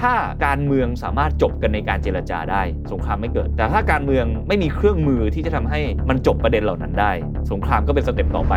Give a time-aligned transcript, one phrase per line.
[0.00, 0.14] ถ้า
[0.46, 2.62] การเมืองสามารถจบกันในการเจรจาได้
[2.92, 7.12] สงครามไม่เกิด แต่ถ้าการเมืองไม่มีเครื่องมือที่จะทำให้มันจบประเด็นเหล่านั้นได้
[7.50, 8.54] สงครามก็เป็น step ต่อไป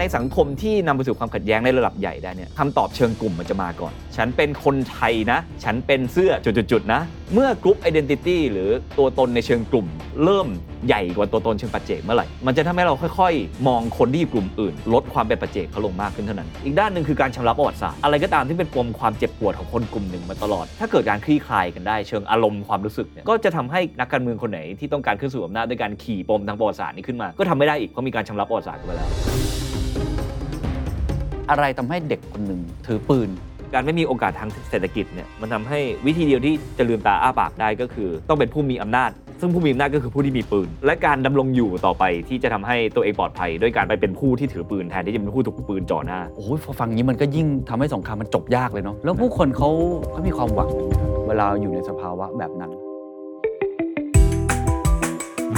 [0.00, 7.00] ในสังคมที่นำไปสู่ความขัดแย้งในระดับใหญ่ได้เนี่ยคำตอบเชิงกลุ่มมันจะมาก่อน ฉันเป็นคนไทยนะ ฉันเป็นเสื้อจุดๆนะ
[7.34, 9.86] เมื่อ group identity หรือตัวตนในเชิงกลุ่ม
[10.24, 10.48] เริ่ม
[10.86, 29.10] ใหญ่กว่าตัวตนเชิงปัจเจกเมื่อไหร่ มันจะทำให้เราค่อยๆ มองคนที่อยู่กลุ่มอื่น ลดความเป็นปัจเจกเขาลงมากขึ้นเท่านั้น อีกด้านหนึ่งคือการชำระประวัติศาสตร์อะไรก็ตามที่เป็นปมความเจ็บปวดของคนกลุ่มหนึ่งมาตลอด ถ้าเกิดการคลี่คลายกันได้เชิงอารมณ์ความรู้สึกเนี่ยก็จะทำให้นักการเมืองคนไหนที่ต้องการขึ้นสู่อำนาจด้วยการขี่ปมทางประวัติศาสตร์นี้ขึ้นมา ก็ทำไม่ได้อีกเพราะมีการชำระประวัติศาสตร์กันไปแล้ว
[31.50, 33.28] อะไรทำให้เด็กคนหนึ่งถือปืน
[33.74, 49.70] การไม่มีโอกาสทางเศรษฐกิจเนี่ยมันทำให้วิธีเดียวที่จะลืมตาอ้าปากได้ก็คือ ต้องเป็นผู้มีอำนาจ ซึ่งผู้มีอำนาจก็คือผู้ที่มีปืน และการดำรงอยู่ต่อไปที่จะทำให้ตัวเองปลอดภัย ด้วยการไปเป็นผู้ที่ถือปืนแทนที่จะเป็นผู้ถูกปืนจ่อหน้าโอ้ยพอฟังอย่างนี้มันก็ยิ่งทำให้สงครามมันจบยากเลยเนาะแล้วผู้คนเขา
[50.10, 52.72] เขามีความหวังกันไหมครับเวลาอยู่ในสภาวะแบบนั้น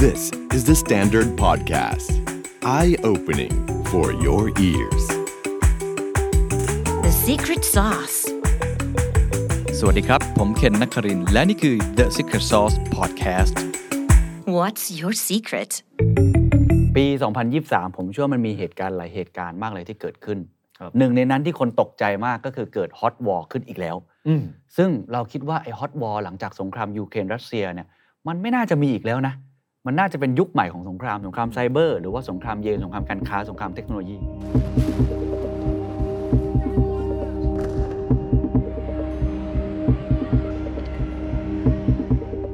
[0.05, 0.23] This
[0.57, 2.11] is the Standard Podcast.
[2.65, 3.55] Eye opening
[3.91, 5.22] for your ears.
[7.23, 8.19] The secret sauce.
[9.79, 13.55] สวัสดีครับ ผมเคนนักครินทร์และนี่คือ The Secret Sauce Podcast
[14.57, 15.71] What's your secret?
[16.97, 17.07] ปี
[17.53, 20.39] 2023 ผมเชื่อว่ามันมีเหตุการณ์หลายเหตุการณ์มากเลยที่เกิดขึ้น
[20.79, 23.97] ครับหนึ่งในนั้นที่คนตกใจมากก็คือเกิด hot war ขึ้นอีกแล้ว
[24.29, 24.43] อืม
[24.77, 27.89] ซึ่งเราคิดว่าไอ้ hot war หลังจากสงครามยูเครนรัสเซียเนี่ย
[28.29, 29.35] มันไม่น่าจะมีอีกแล้วนะ
[29.87, 34.17] มันน่าจะเป็นยุคใหม่ของสงครามสงครามไซเบอร์ หรือว่าสงครามเย็นสงครามการค้าสงครามเทคโนโลยี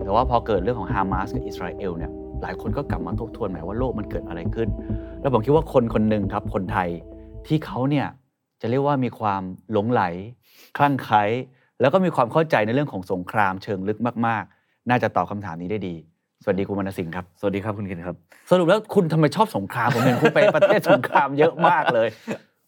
[0.08, 2.10] แต่ว่าพอเกิดเรื่องของฮามาสกับอิสราเอลเนี่ย
[2.42, 4.68] หลายคนก็กลับมาทบทวนใหม่ว่าโลกมันเกิดอะไรขึ้น
[5.20, 6.88] แล้วผมคิดว่าคนคนหนึ่งครับคนไทย
[7.46, 8.06] ที่เขาเนี่ย
[8.60, 9.42] จะเรียกว่ามีความ
[9.72, 10.02] หลงไหล
[10.76, 11.22] คลั่งไคล้
[11.80, 15.94] แล้วก็มีความเข้าใจในเรื่องของสงครามเชิงลึกมาก ๆ น่าจะตอบคำถามนี้ได้ดี
[16.42, 18.16] สวัสดีคุณวรรณสิงห์ครับ สวัสดีครับคุณเคนครับ
[18.50, 22.08] สรุปแล้วคุณทำไมชอบสงคราม ผมเห็นคุณไปประเทศสงครามเยอะมากเลย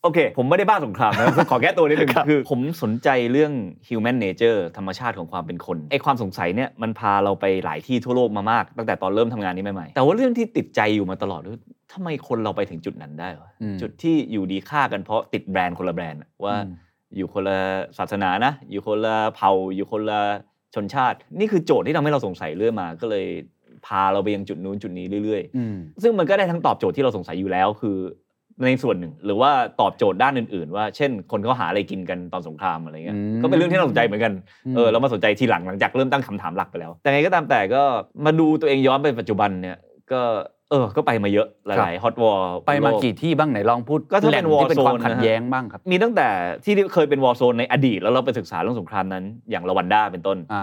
[0.03, 3.53] โอเค ผมไม่ได้บ้าสงครามนะ ขอแก้ตัวนิดนึงครับคือ ผมสนใจเรื่อง
[3.89, 11.61] human nature ธรรมชาติของความเป็นคนไอความสงสัยเนี่ยมันพาเราไปหลายที่ทั่วโลกมามาก ตั้งแต่ตอนเริ่มทำงานนี้ใหม่ๆ แต่ว่าเรื่องที่ติดใจอยู่มาตลอดคือ
[11.93, 16.75] ทำไมคนเราไปถึงจุดนั้นได้วะอืมจุดที่อยู่ดีฆ่ากันเพราะติดแบรนด์คนละแบรนด์อะว่าอืม
[17.17, 17.59] อยู่คนละ
[17.99, 20.21] ศาสนานะ อยู่คนละเผ่า อยู่คนละ
[20.75, 23.27] ชนชาติ นี่คือโจทย์ที่ทำให้เราสงสัยเรื่อยมาก็เลย
[23.87, 27.97] พาเราไปยังจุดนู้นจุดนี้เรื่อยๆอืมซึ่งมันก็ได้ทั้งตอบโจทย์ที่เราสงสัยอยู่แล้ว คือ
[28.65, 29.51] ในส่วนหนึ่ง หรือว่า
[29.81, 34.33] ตอบโจทย์ด้านอื่น ๆ ว่าเช่น คนเขาหาอะไรกินกันตอนสงครามอะไรเงี้ยอืมก็เป็นเรื่องที่น่าสนใจเหมือนกัน
[34.67, 37.83] อืมเออเรามาสนใจทีหลังหลังจากเริ่มตั้งคำถามหลักไปแล้ว แต่ไงก็ตามแต่ก็
[38.27, 39.77] มาดูตัวเองย้อนไปปัจจุบันเนี่ย
[40.13, 40.21] ก็
[40.71, 46.29] เออ ก็ไปมาเยอะหลายๆฮอตวอลไปมากี่ที่บ้างไหนลองพูดก็ถ้าแหล่เป็งนวอที่ร์เป็นโซความนขัดแย้งบ้างครับ มีตั้งแต่
[46.65, 50.63] ที่เคยเป็นวอร์โซนในอดีต แล้วเราไปศึกษาเรื่องสงครามนั้น อย่างรวันด้าเป็นต้นอ่า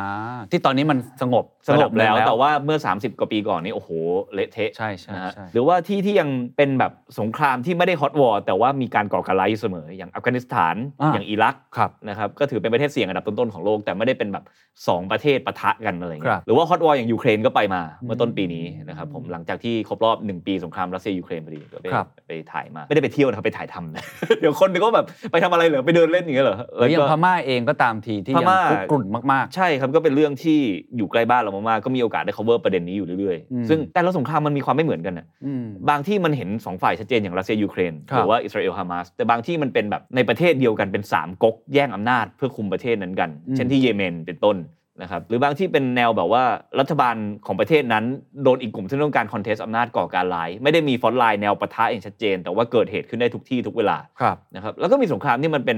[0.52, 3.90] ที่ตอนนี้มันสงบสงบแล้วระดัหนึ่แต่ว่าเมื่อ 30 กว่าปีก่อนนี่โอ้โห
[4.34, 14.44] เละเทะใช่ใช่นะฮะใช่หรือว่าที่ที่ยังเป็นแบบสงครามที่ไม่ได้ hot war แต่ว่ามีการก่อการร้ายอยู่เสมออย่างอัฟกานิสถานอ่าอย่างอิรักครับนะครับก็ถือเป็นประเทศเสี่ยงอันดับต้นๆของโลกแต่ไม่ได้เป็นแบบ
[14.78, 24.04] 2 ประเทศปะทะกันอะไรอย่างครัเงี้ยครับหรือว่า hot war อย่างยูเครนก็ไปมาเมื่อต้นปีนี้อืมนะครับผมหลังจากที่ครบรอบ1ปีสงครามรัสเซียยูเครนพอดีก็ไปครับไปถ่ายมา ไม่ได้ไปเที่ยวนะครับไปถ่ายทำนะ
[24.40, 30.60] เดี๋ยวคนนึกว่าแบบไปทำอะไรเหรอไปเดินเล่นอย่างเงี้ยเหรอแล้วอย่างก็พม่าเองก็ตามทีที่ยังพม่าคุกกรุ่นมากใช่ครับก็เป็นเรื่องที่
[30.98, 44.58] อยู่ใกล้บ้านเรามากๆก็มีโอกาสได้ cover ประเด็นนี้อยู่เรื่อยอืมๆซึ่งแต่ละสงครามมันมีความไม่เหมือนกันน่ะๆอืมบางที่มันเห็นสองฝ่ายชัดเจนอย่างรัสเซียยูเครนครับหรือว่าอิสราเอลฮามาสแต่บางที่มันเป็นแบบในประเทศเดียวกันเป็น3ก๊กแย่งอำนาจเพื่อคุมประเทศนั้นกันอืมเช่นที่เยเมนเป็นต้น
[45.02, 46.44] นะครับหรือบางที่เป็นแนวแบบว่า
[46.80, 47.16] รัฐบาล
[47.46, 48.06] ของประเทศนั้น
[48.44, 55.78] โดนอีกกลุ่มที่ต้องการ contest อำนาจก่อการร้าย ไม่ได้มี frontline แนวปะทะอย่างชัดเจน แต่ว่าเกิดเหตุขึ้นได้ทุกที่ทุกเวลาครับนะครับแล้วก็มีสงครามที่มันเป็น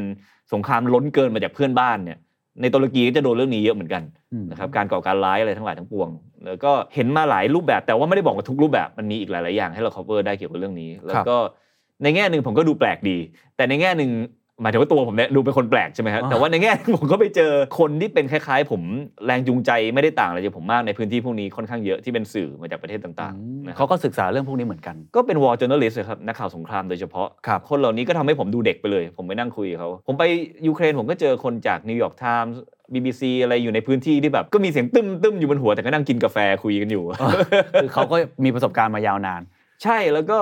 [0.53, 2.17] สงครามล้นเกินมาจากเพื่อนบ้านเนี่ย
[2.61, 4.03] ในตุรกีก็จะโดนเรื่องนี้เยอะเหมือนกัน
[4.33, 6.09] อืมนะครับการก่อการร้ายอะไรทั้งหลายทั้งปวง
[6.45, 11.37] แล้วก็เห็นมาหลายรูปแบบ แต่ว่าไม่ได้บอกว่าทุกรูปแบบมันมีอีกหลาย ๆ อย่างให้เรา cover ได้เกี่ยวกับเรื่องนี้ แล้วก็
[12.03, 13.17] ในแง่หนึ่งผมก็ดูแปลกดี
[13.55, 14.11] แต่ในแง่หนึ่ง
[14.61, 18.81] หมายถึงว่าตัวผมเนี่ยดูเป็นคนแปลกใช่ไหมครับอ่าแต่ว่าในแง่หนึ่งผมก็ไปเจอคนที่เป็นคล้ายๆ ผม
[19.25, 30.23] แรงจูงใจไม่ได้ต่างอะไรจากผมมากในพื้นที่พวกนี้ค่อนข้างเยอะที่เป็นสื่อมาจากประเทศต่างอืมๆนะครับเขาก็ศึกษาเรื่องพวกนี้เหมือนกัน ก็เป็น war journalist อะครับนักข่าวสงครามโดยเฉพาะครับคนเหล่านี้ก็ทำให้ผมดูเด็กไปเลย ผมไปนั่งคุยกับเขา ผมไป
[30.67, 32.61] ยูเครนผมก็เจอคนจากนิวยอร์กไทมส์
[32.93, 37.03] BBC อะไรอยู่ในพื้นที่ที่แบบ ก็มีเสียงตึ้มตึ้มอยู่บนหัวแต่ก็นั่งกินกาแฟคุยกันอยู่
[37.81, 39.41] คือเขาก็มีประสบการณ์มายาวนาน
[39.83, 40.39] ใช่แล้วก็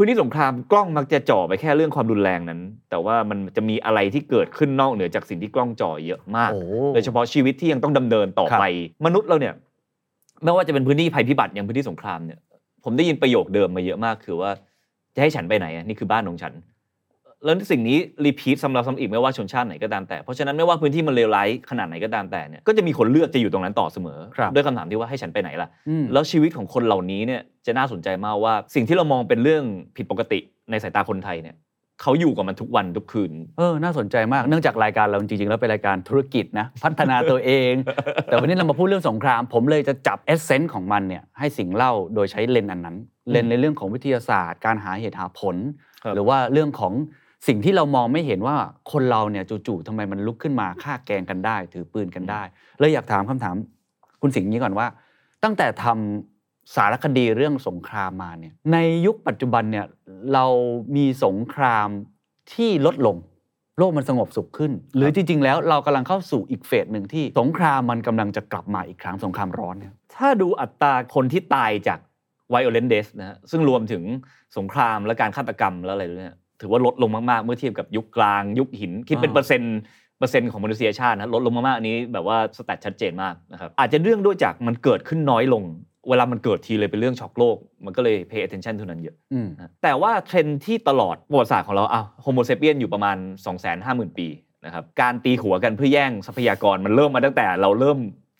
[0.00, 2.60] พื้นที่สงครามกล้องมักจะจ่อไปแค่เรื่องความรุนแรงนั้น
[2.90, 6.60] แต่ว่ามันจะมีอะไรที่เกิดขึ้นนอกเหนือจากสิ่งที่กล้องจ่อเยอะมากโอ้
[6.94, 8.64] โดยเฉพาะชีวิตที่ยังต้องดำเนินต่อไป
[9.06, 9.54] มนุษย์เราเนี่ย
[10.44, 12.38] ไม่ว่าจะเป็นพื้นที่ภัยพิบัติอย่างพื้นที่สงครามเนี่ย
[12.84, 14.50] ผมได้ยินประโยคเดิมมาเยอะมาก คือว่า
[15.14, 16.52] จะให้ฉันไปไหนอะนี่คือบ้านของฉัน
[17.44, 29.64] แล้วสิ่งนี้รีพีทซ้ำแล้วซ้ำอีกไม่ว่าชนชาติไหนก็ตามแต่ เพราะฉะนั้นไม่ว่าพื้นที่มันเลวร้ายขนาดไหนก็ตามแต่เนี่ยก็จะมีคนเลือกจะอยู่ตรงนั้นต่อเสมอครับด้วยคำถามที่ว่าให้ฉันไปไหนล่ะอืมแล้วชีวิตของคนเหล่านี้เนี่ยจะน่าสนใจมากว่า สิ่งที่เรามองเป็นเรื่อง
[29.96, 30.40] ผิดปกติ
[30.70, 31.56] ในสายตาคนไทยเนี่ย
[32.02, 37.72] เขาอยู่กับมันทุกวันทุกคืน เออ น่าสนใจมาก เนื่องจากรายการเราจริงๆ แล้วเป็นรายการธุรกิจนะ พัฒนาตัวเอง
[38.24, 42.96] แต่วันนี้เรามาพูดเรื่องสงคราม ผมเลยจะจับเอเซนส์ของมันเนี่ยให้สิ่งเล่าโดยใช้เลนส์อันนั้น
[43.30, 45.56] เลนส์ในเรื่องของวิทยาศาสตร์ การหาเหตุหาผล
[46.02, 46.92] ครับหรือว่าเรื่องของ
[47.46, 48.56] สิ่งที่เรามองไม่เห็นว่า
[48.92, 52.42] คนเราเนี่ยจู่ๆทำไมมันลุกขึ้นมาฆ่าแกงกันได้ ถือปืนกันได้
[52.78, 53.54] เลยอยากถามคำถาม
[54.22, 54.86] คุณสิงห์นี้ก่อนว่า
[55.44, 58.76] ตั้งแต่ทำสารคดีเรื่องสงครามมาเนี่ยใน
[59.06, 59.86] ยุคปัจจุบันเนี่ย
[60.32, 60.46] เรา
[60.96, 61.88] มีสงคราม
[62.52, 63.16] ที่ลดลง
[63.78, 71.98] โลกมันสงบสุขขึ้น หรือจริง ๆ แล้วเรากำลังเข้าสู่อีกเฟสหนึ่งที่สงครามมันกำลังจะกลับมาอีกครั้งสงครามร้อนเนี่ยถ้าดูอัตราคนที่ตายจาก
[72.52, 74.02] violent death นะฮะซึ่งรวมถึง
[74.56, 79.78] สงครามและการฆาตกรรมแล้วอะไรด้วยเนี่ย ถือว่าลดลงมาก ๆ เมื่อเทียบกับยุคกลาง ยุคหินคิดเป็นอ่าเปอร์เซ็นต์
[80.18, 85.62] เปอร์เซ็นต์ของมนุษยชาตินะลดลงมากๆอันนี้แบบว่า stat ชัดเจนมากนะครับอาจจะเรื่องด้วยจากมันเกิดขึ้นน้อยลง
[86.08, 94.28] เวลามันเกิดทีเลยเป็นเรื่องช็อกโลก มันก็เลย pay attention เท่านั้นเยอะอืมนะแต่ว่าเทรนด์ที่ตลอดประวัติศาสตร์ของเราอะ Homo sapien อยู่ประมาณ 2 5 0 0 0 0 ปี
[94.64, 97.98] นะครับการตีหัวกันเพื่อแย่งทรัพยากรมันเริ่มมาตั้งแต่เราเริ่ม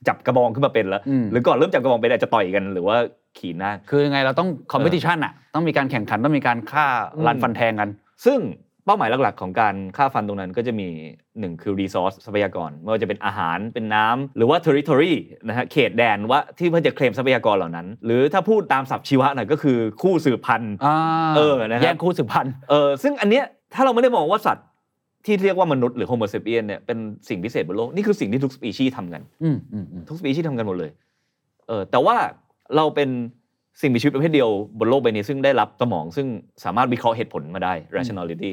[0.08, 2.96] จับกระบองขึ้นมาเป็นแล้วอืมหรือก่อนเริ่มจับกระบองเป็นอาจจะต่อยกันหรือว่า
[3.38, 7.90] ขี่หน้า คือยังไงเราต้อง competition อะต้องมีการแข่งขันต้องมีการฆ่าอืมรันฟันแทงกัน
[8.24, 8.40] ซึ่ง
[8.84, 10.88] เป้าหมายหลักๆ ของการฆ่าฟันตรงนั้นก็จะมี
[11.26, 15.14] 1 คือ resource ทรัพยากรไม่ว่าจะเป็นอาหารเป็นน้ำหรือว่า territory
[15.48, 20.96] นะฮะเขตแดนว่าที่เพื่อจะเคลมทรัพยากรเหล่านั้น หรือถ้าพูดตามศัพท์ชีวะหน่อยก็คือคู่สืบพันธุ์อ่า
[21.36, 23.44] เออนะครับแย่งคู่สืบพันธุ์เออซึ่งอันเนี้ย
[23.74, 24.66] ถ้าเราไม่ได้มองว่าสัตว์
[25.26, 26.98] ที่เรียกว่ามนุษย์หรือ Homo sapien เนี่ยเป็น
[27.28, 30.90] สิ่งพิเศษบนโลกนี่คือสิ่งที่ทุกสปีชีส์ทำกันอืมอืมอืมทุกสปีชีส์ทำกันหมดเลย
[31.68, 32.16] เออแต่ว่า
[32.76, 33.08] เราเป็น
[33.80, 34.48] สิ่งมีชีวิตประเภทเดียว
[34.78, 36.26] บนโลกใบนี้ซึ่งได้รับสมอง ซึ่ง
[36.64, 38.50] สามารถวิเคราะห์เหตุผลมาได้ rationality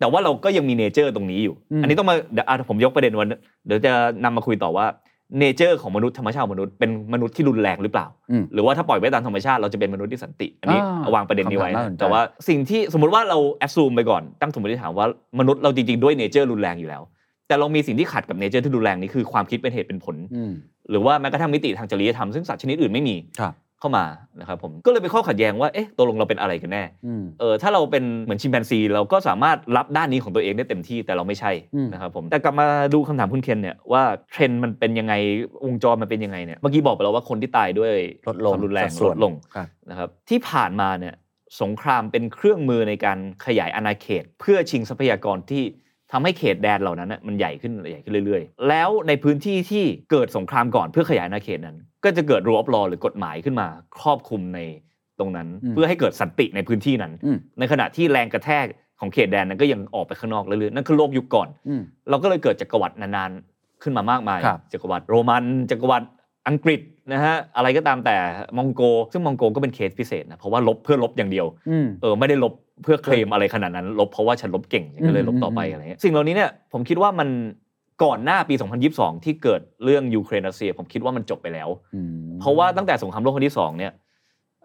[0.00, 3.28] แต่ว่าเราก็ยังมี nature ตรงนี้อยู่ อันนี้ต้องมาเดี๋ยวอะผมยกประเด็นวัน
[3.66, 3.92] เดี๋ยวจะ
[4.24, 4.86] นำมาคุยต่อว่า
[5.38, 15.08] nature ของมนุษย์ธรรมชาติของมนุษย์เป็นมนุษย์ที่รุนแรงหรือเปล่าอืมหรือว่าถ้าปล่อยไว้ตามธรรมชาติเราจะเป็นมนุษย์ที่สันติ อันนี้อ่าเอาวางประเด็นนี้ไว้คำถามนะน่าสนใจแต่ว่าสิ่งที่สมมติว่าเรา assume ไปก่อนตั้งสมมติฐานว่า
[15.40, 17.02] มนุษย์เราจริงๆด้วย nature รุนแรงอยู่แล้ว
[17.48, 20.52] แต่เรามีสิ่งที่ขัดกับ nature ที่รุนแรงนี้คือความคิดเป็นเหตุเป็นผลอืม
[20.90, 24.04] หรือว่าแม้กระทั่งมิติทางจริยธรรมซึ่งสัตว์ชนิดอื่นไม่มีครับ เข้ามา
[24.40, 35.14] นะครับผมก็เลยเป็นข้อขัดแย้งว่าเอ๊ะตกลงเราเป็นอะไรกันแน่อืมเออถ้าเราเป็นเหมือนชิมแปนซี เราก็สามารถรับด้านนี้ของตัวเองได้เต็มที่แต่เราไม่ใช่อืมนะครับผมแต่กลับมาดูคำถามคุณเคนเนี่ยว่าเทรนด์มันเป็นยังไง
[35.66, 37.92] วงจรมันเป็นยังไงเนี่ยเมื่อกี้บอกไปแล้วว่าคนที่ตายด้วย
[38.28, 41.14] ลดลงความรุนแรงสัดส่ลวนดลงครับนะครับที่ผ่านมาเนี่ย
[41.62, 45.64] สงครามเป็นเครื่องมือในการขยายอาณาเขต เพื่อชิงทรัพยากรที่
[46.12, 51.76] ทำให้เขตแดนเหล่านั้นน่ะมันใหญ่ขึ้นใหญ่ขึ้นเรื่อย ๆ แล้วในพื้นที่ที่เกิดสงครามก่อนเพื่อขยายอาณาเขตนั้น
[52.06, 53.66] ก็จะเกิดรูออฟลอหรือกฎหมายขึ้นมา
[54.00, 54.60] ครอบคลุมใน
[55.18, 58.64] ตรงนั้นอืมเพื่อให้เกิดสันติในพื้นที่นั้นอืมในขณะที่แรงกระแทก
[59.00, 66.06] ของเขตแดนนั้นก็ยังออกไปข้างนอกเรื่อยๆนั่นคือโลกยุคก่อนอืมเราก็เลยเกิดจักรวรรดินานๆขึ้นมามากมายครับจักรวรรดิโรมัน จักรวรรดิ
[66.48, 66.80] อังกฤษ
[67.12, 68.16] นะฮะอะไรก็ตามแต่
[68.56, 68.82] มองโกล
[69.12, 77.28] ซึ่งมองโกลก็เป็นเคสพิเศษนะเพราะว่ารบเพื่อรบอย่างเดียวอืมเออไม่ได้รบเพื่อเคลมอะไรขนาดนั้น รบเพราะว่าฉันรบเก่งฉันก็เลยรบต่อไปอืมอะไรเงี้ยสิ่งเหล่านี้เนี่ยผมคิดว่ามัน
[78.04, 78.54] ก่อนหน้าปี
[78.90, 82.10] 2022 ที่เกิดเรื่องยูเครนรัสเซียผมคิดว่ามันจบไปแล้วอืม
[82.40, 83.92] เพราะว่าตั้งแต่สงครามโลกครั้งที่สองเนี่ย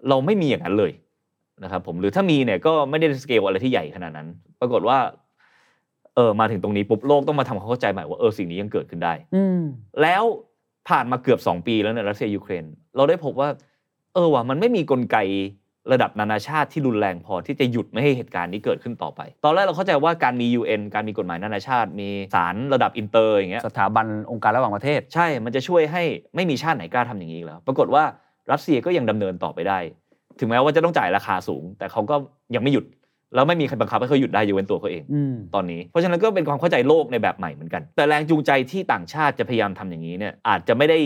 [0.09, 0.91] เราไม่มีอย่างนั้นเลย
[1.63, 4.27] นะครับผมหรือถ้ามีเนี่ยก็ไม่ได้สเกลอะไรที่ใหญ่ขนาดนั้น
[4.59, 4.97] ปรากฏว่า
[6.15, 9.59] เออมาถึงตรงนี้ปุ๊บโลกต้องมาทำความเข้าใจใหม่ว่าเออสิ่งนี้ยังเกิดขึ้นได้ อืม
[10.01, 10.23] แล้ว
[10.89, 12.63] ผ่านมาเกือบ 2 ปีแล้วในรัสเซียยูเครน
[12.95, 13.49] เราได้พบว่า
[14.13, 15.17] เออว่ะมันไม่มีกลไก
[15.91, 26.03] ระดับนานาชาติที่รุนแรงพอที่จะหยุดไม่ให้เหตุการณ์นี้เกิดขึ้นต่อไป ตอนแรกเราเข้าใจว่าการมี UN การมีกฎหมายนานาชาติ มีศาลระดับอินเตอร์อย่างเงี้ยสถาบันองค์การระหว่างประเทศ ใช่ มันจะช่วยให้
[26.35, 28.03] ไม่มีชาติไหนกล้าทำอย่างนี้อีกแล้ว ปรากฏว่า
[28.51, 29.79] รัสเซียก็ยังดำเนินต่อไปได้
[30.39, 32.15] ถึงแม้ว่าจะต้องจ่ายราคาสูง แต่เขาก็
[32.55, 32.85] ยังไม่หยุด
[33.35, 40.99] แล้วไม่มีใครบังคับให้เขาหยุดได้ยกเว้นตัวเขาเองอืมตอนนี้ เพราะฉะนั้นก็เป็นความเข้าใจโลกในแบบใหม่เหมือนกัน แต่แรงจูงใจที่ต่างชาติจะพยายามทำอย่างนี้เนี่ยอาจจะไม่ได้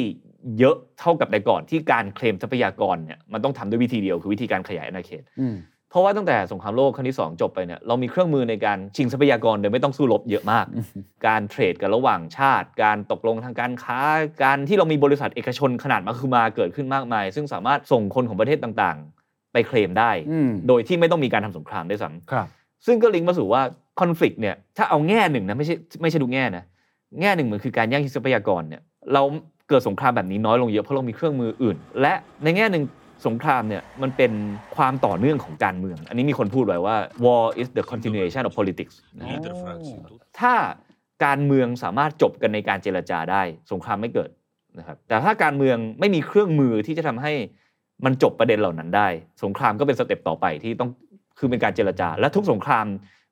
[0.60, 5.56] เยอะเท่ากับแต่ก่อนที่การเคลมทรัพยากรเนี่ยมันต้องทำด้วยวิธีเดียวคือวิธีการขยายอาณาเขตอืม
[5.90, 10.66] เพราะว่าตั้งแต่สงครามโลกครั้งที่สองจบไปเนี่ยเรามีเครื่องมือในการชิงทรัพยากรโดยไม่ต้องสู้รบเยอะมาก
[11.28, 14.00] การเทรดกันระหว่างชาติ การตกลงทางการค้า
[14.44, 22.48] การที่เรามีบริษัทเอกชนขนาดมาคือมาเกิดขึ้นมากมาย ซึ่งสามารถส่งคนของประเทศต่างๆ ไปเคลมได้อืมโดยที่ไม่ต้องมีการทำสงครามด้วยซ้ำครับ
[22.86, 23.62] ซึ่งก็ลิงก์มาสู่ว่า
[24.00, 26.64] คอน FLICT เนี่ยถ้าเอาแง่หนึ่งนะไม่ใช่ไม่ใช่ทุกแง่นะ
[27.22, 28.82] แง่หนึ่งมันคือการแย่งชิงทรัพยากรเนี่ย
[29.14, 29.24] เรา
[29.70, 32.84] เกิดสงครามแบบนี้น้อยลงเยอะเพราะเรามีเครื่องมืออื่น และในแง่หนึ่ง
[33.28, 34.32] สงครามเนี่ยมันเป็น
[34.76, 36.96] ความต่อเนื่องของการเมือง อันนี้มีคนพูดไว้ว่า
[37.26, 39.40] war is the continuation of politics นะฮะ
[40.40, 40.54] ถ้า
[41.26, 43.42] การเมืองสามารถจบกันในการเจรจาได้
[43.72, 44.30] สงครามไม่เกิด
[44.80, 47.34] นะครับแต่ถ้าการเมืองไม่มีเครื่องมือที่จะทำให้
[48.06, 49.08] มันจบประเด็นเหล่านั้นได้
[49.44, 50.90] สงครามก็เป็น step ต่อไปที่ต้อง
[51.40, 52.86] คือเป็นการเจรจา และทุกสงคราม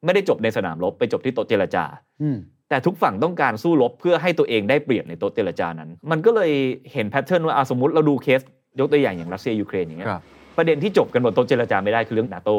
[0.05, 1.83] ไม่ได้จบในสนามรบไปจบที่โต๊ะเจรจา
[2.21, 2.37] อืม
[2.73, 6.51] แต่ทุกฝั่งต้องการสู้รบเพื่อให้ตัวเองได้เปรียบในโต๊ะเจรจานั้น มันก็เลย
[6.93, 8.41] เห็น pattern ว่าอะสมมติเราดูเคส
[8.79, 10.23] ยกตัวอย่างอย่างรัสเซียยูเครนอย่างเงี้ยครับ
[10.57, 12.49] ประเด็นที่จบกันบนโต๊ะเจรจาไม่ได้คือเรื่องนาโต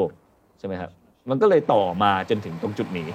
[0.59, 0.91] ใช่ไหมครับ
[1.31, 3.09] มันก็เลยต่อมาจนถึงตรงจุดนี้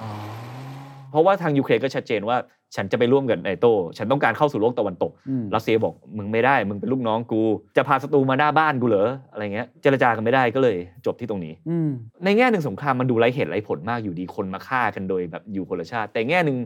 [1.10, 2.36] เพราะว่าทางยูเครนก็ชัดเจนว่า
[2.76, 3.66] ฉันจะไปร่วมกับนาโต
[3.98, 7.42] ฉันต้องการเข้าสู่โลกตะวันตกอืมรัสเซียบอกมึงไม่ได้ มึงเป็นลูกน้องกู
[7.76, 10.76] จะพาศัตรูมาหน้าบ้านกูเหรอ อะไรเงี้ย เจรจากันไม่ได้ก็เลย
[11.06, 11.90] จบที่ตรงนี้อืม
[12.24, 16.56] ในแง่หนึ่งสงครามมันดูไร้เหตุไร้ผลมากอยู่ดีคนมาฆ่ากันโดยแบบอยู่คนละชาติ แต่แง่หนึ่ง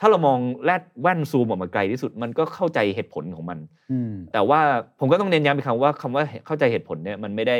[0.00, 3.58] ถ้าเรามองแลดแว่นซูมออกมาไกลที่สุดมันก็เข้าใจเหตุผลของมัน
[3.92, 4.60] อืมแต่ว่า
[5.00, 7.58] ผมก็ต้องเน้นย้ำอีกครั้งว่าคำว่าเข้าใจเหตุผลเนี่ยมันไม่ได้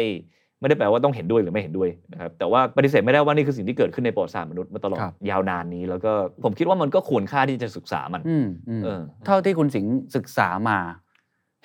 [0.61, 6.13] ไม่ได้แปลว่าต้องเห็นด้วยหรือไม่เห็นด้วยนะครับแต่ว่าปฏิเสธไม่ได้ว่านี่คือสิ่งที่เกิดขึ้นในประวัติศาสตร์มนุษย์มาตลอดครับยาวนานนี้ แล้วก็
[6.45, 10.79] ผมคิดว่ามันก็ควรค่าที่จะศึกษามันอืมอืมเออเท่าที่คุณสิงห์ศึกษามา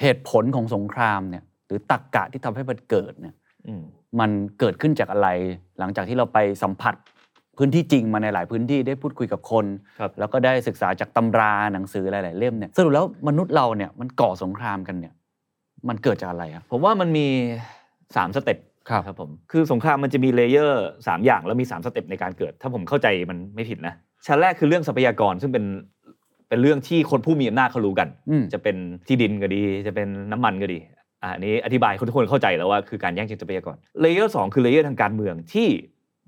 [0.01, 3.36] เหตุผลของสงครามเนี่ย หรือตรรกกะที่ทำให้มันเกิดเนี่ย
[3.67, 3.84] อืม
[4.20, 5.27] มันเกิดขึ้นจากอะไร
[5.79, 6.96] หลังจากที่เราไปสัมผัส
[7.58, 9.66] พื้นที่จริงมาในหลายพื้นที่ได้พูดคุยกับคน
[10.00, 15.14] ครับแล้วก็ได้ศึกษาจากตำราหนังสือหลาย ๆ เล่มเนี่ยสรุปแล้วมนุษย์เราเนี่ยมันก่อสงครามกันเนี่ย
[15.90, 17.28] มันเกิดจากอะไรครับผมว่ามันมี
[18.16, 18.58] สาม step
[18.90, 23.94] ครับครับผมคือสงครามมันจะมี layer สามอย่างแล้วมีสาม step ในการเกิด ถ้าผมเข้าใจมันไม่ผิดนะ
[24.28, 25.66] ชั้นแรกคือเรื่องทรัพยากรซึ่งเป็น
[26.50, 28.76] เป็นเรื่องที่คนผู้มีอำนาจเขารู้กันอืมจะเป็น
[29.08, 30.80] ที่ดินก็ดี จะเป็นน้ำมันก็ดี
[31.24, 35.68] อะอันนี้อธิบายคนทุกคนเข้าใจแล้วว่าคือการแย่งชิงทรัพยากร layer สองคือ layer ทางการเมืองที่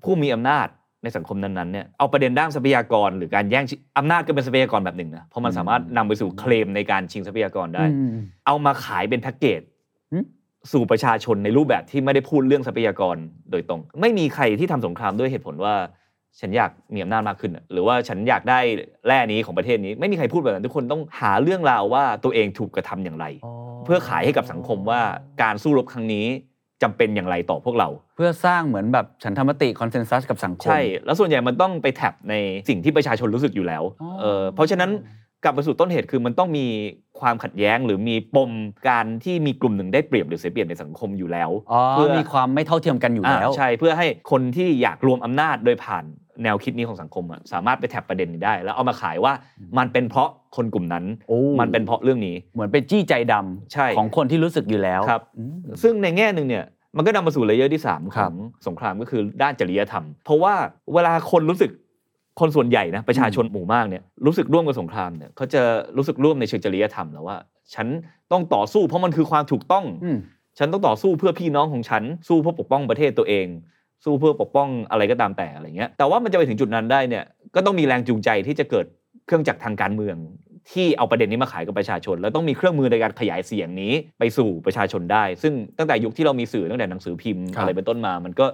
[0.04, 0.66] ผู้มีอำนาจ
[1.02, 8.10] ในสังคมนั้นๆเนี่ยเอาประเด็นด้านทรัพยากร หรือการแย่งชิงอำนาจก็เป็นทรัพยากรแบบหนึ่งนะเพราะมันสามารถนำไปสู่เคลมในการชิงทรัพยากรได้อืม
[8.46, 9.60] เอามาขายเป็นแพ็กเกจ
[10.12, 10.18] หึ
[10.72, 13.16] สู่ประชาชนในรูปแบบที่ไม่ได้พูดเรื่องทรัพยากร
[13.50, 15.74] โดยตรง ไม่มีใครที่ทำสงครามด้วยเหตุผลว่า
[16.40, 18.58] ฉันอยากมีอำนาจมากขึ้นน่ะหรือว่าฉันอยากได้
[19.06, 23.26] แร่นี้ของประเทศนี้ ไม่มีใครพูดแบบนั้นทุกคนต้องหาเรื่องราวว่าตัวเองถูกกระทำอย่างไร
[23.84, 25.00] เพื่อขายให้กับสังคมว่า
[25.42, 26.26] การสู้รบครั้งนี้
[26.82, 32.34] จำเป็นอย่างไรต่อพวกเรา เพื่อสร้างเหมือนแบบฉันธรรมติคอนเซนแซสกับสังคม ใช่ แล้วส่วนใหญ่มันต้องไปแท็บใน
[32.68, 34.90] สิ่งที่ประชาชนรู้สึกอยู่แล้วอ๋อเออเพราะฉะนั้น
[35.44, 36.66] กลับมาสู่ต้นเหตุคือมันต้องมี
[37.20, 38.50] ความขัดแย้งหรือมีปม
[38.88, 46.04] การที่มีกลุ่มหนึ่งได้เปรียบหรือเสียเปรียบในสังคมอยู่แล้วอ๋อเพื่อมีความไม่เท่าเทียมกันอยู่แล้วอ่าใช่เพื่อให้คนที่อยากรวมอำนาจโดยผ่าน
[46.44, 49.32] แนวคิดนี้ของสังคมอะสามารถไป tap ประเด็นนี้ได้ แล้วเอามาขายว่า
[49.78, 56.64] มันเป็นเพราะคนกลุ่มนั้นโอ้มันเป็นเพราะเรื่องนี้เหมือนเป็นจี้ใจดำใช่ของคนที่รู้สึกอยู่แล้วครับอืมซึ่งในแง่หนึ่งเนี่ย
[56.96, 58.34] มันก็นำมาสู่ layer ที่3ครับของ
[58.66, 60.54] สงครามก็คือด้านจริยธรรม เพราะว่า
[60.94, 61.70] เวลาคนรู้สึก
[62.40, 65.62] คนส่วนใหญ่นะประชาชนหมู่มากเนี่ยรู้สึกร่วมกับสงครามเนี่ยเขาจะ
[65.96, 67.36] รู้สึกร่วมในเชิงจริยธรรมแล้วว่า
[67.74, 67.86] ฉัน
[68.32, 70.18] ต้องต่อสู้เพราะมันคือความถูกต้องอืม
[70.58, 73.46] ฉันต้องต่อสู้เพื่อพี่น้องของฉันสู้เพื่อปกป้องประเทศตัวเอง
[74.04, 77.24] สู้เพื่อปกป้องอะไรก็ตามแต่อะไรเงี้ยแต่ว่ามันจะไปถึงจุดนั้นได้เนี่ย
[77.54, 78.86] ก็ต้องมีแรงจูงใจที่จะเกิด
[79.26, 80.16] เครื่องจักรทางการเมือง
[80.70, 88.46] ที่เอาประเด็นนี้มาขายกับประชาชน แล้วต้องมีเครื่องมือในการขยายเสียงนี้ไปสู่ประชาชนได้ ซึ่งตั้งแต่ยุคที่เรามีสื่อตั้งแต่หนังสือพิมพ์ครับอะไรเป็นต้นมามันก็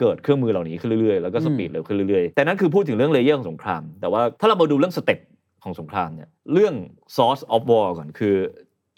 [0.00, 5.18] เกิดเครื่องมือเหล่านี้ขึ้นเรื่อยๆ แล้วก็ speed เร็วขึ้นเรื่อยๆ แต่นั่นคือพูดถึงเรื่อง layer ของสงคราม แต่ว่าถ้าเรามาดูเรื่อง step
[5.64, 6.74] ของสงครามเนี่ย เรื่อง
[7.16, 8.34] source of war ก่อนคือ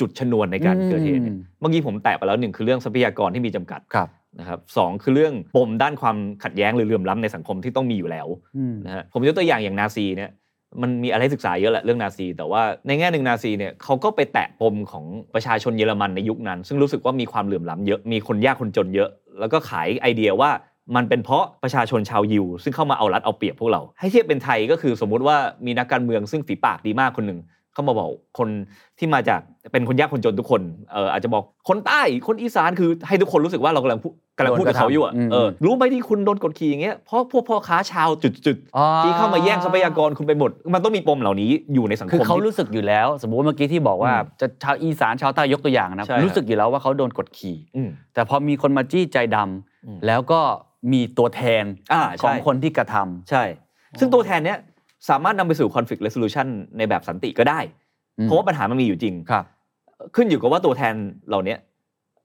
[0.01, 4.09] จุดชนวนในการเกิดเหตุเนี่ยอืมเมื่อกี้ผมแตะไปแล้วหนึ่งคือเรื่องทรัพยากรที่มีจำกัดครับ
[4.41, 10.31] นะครับสองคือเรื่องปมด้านความขัดแย้งหรือเหลื่อมล้ำในสังคมที่ต้องมีอยู่แล้วอืมนะฮะผมยกตัวอย่างอย่างนาซีเนี่ย
[10.83, 19.09] มันมีอะไรให้ศึกษาเยอะแหละเรื่องนาซี แต่ว่าในแง่หนึ่งนาซีเนี่ยเขาก็ไปแตะปมของประชาชนเยอรมันในยุคนั้น ซึ่งรู้สึกว่ามีความเหลื่อมล้ำเยอะมีคนยากคนจนเยอะ
[19.41, 20.51] แล้วก็ขายไอเดียว่า
[20.97, 25.37] มันเป็นเพราะประชาชนชาวยิว ซึ่งเข้ามาเอารัดเอาเปรียบพวกเรา ให้เทียบเป็นไทยก็คือสมมุติว่า
[25.67, 27.41] มีนักการเมืองซึ่งฝีปากดีมากคนหนึ่ง
[27.73, 28.49] เข้ามาบอกคน
[28.99, 29.41] ที่มาจาก
[29.73, 30.63] เป็นคนยากคนจนทุกคน
[30.93, 50.41] เอออาจจะบอกคนใต้คนอีสานคือให้ทุกคนรู้สึกว่าเรากำลังพูดกำลังพูดกับเขาอยู่อะโดนกระทำเออรู้ไหมที่คุณโดนกดขี่อย่างเงี้ยเพราะพวกพ่อค้าชาวจุดๆอ๋อที่เข้ามาแย่งทรัพยากรคุณไปหมด มันต้องมีปมเหล่านี้อยู่ในสังคมคือเขาที่รู้สึกอยู่แล้ว สมมติว่าเมื่อกี้ที่บอกว่าอืมจะชาวอีสานชาวใต้ยกตัวอย่างนะใช่ครับรู้สึกอยู่แล้วว่าเขาโดนกดขี่อืมแต่พอมีคนมาจี้ใจดำอืมแล้วก็
[50.93, 53.45] มีตัวแทนอ่าใช่ของคนที่กระทำใช่
[53.99, 54.59] ซึ่งตัวแทนเนี้ย
[55.09, 56.47] สามารถนำไปสู่ conflict resolution
[56.79, 57.61] ในแบบสันติก็ได้
[58.19, 59.45] อืมเพราะว่าปัญหามันมีอยู่จริงครับ
[60.15, 60.95] ขึ้นอยู่กับว่าตัวแทน
[61.29, 61.59] เหล่าเนี้ย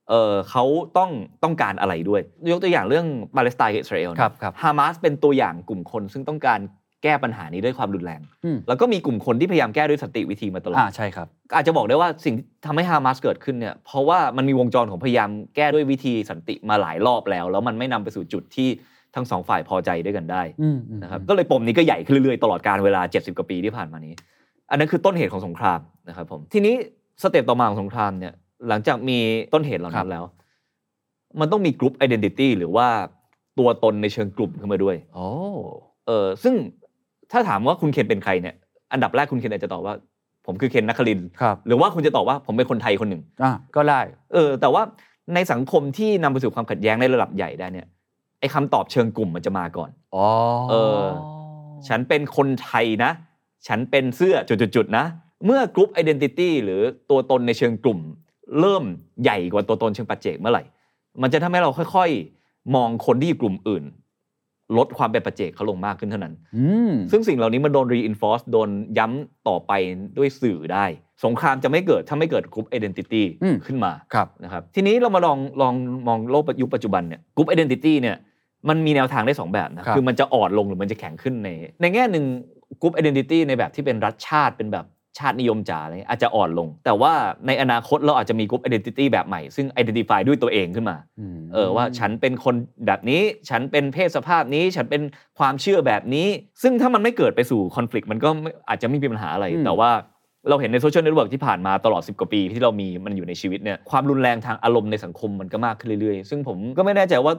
[0.09, 0.63] เออเขา
[0.97, 1.11] ต้อง
[1.43, 3.05] ต้องการอะไรด้วย ยกตัวอย่างเรื่อง
[3.35, 6.59] ปาเลสไตน์กับอิสราเอลนะครับครับฮามาสเป็นตัวอย่างกลุ่มคน ซึ่งต้องการ
[7.03, 18.69] แก้ปัญหานี้ด้วยความรุนแรงอืมแล้วก็มีกลุ่มคนที่พยายามแก้ด้วยสันติวิธีมาตลอดอ่าใช่ครับ อาจจะบอกได้ว่าสิ่งที่ทำให้ฮามาสเกิดขึ้นเนี่ย เพราะว่ามันมีวงจรของพยายามแก้ด้วยวิธีสันติมาหลายรอบแล้ว แล้วมันไม่นำไปสู่จุดที่
[19.15, 24.13] ทั้งสองฝ่ายพอใจด้วยกันได้อืมอืมนะครับก็เลยปมนี้ก็ใหญ่ขึ้นเรื่อยๆตลอดกาลเวลา 70กว่าปีที่ผ่านมานี้
[24.69, 26.75] อันนั้นคือต้นเหตุของสงครามนะครับผมทีนี้
[27.21, 28.33] step ต่อมาของสงครามเนี่ย
[28.69, 29.17] หลังจากมี
[29.53, 30.23] ต้นเหตุเหล่านั้นแล้ว
[31.39, 32.87] มันต้องมีกลุ่ม identity หรือว่า
[33.59, 35.27] ตัวตนในเชิงกลุ่มขึ้นมาด้วยโอ้
[36.07, 36.53] เออซึ่ง
[37.31, 38.55] ถ้าถามว่าคุณเคนเป็นใครเนี่ย
[38.91, 39.95] อันดับแรกคุณเคนอาจจะตอบว่า
[40.45, 44.01] ผมคือเคนนักคลินทร์ครับหรือว่าคุณจะตอบว่าผมเป็นคนไทยคนหนึ่งอ่าก็ได้
[44.33, 44.83] เออแต่ว่า
[45.33, 47.87] ในสังคมที่นำไปสู่ความขัดแย้งในระดับใหญ่ได้เนี่ย
[48.39, 50.25] ไอ้คำตอบเชิงกลุ่มมันจะมาก่อนอ๋อ
[50.69, 51.03] เออ
[51.87, 53.11] ฉันเป็นคนไทยนะ
[53.67, 55.05] ฉันเป็นเสื้อจุดๆๆนะ
[55.45, 57.99] เมื่อกรุ๊ป identity หรือตัวตนในเชิงกลุ่ม
[58.59, 58.83] เริ่ม
[59.23, 60.63] ใหญ่กว่าตัวตนเชิงปัจเจกเมื่อไหร่
[61.21, 63.83] มันจะทำให้เราค่อยๆ มองคนที่อยู่กลุ่มอื่น
[64.77, 69.71] ลดความเป็นปัจเจกเขาลงมากขึ้นเท่านั้นอืมซึ่งสิ่งเหล่านี้มันโดน reinforce โดนย้ำต่อไป
[70.17, 70.85] ด้วยสื่อได้
[71.25, 75.73] สงครามจะไม่เกิดถ้าไม่เกิดกรุ๊ป identity อืมขึ้นมาครับนะครับ ทีนี้เรามาลองลอง
[76.07, 78.15] มองโลกยุคปัจจุบันเนี่ยกรุ๊ป identity เนี่ย
[78.69, 81.49] มันมีแนวทางได้ 2 แบบนะครับคือมันจะอ่อนลงหรือมันจะแข็งขึ้นใน
[81.81, 82.25] ในแง่หนึ่ง
[82.81, 84.85] กรุ๊ป identity ในแบบที่เป็นรัฐชาติเป็นแบบ
[85.17, 87.13] ชาตินิยมจ๋าอะไรเงี้ยอาจจะอ่อนลง แต่ว่า
[87.47, 90.97] ในอนาคตเราอาจจะมี group identity แบบใหม่ ซึ่ง identify ด้วยตัวเองขึ้นมา
[91.35, 95.01] มเออว่าฉันเป็นคนแบบนี้ ฉันเป็นเพศสภาพนี้ ฉันเป็น
[95.39, 96.27] ความเชื่อแบบนี้
[96.61, 99.91] ซึ่งถ้ามันไม่เกิดไปสู่ conflict มันก็ไม่อาจจะไม่มีปัญหาอะไร แต่ว่า
[100.49, 107.33] เราเห็นใน social network ที่ผ่านมาตลอด 10 กว่าปีที่เรามีมันอยู่ในชีวิตเนี่ยความรุนแรงทางอารมณ์ในสังคมมันก็มากขึ้นเรื่อยๆ ซึ่งผมก็ไม่แน่ใจว่า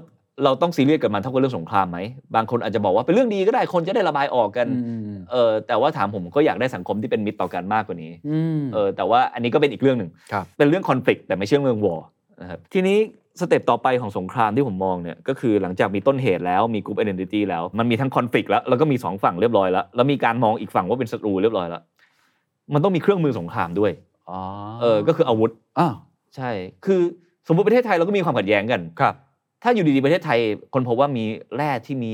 [0.45, 1.99] เราต้องซีเรียสกับมันเท่ากับเรื่องสงครามไหม
[2.35, 12.07] บางคนอาจจะบอกว่าเป็นเรื่องดีก็ได้คนจะได้ระบายออกกันอืมอืมเออแต่ว่าถามผมก็อยากได้สังคมที่เป็นมิตรต่อกันมากกว่านี้อืมเออแต่ว่าอันนี้ก็เป็นอีกเรื่องหนึ่งครับเป็นเรื่องคอน FLICT แต่ไม่ใช่เรื่อง war
[12.40, 12.99] นะครับทีนี้
[13.40, 21.83] สเต็ปต่อไปของสงครามที่ผมมองเนี่ยก็คือหลังจากมีต้นเหตุแล้วมีกลุ่ม identity แล้ว มันมีทั้งคอน FLICT แล้วแล้วก็มีสองฝั่งเรียบร้อยแล้วแล้วมีการมองอีกฝั่งว่าเป็นศัตรูเรียบร้อยแล้ว
[22.75, 23.92] มันต้องมีเครื่องมือสงครามด้วย
[24.30, 24.40] อ๋อ
[24.83, 25.95] เออก็คืออาวุธอ้าว
[26.37, 26.50] ใช่
[26.87, 27.00] คือ
[27.49, 29.14] สมมติประเทศไทยเราก็มีความขัดแย้งกันครับ
[29.62, 30.38] ถ้าอยู่ดีๆประเทศไทย
[30.75, 31.25] คนพบว่ามี
[31.57, 32.12] แร่ที่มี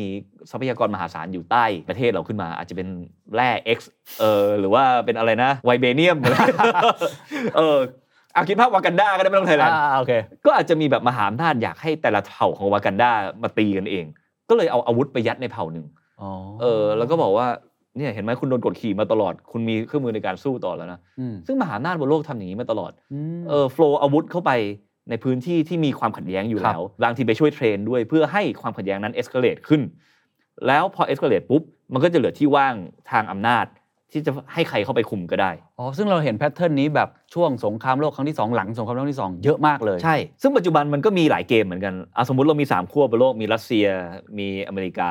[0.50, 2.88] ทรัพยากรมหาศาลอยู่ใต้ประเทศเราขึ้นมา อาจจะเป็น
[3.34, 3.78] แร่ X
[4.20, 6.18] เออหรือว่าเป็นอะไรนะไวเบเนียม
[7.56, 7.78] เออ
[8.34, 10.12] เอาคิดภาพวากันดาก็ได้ไม่ต้องไทยแลนด์อ่าโอเค
[10.44, 13.10] ก็อาจจะมีแบบมหาอำนาจอยากให้แต่ละเผ่าของวากันดา
[13.42, 14.04] มาตีกันเอง
[14.48, 15.86] ก็เลยเอาอาวุธไปยัดในเผ่าหนึ่ง
[16.20, 17.46] อ๋อเออ แล้วก็บอกว่า
[17.96, 22.92] เนี่ยเห็นไหมคุณโดนกดขี่มาตลอด คุณมีเครื่องมือในการสู้ต่อแล้วนะอืมซึ่งมหาอำนาจบนโลกทำอย่างนี้มาตลอด
[23.38, 24.52] มเออ flow อาวุธเข้าไป
[25.10, 29.82] ในพื้นที่ที่มีความขัดแย้งอยู่ครับแล้ว บางทีไปช่วย train ด้วยเพื่อให้ความขัดแย้งนั้น escalate ขึ้น
[30.66, 32.74] แล้วพอ escalate ปุ๊บ มันก็จะเหลือที่ว่าง
[33.10, 33.66] ทางอำนาจ
[34.12, 43.86] ที่จะให้ใครเข้าไปคุมก็ได้ อ๋อ ซึ่งเราเห็น pattern นี้แบบช่วงสงครามโลกครั้งที่สองหลังสงครามโลกครั้งที่สองเยอะมากเลย ใช่ ซึ่งปัจจุบันมันก็มีหลายเกมเหมือนกันอะสมมติเรามี3ขั้วบนโลก มีรัสเซีย
[44.38, 45.10] มีอเมริกา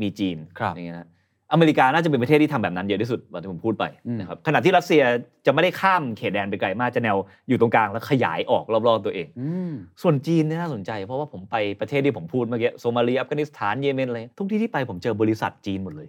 [0.00, 1.08] มีจีนครับอย่างเงี้ยนะ
[1.54, 5.02] อเมริกาน่าจะเป็นประเทศที่ทำแบบนั้นเยอะที่สุดแบบที่ผมพูดไปอืมนะครับขณะที่รัสเซีย
[5.46, 7.16] จะไม่ได้ข้ามเขตแดนไปไกลมากจะแนว
[7.48, 16.08] อยู่ตรงกลางแล้วขยายออกรอบๆตัวเองอืมส่วนจีนเนี่ยน่าสนใจ เพราะว่าผมไปประเทศที่ผมพูดเมื่อกี้โซมาเลียอัฟกานิสถานเยเมนอะไรทุกที่ที่ไปผมเจอบริษัทจีนหมดเลย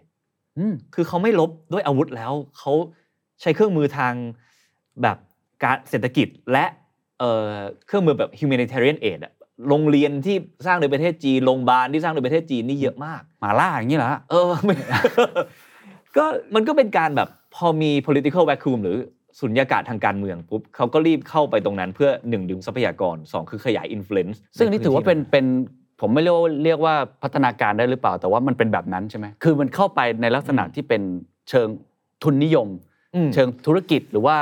[0.58, 2.74] อืมคือเขาไม่ลบด้วยอาวุธแล้วเขา
[3.42, 4.14] ใช้เครื่องมือทาง
[5.02, 5.18] แบบ
[5.64, 6.66] การเศรษฐกิจและ
[7.20, 7.52] เอ่อ
[7.88, 9.34] เครื่องมือแบบ humanitarian aid อะ
[9.70, 14.76] โรงเรียนที่สร้างโดยประเทศจีนโรงพยาบาลที่สร้างโดยประเทศจีนนี่เยอะมากหมาล่าอย่างนี้เหรอฮะเออไม่
[16.18, 18.98] ก็มันก็เป็นการแบบพอมี political vacuum หรือ
[19.40, 25.46] สุญญากาศทางการเมืองปุ๊บเขาก็รีบเข้าไปตรงนั้นเพื่อหนึ่งดึงทรัพยากรสองคือขยาย influence ซึ่งอันนี่ถือว่าเป็นเป็น
[26.02, 31.02] ผมไม่เรียกว่าเรียกว่าพัฒนาการได้หรือเปล่า แต่ว่ามันเป็นแบบนั้นใช่ไหมคือมันเข้าไปในลักษณะที่เป็น
[31.50, 31.68] เชิง
[32.24, 32.68] ทุนนิยม
[33.16, 34.36] อืมเชิงธุรกิจหรือว่า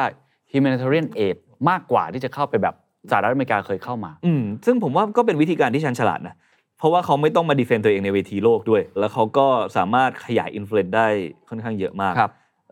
[0.52, 1.38] humanitarian aid
[1.70, 2.76] มากกว่าที่จะเข้าไปแบบ
[3.12, 6.36] สหรัฐอเมริกาเคยเข้ามา อืมซึ่งผมว่าก็เป็นวิธีการที่ชาญฉลาดนะ
[6.78, 11.08] เพราะว่าเขาไม่ต้องมา defend ตัวเองในเวทีโลกด้วย แล้วเขาก็สามารถขยาย influence ได้
[11.50, 12.32] ค่อนข้างเยอะมากครับ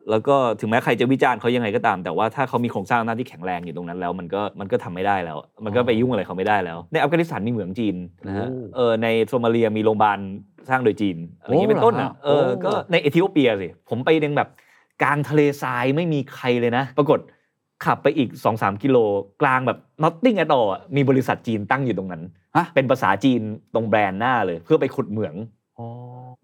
[0.10, 7.96] แล้วก็ถึงแม้ใครจะวิจารณ์เขายังไงก็ตาม แต่ว่าถ้าเขามีโครงสร้างอำนาจที่แข็งแรงอยู่ตรงนั้นแล้วมันก็มันก็ทำไม่ได้แล้ว มันก็ไปยุ่งอะไรเขาไม่ได้แล้ว ในอัฟกานิสถานมีเหมืองจีน
[8.28, 10.20] นะฮะโอ้เออในโซมาเลียมีโรงพยาบาล
[10.70, 14.50] สร้างโดยจีนอะไรอย่างนี้เป็นต้นอะโอ้เอเหรออฮะก็ในเอธิโอเปียสิผมไปยังแบบ
[15.04, 17.20] กลางทะเลทรายไม่มีใครเลยนะ ปรากฏ
[17.86, 18.98] ขับไปอีก 2-3 กิโล
[19.41, 22.24] กลางแบบ nothing at all อะมีบริษัทจีนตั้งอยู่ตรงนั้น
[22.58, 23.41] ฮะ เป็นภาษาจีน
[23.74, 25.36] ตรงแบรนด์หน้าเลย เพื่อไปขุดเหมือง
[25.80, 25.88] อ๋อ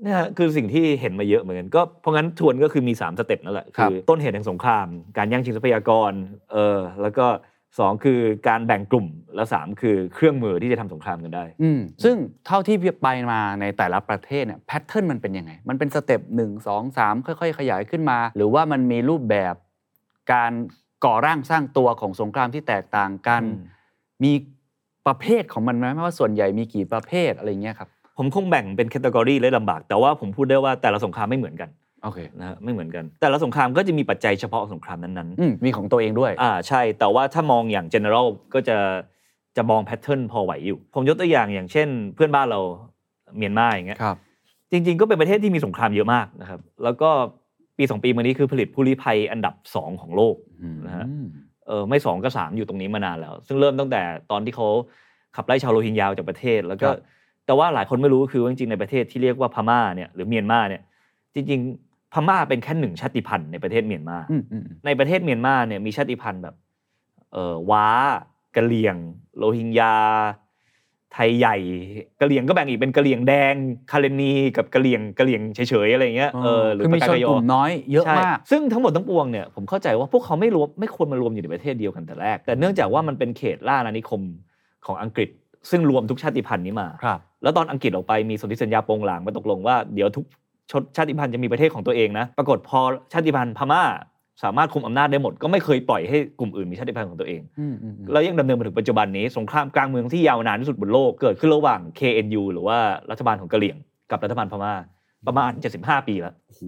[0.01, 6.11] เนี่ยฮะคือสิ่งที่เห็นมาเยอะเหมือนกันก็เพราะงั้นทวนก็คือมี 3 step นั่นแหละครับคือต้นเหตุแห่งสงคราม การแย่งชิงทรัพยากร
[6.51, 7.27] เออแล้วก็
[7.69, 19.55] 2 คือการแบ่งกลุ่มแล้ว 3 คือเครื่องมือที่จะทำสงครามกันได้ อืมซึ่งเท่าที่ไปมาในแต่ละประเทศเนี่ย pattern มันเป็นยังไง มันเป็น step หนึ่งสองสามค่อยๆ ขยายขึ้นมา หรือว่ามันมีรูปแบบ
[20.33, 20.51] การ
[21.05, 23.61] ก่อร่างสร้างตัวของสงครามที่แตกต่างกันอืม
[24.23, 24.33] มี
[25.07, 31.69] ประเภทของมันไหมว่าส่วนใหญ่มีกี่ประเภทอะไรเงี้ยครับผมคงแบ่งเป็น category เลยลำบาก แต่ว่าผมพูดได้ว่าแต่ละสงครามไม่เหมือนกัน
[32.03, 38.77] โอเคนะฮะไม่เหมือนกัน แต่ละสงครามก็จะมีปัจจัยเฉพาะของสงครามนั้นๆอืมมีของตัวเองด้วยอ่าใช่ แต่ว่าถ้ามองอย่าง general ก็จะ
[39.57, 42.59] จะมองแพทเทิร์นพอไหวอยู่ ผมยกตัวอย่างอย่างเช่น เพื่อนบ้านเรา
[43.37, 44.17] เมียนมาอย่างเงี้ยครับ
[44.71, 47.09] จริง ๆ ก็เป็นประเทศที่มีสงครามเยอะมากนะครับ แล้วก็
[47.77, 50.35] ปีสองปีมานี้คือผลิตผู้ลี้ภัยอันดับสองของโลก
[50.85, 51.05] นะฮะ
[51.67, 54.67] เออไม่สองก็สามอยู่ตรงนี้มานานแล้ว ซึ่งเริ่มตั้งแต่ตอนที่เขา
[55.35, 56.97] ขับไล่ชาวโรฮิงญาออกจากประเทศ แล้วก็ครับ
[57.45, 60.81] แต่ว่าหลายคนไม่รู้คือว่าจริงๆในประเทศที่เรียกว่าพม่าเนี่ยหรือเมียนมาเนี่ย
[61.35, 66.55] จริงๆพม่าเป็นแค่หนึ่งชาติพันธุ์ในประเทศเมียนมาอืมอืมอืมในประเทศเมียนมาเนี่ยมีชาติพันธุ์แบบ
[67.33, 67.87] เอ่อว้า
[68.55, 68.95] กะเหรี่ยง
[69.37, 69.95] โรฮิงญา
[71.13, 71.55] ไทยใหญ่
[72.21, 73.53] กะเหรี่ยงก็แบ่งอีกเป็นกะเหรี่ยงแดง
[73.91, 84.21] คาเรนีกับกะเหรี่ยงกะเหรี่ยงเฉยๆอะไรเงี้ยเออหรือคือมีชนปากากยกลุ่มน้อยเยอะใช่มากซึ่งทั้งหมดทั้งปวงเนี่ยผมเข้าใจว่าพวกเขาไม่รวมไม่ควรมารวมอยู่ในประเทศเดียวกันแต่แรก แต่เนื่องจากว่ามันเป็นเขตล่าอาณานิคม
[84.85, 85.29] ของอังกฤษ
[85.69, 90.25] ซึ่งรวมทุกชาติพันธุ์นี้มาครับแล้วตอนอังกฤษออกไปมีสนธิสัญญาโปรงหลางมาตกลงว่าเดี๋ยวทุก
[90.71, 92.79] ชนชาติพันธุ์จะมีประเทศของตัวเองนะ ปรากฏพอ
[93.13, 93.83] ชาติพันธุ์พม่า
[94.43, 102.77] สามารถคุมอำนาจได้หมด ก็ไม่เคยปล่อยให้กลุ่มอื่นมีชาติพันธุ์ของตัวเองอืมอืมอืมแล้วยังดำเนินมาถึงปัจจุบันนี้สงครามกลางเมืองที่ยาวนานที่สุดบนโลกเกิดขึ้นระหว่าง KNU หรือว่า
[103.11, 103.77] รัฐบาลของกะเหรี่ยง
[104.11, 104.73] กับรัฐบาลพม่า
[105.27, 106.61] ประมาณ 75 ปีแล้วโอ้โห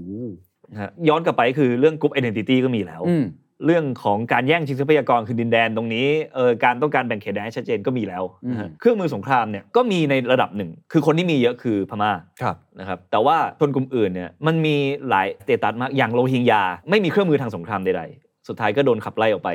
[0.72, 3.24] นะฮะย้อนกลับไปคือเรื่องกรุ๊ป identity ก็มีแล้วอืม
[3.66, 14.76] เรื่องของการแย่งชิงทรัพยากรคือดินแดนตรงนี้เออการต้องการแบ่งเขตแดนให้ชัดเจนก็มีแล้วนะฮะอืมเครื่องมือสงครามเนี่ยก็มีในระดับหนึ่ง คือคนที่มีเยอะคือพม่าครับนะครับแต่ว่าชนกลุ่มอื่นเนี่ยมันมี
[15.10, 19.50] หลาย status มากอย่างโรฮิงญาไม่มีเครื่องมือทางสงครามใดๆสุดท้ายก็โดนขับไล่ออกไป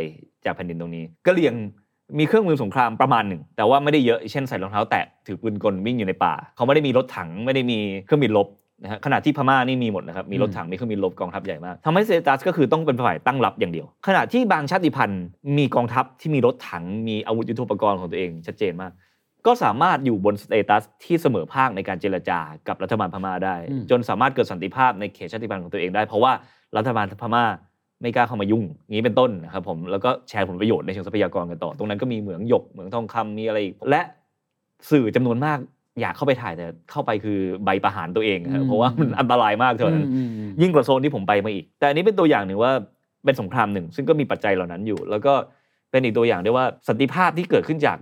[0.44, 1.54] จากแผ่นดินตรงนี้กะเหรี่ยง
[2.18, 8.48] มีเครื่องมือสงครามประมาณหนึ่ง แต่ว่าไม่ได้เยอะ เช่นใส่รองเท้าแตะถือปืนกลวิ่งอยู่ในป่า เขาไม่ได้มีรถถังไม่ได้มีเครื่องบินรบ
[8.84, 15.24] นะฮะขณะที่พม่านี่มีหมดนะครับ มีรถถังมีเครื่องบินรบกองทัพใหญ่มากทำให้ status ก็คือต้องเป็นฝ่ายตั้งรับอย่างเดียว ขณะที่บางชาติพันธุ์
[15.58, 18.92] มีกองทัพที่มีรถถังมีอาวุธยุทโธปกรณ์ของตัวเองชัดเจนมาก
[19.46, 26.32] ก็สามารถอยู่บนสเตตัสที่เสมอภาคในการเจรจากับรัฐบาลพม่าได้อืมจนสามารถเกิดสันติภาพในเขตชาติพันธุ์ของตัวเองได้ เพราะว่า
[26.76, 27.44] รัฐบาลพม่า
[28.02, 34.00] ไม่กล้าเข้ามายุ่งอย่างนี้เป็นต้นนะครับผมแล้วก็แชร์ผลประโยชน์ในเชิงทรัพยากรกันต่อ ตรงนั้นก็มีเหมืองหยกเหมืองทองคำมีอะไรอีกและ
[34.90, 35.58] สื่อจำนวนมาก
[36.00, 42.72] อยากเข้าไปถ่ายแต่เข้าไปคือใบประหารตัวเองครับเพราะว่ามันอันตรายมากเท่านั้นอืมอืมยิ่งกว่าโซนที่ผมไปมาอีก แต่อันนี้เป็นตัวอย่างหนึ่งว่า
[43.24, 45.33] เป็นสงครามหนึ่ง ซึ่งก็มีปัจจัยเหล่านั้นอยู่ แล้วก็
[45.90, 47.98] เป็นอีกตัวอย่างด้วยว่าสันติภาพที่เกิดขึ้นจาก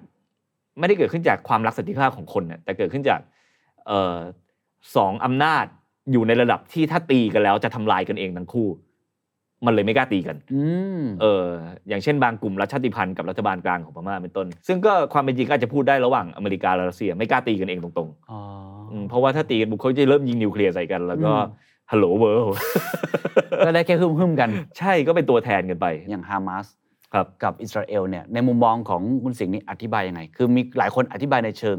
[0.78, 3.20] ไม่ได้เกิดขึ้นจากความรักสันติภาพของคนเนี่ยแต่เกิดขึ้นจาก
[3.86, 4.16] เอ่อ
[4.96, 5.64] สองอำนาจ
[6.12, 8.68] อยู่ในระดับที่ถ้าตีกันแล้วจะทำลายกันเองทั้งคู่
[9.66, 10.62] มันเลยไม่กล้าตีกันอื
[10.98, 11.46] มเออ
[11.88, 22.44] อย่างเช่นบางกลุ่มรัฐชาติพันธุ์กับรัฐบาลกลางของพม่าเป็นต้น ซึ่งก็ความเป็นจริงก็อาจจะพูดได้ระหว่างอเมริกาและรัสเซียไม่กล้าตีกันเองตรงอ๋อๆอืมเพราะว่าถ้าตีกันบุคคลจะเริ่มยิงนิวเคลียร์ใส่กัน แล้วก็อืมฮัลโหลเวิร์
[23.66, 26.66] ก็ได้แค่หึ่มๆกัน ใช่ก็เป็นตัวแทนกันไป อย่างฮามาส
[27.14, 31.78] ครับกับอิสราเอลเนี่ยในมุมมองของคุณสิงห์นี่อธิบายยังไง คือมีหลายคนอธิบายในเชิง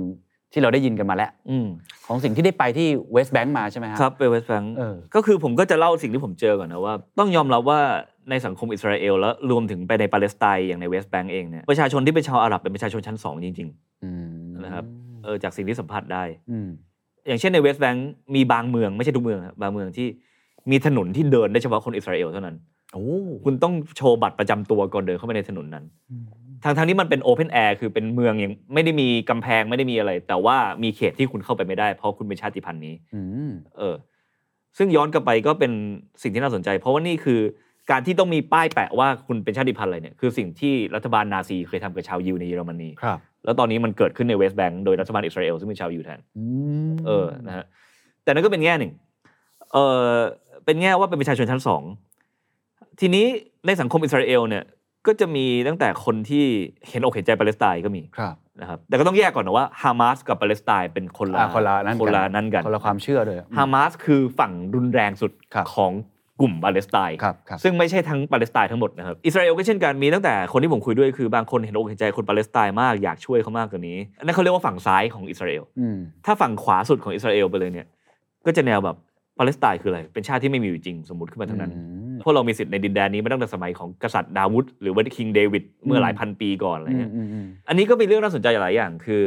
[0.54, 1.68] ที่เราได้ยินกันมาแล้วอืม
[2.08, 7.80] ของสิ่งที่ได้ไปที่เวสต์แบงก์มาใช่ไหมฮะครับไปเวสต์แบงก์เออก็คือผมก็จะเล่าสิ่งที่ผมเจอก่อนนะว่า ต้องยอมรับว่า
[8.30, 13.70] ในสังคมอิสราเอลแล้วรวมถึงไปในปาเลสไตน์อย่างในเวสต์แบงก์เองเนี่ยประชาชนที่เป็นชาวอาหรับเป็นประชาชนชั้นสองจริง
[14.04, 14.28] อืม
[14.64, 16.70] นะครับๆเออจากสิ่งที่สัมผัสได้อืม
[17.28, 20.08] อย่างเช่นในเวสต์แบงก์มีบางเมืองไม่ใช่ทุกเมืองครับบางเมืองที่
[20.72, 22.56] มีถนนที่เดินได้เฉพาะคนอิสราเอลเท่านั้น
[22.94, 23.06] โอ้
[23.46, 25.84] คุณต้องโชว์บัตรประจำตัวก่อนเดินเข้าไปในถนนนั้น
[26.64, 33.96] ทางทางนี้มันเป็น open air คือเป็นเมืองอย่างไม่ได้มีกำแพงไม่ได้มีอะไร แต่ว่ามีเขตที่คุณเข้าไปไม่ได้ เพราะคุณเป็นชาติพันธุ์นี้อืมเออ
[34.78, 35.72] ซึ่งย้อนกลับไปก็เป็น
[36.22, 37.40] สิ่งที่น่าสนใจ เพราะว่านี่คือ
[37.92, 46.44] การที่ต้องมีป้ายแปะว่าคุณเป็นชาติพันธุ์อะไรเนี่ยคือสิ่งที่รัฐบาลนาซีเคยทำกับชาวยิวในเยอรมนีครับ แล้วตอนนี้มันเกิดขึ้นในเวสต์แบงก์โดยรัฐบาลอิสราเอลซึ่งเป็นชาวยิวแทนอื
[46.92, 47.66] มเออนะฮะ
[48.24, 48.92] แต่นั่นก็เป็นแง่หนึ่ง
[49.74, 50.18] เออ
[50.66, 51.84] เป็นแง่ว่าเป็นประชาชนชั้นสอง
[53.00, 53.26] ทีนี้
[53.66, 54.64] ในสังคมอิสราเอลเนี่ย
[55.08, 56.46] ก็จะมีตั้งแต่คนที่
[56.90, 65.92] เห็นอกเห็นใจปาเลสไตน์ก็มีครับนะครับแต่ก็ต้องแยกก่อนนะว่าฮามาสกับปาเลสไตน์เป็นคนละอ่าคนละนั่นคนละนั่นกันคนละความเชื่อเลยฮามาสคือฝั่งรุนแรงสุดครับของ
[66.42, 77.88] กลุ่มปาเลสไตน์ครับครับซึ่งไม่ใช่ทั้งปาเลสไตน์ทั้งหมดนะครับอิสราเอลก็เช่นกันมีตั้งแต่คนที่ผมคุยด้วยคือบางคนเห็นอกเห็นใจคนปาเลสไตน์มากอยากช่วยเขามากกว่านี้นั่นเขาเรียกว่าฝั่งซ้ายของอิสราเอลอืมถ้าฝั่งขวาสุดของอิสราเอลไปเลยเนี่ย
[78.46, 78.96] ก็จะแนวแบบ
[79.38, 81.82] ปาเลสไตน์คืออะไร เป็นชาติที่ไม่มีอยู่จริงสมมติขึ้นมาทั้งนั้นอื
[82.14, 89.24] มพวกเรามีสิทธิ์ในดินแดนนี้มาตั้งแต่สมัยของกษัตริย์ดาวุธหรือว่าคิงเดวิดเมื่อหลายพันปีก่อนอะไรเงี้ยอืมอืมอันนี้ก็เป็นเรื่องน่าสนใจหลายอย่าง คือ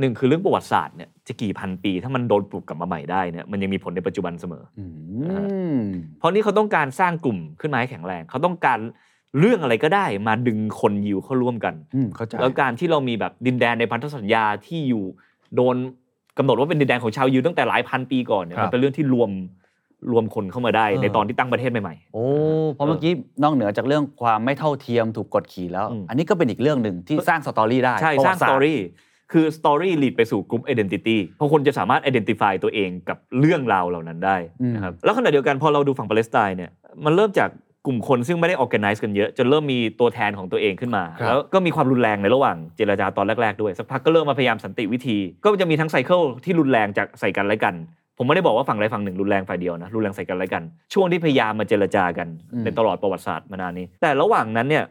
[0.00, 4.84] หนึ่งคือเรื่องประวัติศาสตร์เนี่ยจะกี่พันปีถ้ามันโดนปลุกกลับมาใหม่ได้เนี่ยมันยังมีผลในปัจจุบันเสมออื
[5.24, 5.80] นะฮะม
[6.18, 8.78] เพราะนี่เขาต้องการสร้างกลุ่มขึ้นมาให้แข็งแรงเขาต้องการ
[9.38, 15.04] เรื่องอะไรก็ได้มาดึงคนยิวเข้าร่วมกันอืมเข้าใจแล้วการที่เรามีแบบดินแดนในพันธสัญญาที่อยู่
[15.56, 15.76] โดน
[16.38, 19.30] กำหนดว่าเป็นดินแดนของชาวยิวตั้งแต่หลายพันปีก่อนเนี่ยครับมันเป็นเรื่องที่รวบ
[20.12, 22.24] รวมคนเข้ามาได้เออในตอนที่ตั้งประเทศใหม่โอ้
[22.74, 28.80] เพราะเมื่อกี้นอกเหนือจากเรื่องความไม่เท่าเทียมถูกกดขี่แล้วอืมอันนี้ก็เป็นอีกเรื่องหนึ่งที่สร้าง story ได้ๆใช่ปะสร้าง story
[29.32, 34.36] คือ story lead ไปสู่กลุ่ม identity เพราะคนจะสามารถ identify ตัวเองกับเรื่องราวเหล่านั้นได้
[34.74, 36.70] นะครับ แล้วขณะเดียวกันพอเราดูฝั่งปาเลสไตน์เนี่ย
[37.04, 37.48] มันเริ่มจาก
[37.86, 47.74] กลุ่มคนซึ่งไม่ได้ organize กันเยอะ จนเริ่มมีตัวแทนของตัวเองขึ้นมา แล้วก็มีความรุนแรงในระหว่างเจรจาตอนแรก ๆ ด้วย สักพักก็เริ่มมาพยายามสันติวิธี ก็จะมีทั้งไซเคิลที่รุนแรงจากใส่กันและกัน
[48.18, 50.62] ผมไม่ได้บอกว่าฝั่งใดฝั่งหนึ่งรุนแรงฝ่ายเดียวนะรุนแรงใส่กันและกัน
[50.94, 52.28] ช่วงที่พยายามมาเจรจากัน
[52.64, 54.84] ในตลอดประวัติศาสตร์มานานนี้ แต่ระหว่างนั้นเนี่ย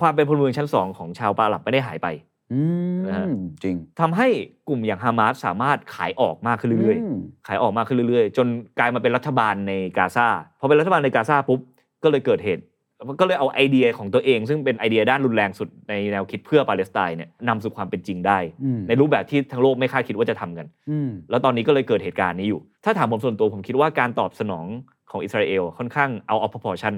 [0.00, 2.08] ความเป็นพลเมืองชั้นสองของชาวปาหลับไม่ได้หายไป
[2.52, 2.60] อื
[3.06, 4.28] นะฮะมจริงทำให้
[4.68, 8.46] กลุ่มอย่างฮามาสสามารถขายออกมากขึ้นเรื่อยมๆขายออกมากขึ้นเรื่อยๆ จน
[8.78, 10.26] กลายมาเป็นรัฐบาลในกาซา
[10.60, 11.60] พอเป็นรัฐบาลในกาซาปุ๊บ
[12.02, 12.62] ก็เลยเกิดเหตุ
[13.20, 24.66] ก็เลยเอาไอเดียของตัวเอง ซึ่งเป็นไอเดียด้านรุนแรงสุดในแนวคิดเพื่อปาเลสไตน์เนี่ยนำสู่ความเป็นจริงได้อืมในรูปแบบที่ทั้งโลกไม่คาดคิดว่าจะทำกันอืมแล้วตอนนี้ก็เลยเกิดเหตุการณ์นี้อยู่ ถ้าถามผมส่วนตัวผมคิดว่าการตอบสนอง
[25.10, 26.94] ของอิสราเอลค่อนข้างเอา of proportion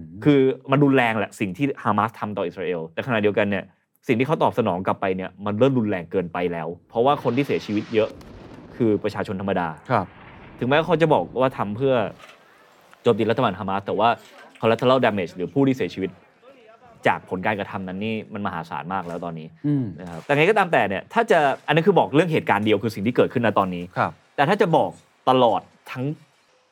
[0.00, 3.64] มคือมันรุนแรงแหละสิ่งที่ฮามาสทำต่ออิสราเอลแต่ขณะเดียวกันเนี่ย
[4.08, 8.08] สิ่งที่เขาตอบสนองกลับไปเนี่ยมันเริ่มรุนแรงเกินไปแล้ว เพราะว่าคนที่เสียชีวิตเยอะ
[8.76, 10.06] คือประชาชนธรรมดาครับ
[10.58, 11.94] ถึงแม้ว่าเขาจะบอกว่าทำเพื่อ
[13.02, 14.08] โจมตีรัฐบาลฮามาสแต่ว่า
[14.62, 16.10] collateral damage หรือผู้ที่เสียชีวิต
[17.06, 24.90] จากผลการกระทำนั้นนี่มันมหาศาลมากแล้วตอนนี้อืมนะครับแต่ไงก็ตามแต่เนี่ยถ้าจะอันนี้คือบอกเรื่องเหตุการณ์เดียวคือสิ่งที่เกิดขึ้นณตอนนี้ครับแต่ถ้าจะบอก
[25.28, 26.04] ตลอดทั้ง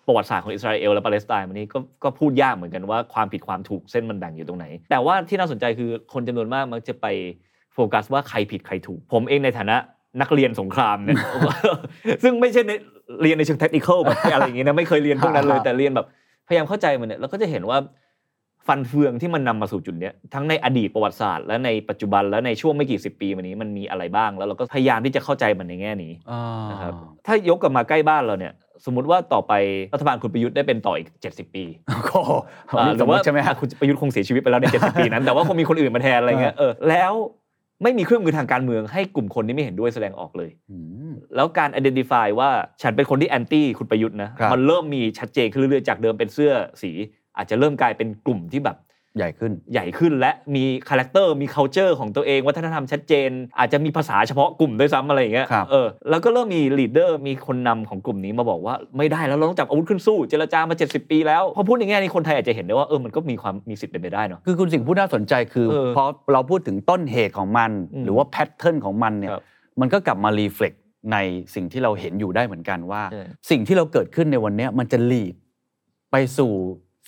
[0.06, 7.06] ประวัติศาสตร์ของอิสราเอลและปาเลสไตน์วันนี้ก็ก็พูดยากเหมือนกันว่าความผิดความถูกเส้นมันแบ่งอยู่ตรงไหน แต่ว่าที่น่าสนใจคือคนจำนวนมากมักจะไป
[7.74, 9.76] โฟกัสว่าใครผิดใครถูก ผมเองในฐานะ
[10.20, 11.16] นักเรียนสงครามเนี่ย
[12.22, 12.72] ซึ่งไม่ใช่ใน
[13.22, 16.06] เรียนในเชิงเทคนิคอลแบบอะไรอย่างงี้นะไม่เคยเรียนพวกนั้นเลยแต่เรียนแบบ
[16.50, 17.78] พยายามเข้าใจมันเนี่ยเราก็จะเห็นว่า
[18.66, 26.92] ฟันเฟืองที่มันนำมาสู่จุดเนี้ยทั้งในอดีตประวัติศาสตร์ และในปัจจุบันและในช่วงไม่กี่สิบปีมานี้มันมีอะไรบ้าง แล้วเราก็พยายามที่จะเข้าใจมันในแง่นี้อ่านะครับ
[27.26, 28.52] ถ้ายกกลับมาใกล้บ้านเราเนี่ย
[28.84, 29.52] สมมติว่าต่อไป
[29.94, 32.32] รัฐบาลคุณประยุทธ์ได้เป็นต่ออีก 70 ปีโอ้โห
[32.78, 37.12] อ่าหสรืมอมว่าติใช่ไหมฮะคุณประยุทธ์คงเสียชีวิตไปแล้วใน 70 ปีนั้น แต่ว่าคงมีคนอื่นมาแทนอะไรเงี้ยเออแล้ว
[37.82, 40.76] ไม่มีเครื่องมือทางการเมืองให้กลุ่มคนที่ไม่เห็นด้วยแสดงออกเลยอื
[41.10, 42.50] มแล้วการ identify ว่า
[42.82, 46.90] ฉันเป็นคนที่ anti คุณประยุทธ์นะครับมันเริ่มมีชัดเจนขึ้นเรื่อยๆ จากเดิมเป็นเสื้อสี
[47.36, 48.76] อาจจะเริ่มกลายเป็นกลุ่มที่แบบ
[49.18, 69.42] ใหญ่ขึ้นใหญ่ขึ้นและมี character มี c u เจอร์ของตัวเองวัฒนธรรมชัดเจน อาจจะมีภาษาเฉพาะกลุ่มด้วยซ้ำอะไรอย่างเงี้ยครับเออแล้วก็เริ่มมี leader มีคนนำของกลุ่มนี้มาบอกว่าไม่ได้แล้วเราต้องจับอาวุธขึ้นสู้ เจรจามา 70 ปีแล้วพอพูดในแง่นี้คนไทยอาจจะเห็นได้ว่าเออมันก็มีความมีสิทธิ์เป็นไปได้เนาะคือคุณสิงห์พูดน่าสนใจคือเออพอเราพูดถึงต้นเหตุของมันอืมหรือว่า pattern ของมันเนี่ยครับ
[69.80, 70.74] มันก็กลับมา reflect
[71.12, 71.16] ใน
[71.54, 75.34] สิ่งที่เราเห็นอยู่ได้เหมือนกันว่าใช่สิ่งที่เราเกิดขึ้นในวันเนี้ยมันจะ lead
[76.12, 76.52] ไปสู่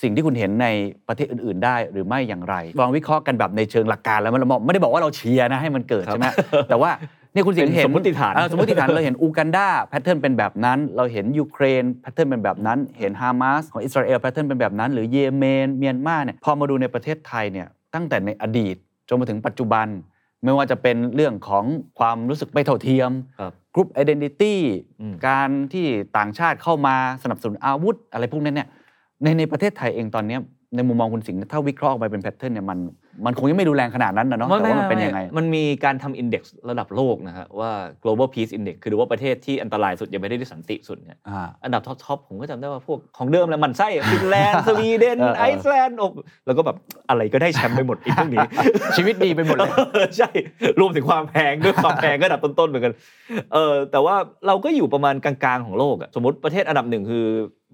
[0.02, 0.66] สิ่งที่คุณเห็นใน
[1.08, 6.26] ประเทศอื่น ๆ ได้หรือไม่อย่างไรลองวิเคราะห์กันแบบในเชิงหลักการแล้วมันเราไม่ได้บอกว่าเราเชียร์นะให้มันเกิดครับใช่ไหม
[6.68, 6.90] แต่ว่า
[7.32, 18.76] เนี่ยคุณสิงห์เห็นเป็นสมมติฐานเออสมมติฐานเราเห็นอูกันดา pattern เป็นแบบนั้น เราเห็นยูเครน pattern เป็นแบบนั้น เห็นฮามาสของอิสราเอล pattern เป็นแบบนั้น หรือเยเมนเมียนมาเนี่ยพอมาดูในประเทศไทยเนี่ยตั้งแต่ในอดีต
[19.08, 19.86] จนมาถึงปัจจุบัน
[20.44, 21.64] ไม่ว่าจะเป็นเรื่องของ
[21.98, 23.10] ความรู้สึกไม่เท่าเทียม
[23.40, 24.60] ครับ group identity
[25.00, 25.86] อืมการที่
[26.16, 28.68] ต่างชาติเข้ามาสนับสนุนอาวุธอะไรพวกนั้นเนี่ย
[29.22, 30.40] ในในประเทศไทยเองตอนเนี้ย
[30.76, 32.78] ในมุมมองคุณสิงห์ถ้าวิเคราะห์ออกไปเป็น pattern เนี่ยมัน
[33.26, 37.70] มันคงยังไม่ดูแรงขนาดนั้นนะเนาะแต่ว่ามันเป็นยังไง มันมีการทำ index ระดับโลกนะฮะว่า
[38.02, 46.06] global peace index คือดูว่าประเทศที่อันตรายสุดยังไม่ได้ที่สันติสุดเนี่ยอ่าอันดับ top ๆผมก็จำได้ว่าพวกของเดิมแหละหมั่นไส้อะฟินแลนด์สวีเดนเออเออไอซ์แลนด์โอ้
[46.46, 46.76] แล้วก็แบบ
[47.08, 48.46] อะไรก็ได้แชมป์ไปหมดไอ้พวกนี้
[48.96, 49.70] ชีวิตดีไปหมดเลย
[50.18, 50.30] ใช่
[50.80, 52.92] รวมถึงความแพงด้วยความแพงก็อันดับต้นๆเหมือนกัน
[53.52, 57.26] เออแต่ว่าเราก็อยู่ประมาณกลางๆของโลกอะสมมติประเทศอันดับหนึ่งคือ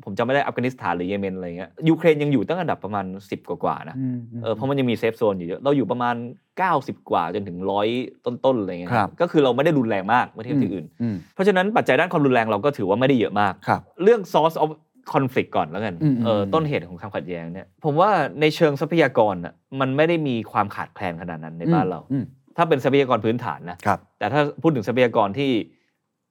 [0.04, 3.96] ผมจำไม่ได้อัฟกานิสถานหรือเยเมนอะไรเงี้ยยูเครนยังอยู่ตั้งอันดับประมาณ 10 กว่าๆนะ
[4.42, 6.14] เออเพราะมันยังมี safe zone อยู่เยอะเราอยู่ประมาณ
[6.62, 7.88] 90 กว่าจนถึงร้อย
[8.24, 14.70] ต้นๆอะไรเงี้ยครับก็คือเราไม่ได้รุนแรงมากเมื่อเทียบที่อื่นอืมเพราะฉะนั้นปัจจัยด้านความรุนแรงเราก็ถือว่าไม่ได้เยอะมากครับเรื่อง source of
[15.12, 22.24] conflict ก่อนแล้วกันอืมเอออืมต้นเหตุของความขัดแย้งเนี่ยผมว่าในเชิงทรัพยากรน่ะมันไม่ได้มีความขาดแคลนขนาดนั้นในบ้านเราอืม
[22.56, 25.52] ถ้าเป็นทรัพยากรพื้นฐานนะครับแต่ถ้าพูดถึงทรัพยากรที่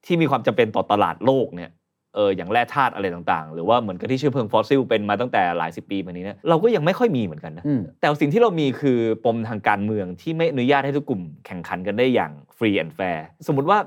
[0.06, 1.70] ที่มีความจำเป็นต่อตลาดโลกเนี่ย
[2.18, 13.80] เอออย่างแร่ธาตุอะไรต่างๆ หรือว่าเหมือนกับที่เชื้อเพลิงฟอสซิลเป็นมาตั้งแต่หลายสิบปีมานี้เนี่ยเราก็ยังไม่ค่อยมีเหมือนกันนะอืมแต่สิ่งที่เรามีคือปมทางการเมืองที่ไม่อนุญาตให้ทุกกลุ่มแข่งขันกันได้อย่าง free and fair สมมติว่า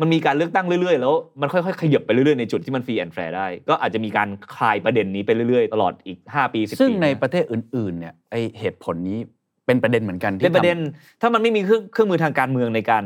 [0.00, 9.18] มันมีการเลือกตั้งเรื่อยๆ แล้วมันค่อยๆ ขยับไปเรื่อยๆ ในจุดที่มัน free and fair ได้ ก็อาจจะมีการคลายประเด็นนี้ไปเรื่อยๆ ตลอดอีก 5 ปี 10 ปี ซึ่งในข้างหประเทศอื่นๆเนี่ยไอ้เหตุผลนี้
[9.66, 10.82] เป็นประเด็นเหมือนกันที่เป็นประเด็นที่
[11.20, 13.04] ถ้ามันไม่มีเครื่องเครื่องมือทางการเมืองในการ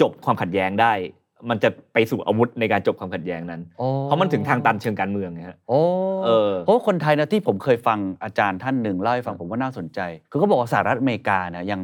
[0.00, 0.92] จบความขัดแย้งได้
[1.50, 5.80] มันจะไปสู่อาวุธในการจบความขัดแย้งนั้นโอ้เพราะมันถึงทางตันเชิงการเมืองไงฮะโอ้
[6.24, 10.00] เออเพราะว่าคนไทยนะที่ผมเคยฟังอาจารย์ท่านหนึ่งเล่าให้ฟังผมว่าน่าสนใจ
[10.30, 11.80] คือเขาบอกว่าสหรัฐอเมริกาเนี่ยยัง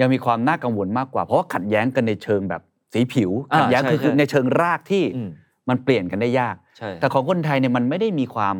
[0.00, 5.30] ยังมีความน่ากังวลมากกว่า เพราะว่าขัดแย้งกันในเชิงแบบสีผิวอ่าขัดแย้งใช่คือคือใช่ในเชิงรากที่อืม
[5.68, 8.56] มันเปลี่ยนกันได้ยากใช่แต่ของคนไทยเนี่ยมันไม่ได้มีความ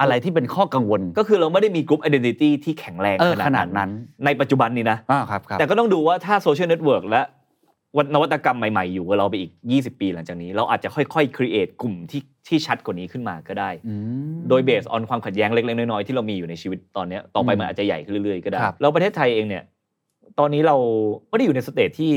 [0.00, 3.90] อะไรที่เป็นข้อกังวล ก็คือเราไม่ได้มีกลุ่ม identity ที่แข็งแรงเออขขนานาดดนั้นั้น
[4.20, 7.22] นในปัจจุบันนี้นะอ่าครับครับแต่ก็ต้องดูว่าถ้า social network และ
[8.14, 13.94] นวัตกรรมใหม่ๆ อยู่กับเราไปอีก 20 ปีหลังจากนี้ เราอาจจะค่อยๆ create กลุ่มที่ที่ชัดกว่านี้ขึ้นมาก็ได้อื
[14.34, 19.64] มโดย base on ความขัดแย้งเล็กๆ น้อยๆ ที่เรามีอยู่ในชีวิตตอนเนี้ยต่อไปอืมมันอาจจะใหญ่ขึ้นเรื่อยๆ ก็ได้ครับแล้วประเทศไทยเองเนี่ย
[20.38, 20.76] ตอนนี้เรา
[21.28, 22.12] ไม่ได้อยู่ใน stage ที่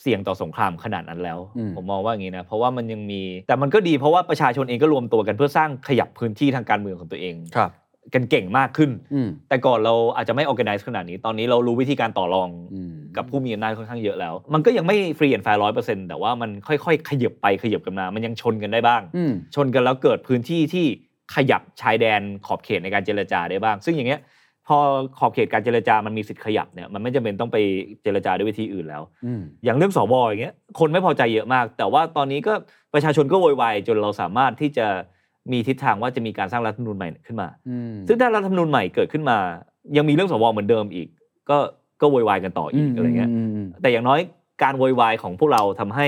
[0.00, 7.70] เสี่ยงต่อสงครามขนาดนั้นแล้วอืมผมมองว่าอย่างนี้นะ เพราะว่ามันยังมี แต่มันก็ดีเพราะว่าประชาชนเองก็รวมตัวกันเพื่อสร้างขยับพื้นที่ทางการเมืองของตัวเองครับ
[8.14, 20.86] กันเก่งมากขึ้นอืมแต่ก่อนเราอาจจะไม่ organize ขนาดนี้ ตอนนี้เรารู้วิธีการต่อรองอืม กับผู้มีอำนาจค่อนข้างเยอะแล้ว มันก็ยังไม่ free and fair ร้อยเปอร์เซ็นต์แต่ว่ามันค่อยๆ ขยับไปขยับกันมา มันยังชนกันได้บ้างอืมชนกันแล้วเกิดพื้นที่ที่
[21.34, 24.20] ขยับชายแดนขอบเขตในการเจรจาได้บ้าง ซึ่งอย่างเงี้ย
[24.66, 24.78] พพอ
[25.18, 27.56] ขอบเขตการเจรจามันมีสิทธิ์ขยับเนี่ยมันไม่จำเป็นต้องไป
[28.02, 32.52] เจรจาด้วยวิธีอื่นแล้วอืมอย่างเรื่องสวอย่างเงี้ยคนไม่พอใจเยอะมาก แต่ว่าตอนนี้ก็
[32.94, 34.86] ประชาชนก็โวยวายจนเราสามารถที่จะ
[35.52, 39.38] มีทิศทางว่าจะมีการสร้างรัฐธรรมนูญใหม่ขึ้นมาอืมซึ่งถ้ารัฐธรรมนูญใหม่เกิดขึ้นมา
[39.96, 41.08] ยังมีเรื่องสวเหมือนเดิมอีก
[41.50, 41.58] ก็
[42.00, 44.20] ก็โวยวายกันต่ออีกอะไรเงี้ยมมแต่อย่างน้อย
[44.62, 46.06] การโวยวายของพวกเราทำให้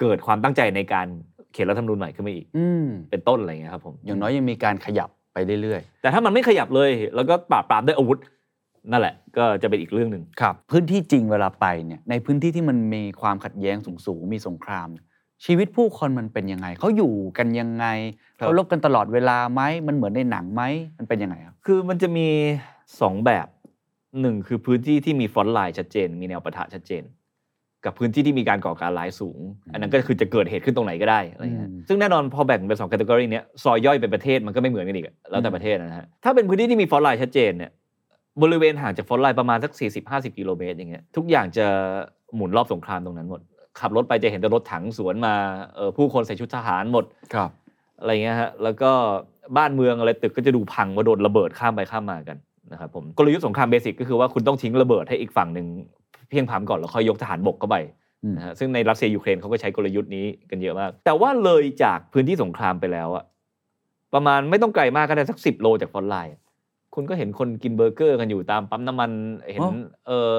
[0.00, 1.06] เกิดความตั้งใจในการ
[1.52, 8.18] เขียนรัฐธรรมนูญใหม่ขึ้นมาอีกอืมเป็นต้นอะไรเงี้ยครับผมอย่างน้อยยังมีการขยับไปเรื่อยแต่ถ้ามันไม่ขยับเลย แล้วก็ปราบปรามด้วยอาวุธ
[8.90, 14.88] นั่นแหละ ก็จะเป็นอีกเรื่องหนึ่งๆครับ พื้นที่จริงเวลาไปเนี่ยในพื้นที่ที่มันมีความขัดแย้งสูงๆมีสงคราม
[15.44, 17.86] ชีวิตผู้คนมันเป็นยังไงเขาอยู่กันยังไง
[18.38, 20.62] ครับเขารบกันตลอดเวลาไหมมันเหมือนในหนังไหม
[20.98, 22.28] มันเป็นยังไงครับคือมันจะมี
[23.00, 23.46] สองแบบ
[24.20, 27.02] หนึ่งคือพื้นที่ที่มี frontline ชัดเจน มีแนวปะทะชัดเจน
[27.84, 29.38] กับพื้นที่ที่มีการก่อการร้ายสูง
[29.72, 37.70] อันนั้นก็คือจะเกิดเหตุขึ้นตรงไหนก็ได้อะไรเงี้ยอืมซึ่งแน่นอนพอแบ่งเป็นสอง category เนี้ยซอยย่อยเป็นประเทศมันก็ไม่เหมือนกันอีกอะแล้วแต่ประเทศนะฮะถ้าเป็นพื้นที่ที่มี frontline ชัดเจนเนี่ย
[38.42, 39.72] บริเวณห่างจาก frontline ประมาณสัก
[40.06, 41.66] 40-50 กิโลเมตรอย่างเงี้ยทุกอย่างจะ
[42.34, 43.40] หมุนรอบสงครามตรงนั้นหมด
[43.80, 45.34] ขับรถไปจะเห็นแต่รถถังสวนมา
[45.74, 47.50] เอ่อผู้คนใส่ชุดทหารหมดครับ
[48.00, 48.90] อะไรเงี้ยฮะแล้วก็
[49.56, 52.36] บ้านเมืองอะไรตึกก็จะดูพังว่าโดนระเบิดข้ามไปข้ามมากัน
[52.72, 55.66] นะครับผมกลยุทธ์สงคราม basic ก็คือว่าคุณต้องทิ้งระเบิดให้อีกฝั่งหนึ่ง
[56.28, 57.76] เพลี่ยงพล้ำก่อนแล้วค่อยยกทหารบกเข้าไป
[58.24, 63.24] อืมนะฮะซึ่งในรัสเซียยูเครนเขาก็ใช้กลยุทธ์นี้กันเยอะมาก แต่ว่าเลยจากพื้นที่สงครามไปแล้วอะ
[64.14, 66.36] ประมาณไม่ต้องไกลมากก็ได้สักสิบโลจาก frontline
[66.94, 69.10] คุณก็เห็นคนกินเบอร์เกอร์กันอยู่ตามปั๊มน้ำมัน
[69.50, 69.70] เห็นอ๋อ
[70.06, 70.38] เออ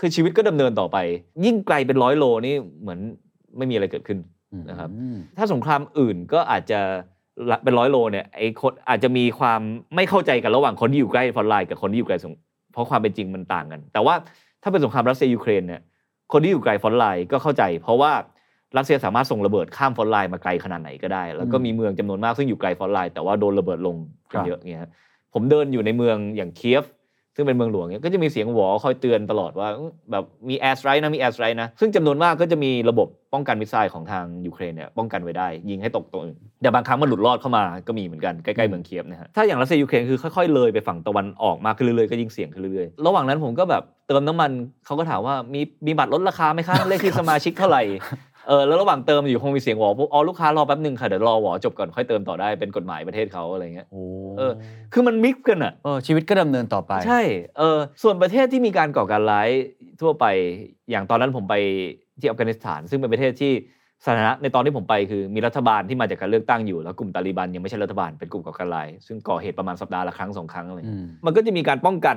[0.00, 0.96] คือชีวิตก็ดำเนินต่อไป
[1.44, 3.00] ยิ่งไกลเป็นร้อยโลนี่เหมือน
[3.56, 4.18] ไม่มีอะไรเกิดขึ้น
[4.70, 7.13] นะครับอืมถ้าสงครามอื่นก็อาจจะละ
[7.62, 9.60] เป็นร้อยโลเนี่ยไอ้คนอาจจะมีความ
[9.94, 12.34] ไม่เข้าใจกันระหว่างคนที่อยู่ใกล้ frontline กับคนที่อยู่ไกลสง
[12.72, 14.14] เพราะความเป็นจริงมันต่างกัน แต่ว่า
[14.62, 15.80] ถ้าเป็นสงครามรัสเซียยูเครนเนี่ย
[16.32, 18.12] คนที่อยู่ไกล frontline ก็เข้าใจ เพราะว่า
[18.76, 23.96] รัสเซียสามารถส่งระเบิดข้าม frontline มาไกลขนาดไหนก็ได้ แล้วก็มีเมืองจำนวนมากซึ่งอยู่ไกล frontline แต่ว่าโดนระเบิดลง
[24.32, 24.90] กันเยอะเงี้ยฮะ
[25.32, 26.84] ผมเดินอยู่ในเมืองอย่างเคียฟ
[27.36, 44.50] ซึ่งเป็นเมืองหลวงเนี่ยก็จะมีเสียงหวอคอยเตือนตลอดว่าอื้อแบบมี airstrike นะมี airstrike นะ ซึ่งจำนวนมากก็จะมีระบบป้องกัน missile ของทางยูเครนเนี่ยป้องกันไว้ได้ ยิงให้ตกตรงอื่นแต่บางครั้งมันหลุดรอดเข้ามาก็มีเหมือนกันใกล้ๆเมืองเคียฟนะฮะถ้าอย่างรัสเซียยูเครนคือค่อยๆเลยไปฝั่งตะวันออกมากขึ้นเรื่อยๆก็ยิ่งเสี่ยงขึ้นเรื่อยๆระหว่างนั้นผมก็แบบเติมน้ำมัน
[44.86, 47.82] เขาก็ถามว่ามีมีบัตรลดราคาไหมคะเลขที่สมาชิกเท่าไหร่
[48.48, 54.02] เออแล้วระหว่างเติมอยู่คงมีเสียงหวอปุ๊บอ๋อลูกค้ารอแป๊บหนึ่งค่ะเดี๋ยวรอหวอจบก่อนค่อยเติมต่อได้เป็นกฎหมายประเทศเขาอะไรเงี้ยโอ้
[54.38, 54.52] เออ
[54.92, 57.22] คือมันมิกซ์กันอะเออชีวิตก็ดำเนินต่อไป ใช่
[57.58, 59.48] เออส่วนประเทศที่มีการก่อการร้าย
[60.00, 60.24] ทั่วไป
[60.90, 61.54] อย่างตอนนั้นผมไป
[62.20, 63.52] ที่อัฟกานิสถาน ซึ่งเป็นประเทศที่
[64.04, 72.16] สถานะในตอนที่ผมไปคือมีรัฐบาลที่มาจากการเลือกตั้งอยู่แล้วกลุ่มตาลีบันยังไม่ใช่รัฐบาลเป็นกลุ่มก่อการร้ายซึ่งก่อเหตุประมาณสัปดาห์ละครั้งสองครั้งอะไรอย่างเงี้ยอืมมันก็จะมีการป้องกัน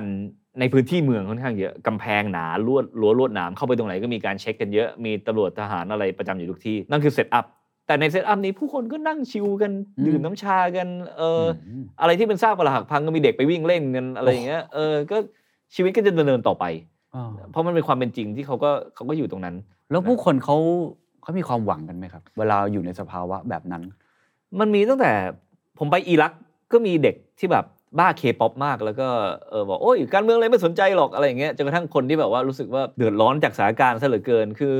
[0.60, 7.44] ในพื้นที่เมืองค่อนข้างเยอะกำแพงหนาลวดรั้วลวดหนามเข้าไปตรงไหนก็มีการเช็คกันเยอะมีตำรวจทหารอะไรประจำอยู่ทุกที่ นั่นคือ setup
[7.86, 15.16] แต่ใน setup นี้ผู้คนก็นั่ง chill กันอืมดื่มน้ำชากันเอออืมอะไรที่เป็นซากปรักหักพังก็มีเด็กไปวิ่งเล่นกันอะไรอย่างเงี้ยเออก็
[15.74, 16.64] ชีวิตก็จะดำเนินต่อไป
[17.14, 19.56] อ่าเพราะมันเป็นความเป็นจริงที่เขาก็เขาก็อยู่ตรงนั้น
[19.90, 20.56] แล้วผู้คนเขา
[21.22, 23.82] เขามีความหวังกันไหมครับ เวลาอยู่ในสภาวะแบบนั้น
[24.60, 25.12] มันมีตั้งแต่
[25.78, 26.32] ผมไปอิรัก
[26.72, 27.64] ก็มีเด็กที่แบบ
[27.98, 29.08] บ้าเคป๊อปมากแล้วก็
[29.50, 34.74] เออบอกโอ้ยการเมืองอะไรไม่สนใจหรอกอะไรอย่างเงี้ยจนกระทั่งคนที่แบบว่ารู้สึกว่าเดือดร้อนจากสถานการณ์ซะเหลือเกิน คือ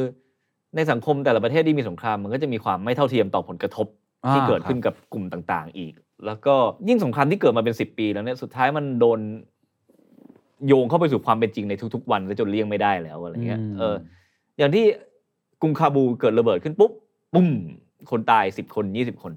[0.77, 3.87] ในสังคมแต่ละประเทศที่มีสงครามมันก็จะมีความไม่เท่าเทียมต่อผลกระทบ
[4.25, 5.93] อ่าที่เกิดครับขึ้นกับกลุ่มต่าง ๆ อีก
[6.27, 6.55] แล้วก็
[6.89, 9.21] ยิ่งสงครามที่เกิดมาเป็นสิบปีแล้วเนี่ยสุดท้ายมันโดน
[10.67, 13.95] โยงเข้าไปสู่ความเป็นจริงในทุก ๆ วันซะจนเลี่ยงไม่ได้แล้วอะไรเงี้ยอืมเออ
[14.59, 14.85] อย่างที่
[15.63, 16.93] กรุงคาบูเกิดระเบิดขึ้นปุ๊บ
[17.35, 17.49] ตู้ม
[18.11, 19.33] คนตายสิบคนยี่สิบคน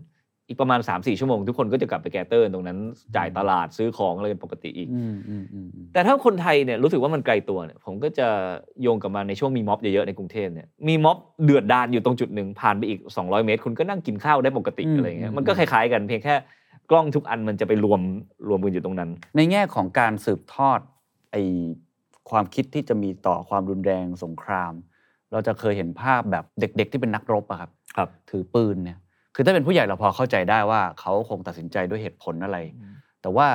[0.51, 2.77] อีกประมาณสามสี่ชั่วโมง ทุกคนก็จะกลับไป gather ตรงนั้น
[3.15, 8.27] จ่ายตลาดซื้อของอะไรกันปกติอีกอืมอืมอืมอือืมแต่ถ้าคนไทยเนี่ยรู้สึกว่ามันไกลตัวเนี่ยผมก็จะ
[8.81, 16.35] โยงกลับมาในช่วงมีม็อบเยอะๆในกรุงเทพเนี่ยมีม็อบเดือดดาลอยู่ตรงจุดหนึ่งผ่านไปอีก 200 เมตร คุณก็นั่งกินข้าวได้ปกติอะไรเงี้ยมันก็คล้ายๆกันเพียงแค่
[16.89, 18.01] กล้องทุกอันมันจะไปรวม
[18.47, 20.79] รวมกันอยู่ตรงนั้น ในแง่ของการสืบทอด
[21.31, 21.35] ไอ้
[22.29, 24.73] ความคิดที่จะมีต่อความรุนแรงสงคราม
[25.31, 28.97] เราจะเคยเห็นภาพแบบเด็ก ๆ ที่เป็นนักรบอะครับครับถือปืนเนี่ย
[29.35, 32.57] คือถ้าเป็นผู้ใหญ่เราพอเข้าใจได้ว่าเขาคงตัดสินใจด้วยเหตุผลอะไร
[33.21, 33.47] แต่ว่า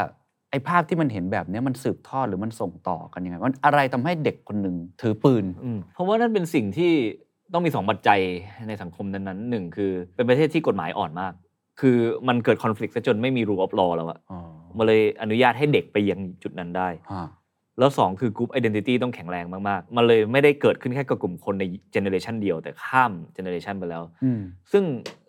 [0.51, 6.93] ไอ้ภาพที่มันเห็นแบบเนี้ยมันสืบทอดหรือมันส่งต่อกันยังไงมันอะไรทำให้เด็กคนหนึ่งถือปืนอืมเพราะว่านั่นเป็นสิ่งที่
[7.53, 8.21] ต้องมีสองปัจจัย
[8.69, 11.33] ในสังคมนั้นๆหนึ่งคือ เป็นประเทศที่กฎหมายอ่อนมาก
[11.81, 11.97] คือ
[12.29, 14.39] มันเกิดคอน FLICT ซะจนไม่มี rule of law แล้วอะอ๋อ
[14.77, 17.23] มันเลยอนุญาตให้เด็กไปยังจุดนั้นได้อ่า
[17.79, 24.41] แล้วสองคือกลุ่ม identity ต้องแข็งแรงมากๆ มันเลยไม่ได้เกิดขึ้นแค่กับกลุ่มคนใน generation เดียวแต่ข้าม generation ไปแล้วอืม
[24.73, 24.85] ซึ่ง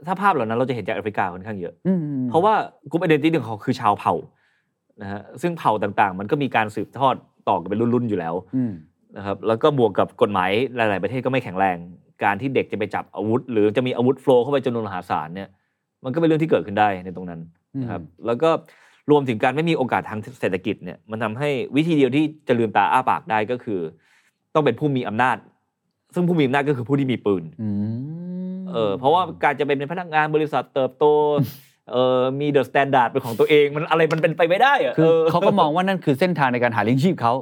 [0.06, 2.54] ถ้าภาพเหล่านั้นเราจะเห็นจากแอฟริกาค่อนข้างเยอะอืมเพราะว่า
[2.92, 4.14] กลุ่ม identity ของเขาคือชาวเผ่า
[5.02, 7.16] นะฮะซึ่งเผ่าต่างๆ มันก็มีการสืบทอด
[7.50, 8.74] ต่อกันเป็นรุ่นๆอยู่แล้วอืม
[9.18, 11.78] นะครับแล้วก็บวกกับกฎหมายหลาย ๆ ประเทศก็ไม่แข็งแรง
[12.24, 15.50] การที่เด็กจะไปจับอาวุธ หรือจะมีอาวุธ flow เข้าไปจำนวนมหาศาลเนี่ย
[16.04, 17.42] มันก็เป็นเรื่องที่เกิดขึ้นได้ในตรงนั้น
[17.82, 18.50] นะครับแล้วก็
[19.12, 23.80] รวมถึงการไม่มีโอกาสทางเศรษฐกิจเนี่ยมันทำให้วิธีเดียวที่จะลืมตาอ้าปากได้ก็คือ
[24.54, 25.38] ต้องเป็นผู้มีอำนาจ
[26.14, 27.68] ซึ่งผู้มีอำนาจก็คือผู้ที่มีปืนอื
[28.58, 31.06] มเออเพราะว่าการจะเป็นพนักงานบริษัทเติบโต
[31.92, 37.34] เออมี THE STANDARD เป็นของตัวเองมันอะไรมันเป็นไปไม่ได้อะคือเขาก็มองว่านั่นคือเส้นทางในการหาเลี้ยงชีพเขา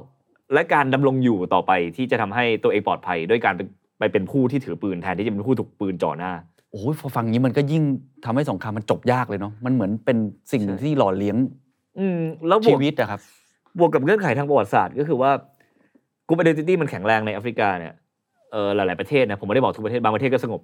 [0.54, 3.62] และการดำรงอยู่ต่อไปที่จะทำให้ตัวเองปลอดภัย ด้วยการไป
[4.00, 6.34] ไปเป็นผู้ที่ถือปืนแทนที่จะเป็นผู้ถูกปืนจ่อหน้า
[6.76, 7.84] โอ้ยพอฟังอย่างนี้มันก็ยิ่ง
[8.26, 10.18] ทำให้สงครามมันจบยากเลยเนาะมันเหมือนเป็น
[10.52, 11.38] สิ่งหนึ่งที่หล่อเลี้ยง
[12.00, 13.20] อืมแล้วก็ชีวิตอะครับ
[13.80, 15.32] บวกกับเงื่อนไขทางประวัติศาสตร์ก็คือว่า
[16.28, 17.94] กลุ่ม identity มันแข็งแรงในแอฟริกาเนี่ย
[18.52, 20.62] เออหลาย ๆ ประเทศนะผมไม่ได้บอกทุกประเทศบางประเทศก็สงบ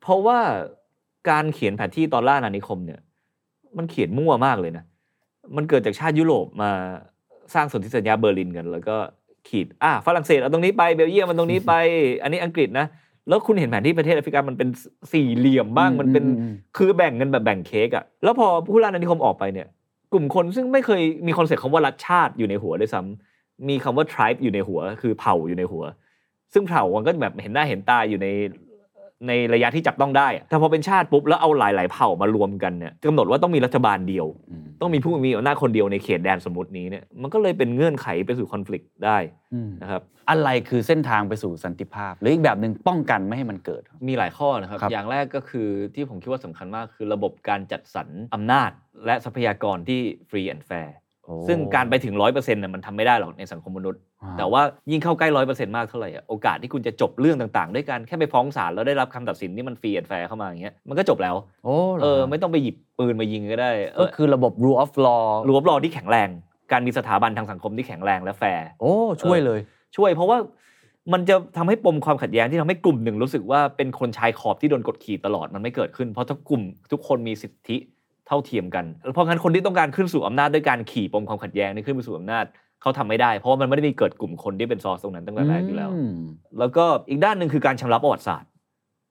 [0.00, 0.38] เพราะว่า
[1.30, 3.00] การเขียนแผนที่ตอนล่าอาณานิคมเนี่ย
[3.76, 4.84] มันเขียนมั่วมากเลยนะ
[5.56, 6.70] มันเกิดจากชาติยุโรปมา
[7.54, 8.96] สร้างสนธิสัญญาเบอร์ลินกัน แล้วก็
[9.48, 11.72] ขีดอะฝรั่งเศสเอาตรงนี้ไปเบลเยียมมันตรงนี้ไป
[12.22, 12.86] อันนี้อังกฤษนะ
[13.28, 14.68] แล้วคุณเห็นแผนที่ประเทศแอฟริกามันเป็น
[15.12, 19.68] สี่เหลี่ยมบ้างอืมมันเป็นอืมอืมคือแบ่งกันแบบแบ่งเค้กอะแล้วพอผู้ล่าอาณานิคมออกไปเนี่ย
[20.12, 25.84] กลุ่มคนซึ่งไม่เคยมีคอนเซ็ปต์คำว่ารัฐชาติอยู่ในหัวด้วยซ้ำมีคำว่า tribe อยู่ในหัว คือเผ่าอยู่ในหัว
[26.52, 28.28] ซึ่งเผ่ามันก็แบบเห็นหน้าเห็นตาอยู่ใน
[29.28, 39.18] ในระยะที่จับต้องได้อะแต่พอเป็นชาติปุ๊บแล้วเอาหลาย ๆ เผ่ามารวมกันเนี่ยกำหนดว่าต้องมีรัฐบาลเดียวอืมต้องมีผู้มีอำนาจคนเดียวในเขตแดนสมมตินี้เนี่ยมันก็เลยเป็นเงื่อนไขไปสู่ conflict ได้
[39.54, 48.70] อืมนะครับอะไรคือเส้นทางไปสู่สันติภาพ หรืออีกแบบหนึ่งป้องกันไม่ให้มันเกิด มีหลายข้อนะครับครับอย่างแรกก็คือที่ผมคิดว่าสำคัญมากคือระบบการจัดสรรอำนาจ
[49.06, 50.00] และทรัพยากรที่
[50.30, 65.64] free and fair โอ้ซึ่งการไปถึงร้อยเปอร์เซ็นต์มันทำไม่ได้หรอกในสังคมมนุษย์อ่า แต่ว่ายิ่งเข้าใกล้ร้อยเปอร์เซ็นต์มากเท่าไหร่อะโอกาสที่คุณจะจบเรื่องต่างๆ ด้วยกันแค่ไปฟ้องศาลแล้วได้รับคำตัดสินที่มัน free and fair เข้ามาอย่างเงี้ยมันก็จบแล้วโอ้หรเออไม่ต้องไปหยิบปืนมายิงก็ได้เออก็คือระบบ rule of law rule of
[65.68, 66.28] law ที่แข็งแรง
[66.72, 69.60] การมีสถาบันทางสังคมที่แข็งแรงและแฟร์โอ้ช่วยเลย
[69.96, 70.38] ช่วยเพราะว่า
[71.12, 76.62] มันจะทำให้ปมความขัดแย้งที่ทำให้กลุ่มหนึ่งรู้สึกว่าเป็นคนชายขอบที่โดนกดขี่ตลอดมันไม่เกิดขึ้น เพราะทุกกลุ่ม
[76.92, 77.76] ทุกคนมีสิทธิ
[78.26, 82.44] เท่าเทียมกัน เพราะงั้นคนที่ต้องการขึ้นสู่อำนาจด้วยการขี่ปมความขัดแย้งนี่ขึ้นไปสู่อำนาจ
[82.86, 86.16] เขาทำไม่ได้ เพราะว่ามันไม่ได้มีเกิดกลุ่มคนที่เป็นซอสตรงนั้นตั้งแต่แรกอยู่แล้วอืม
[86.58, 88.50] แล้วก็อีกด้านหนึ่งคือการชำระประวัติศาสตร์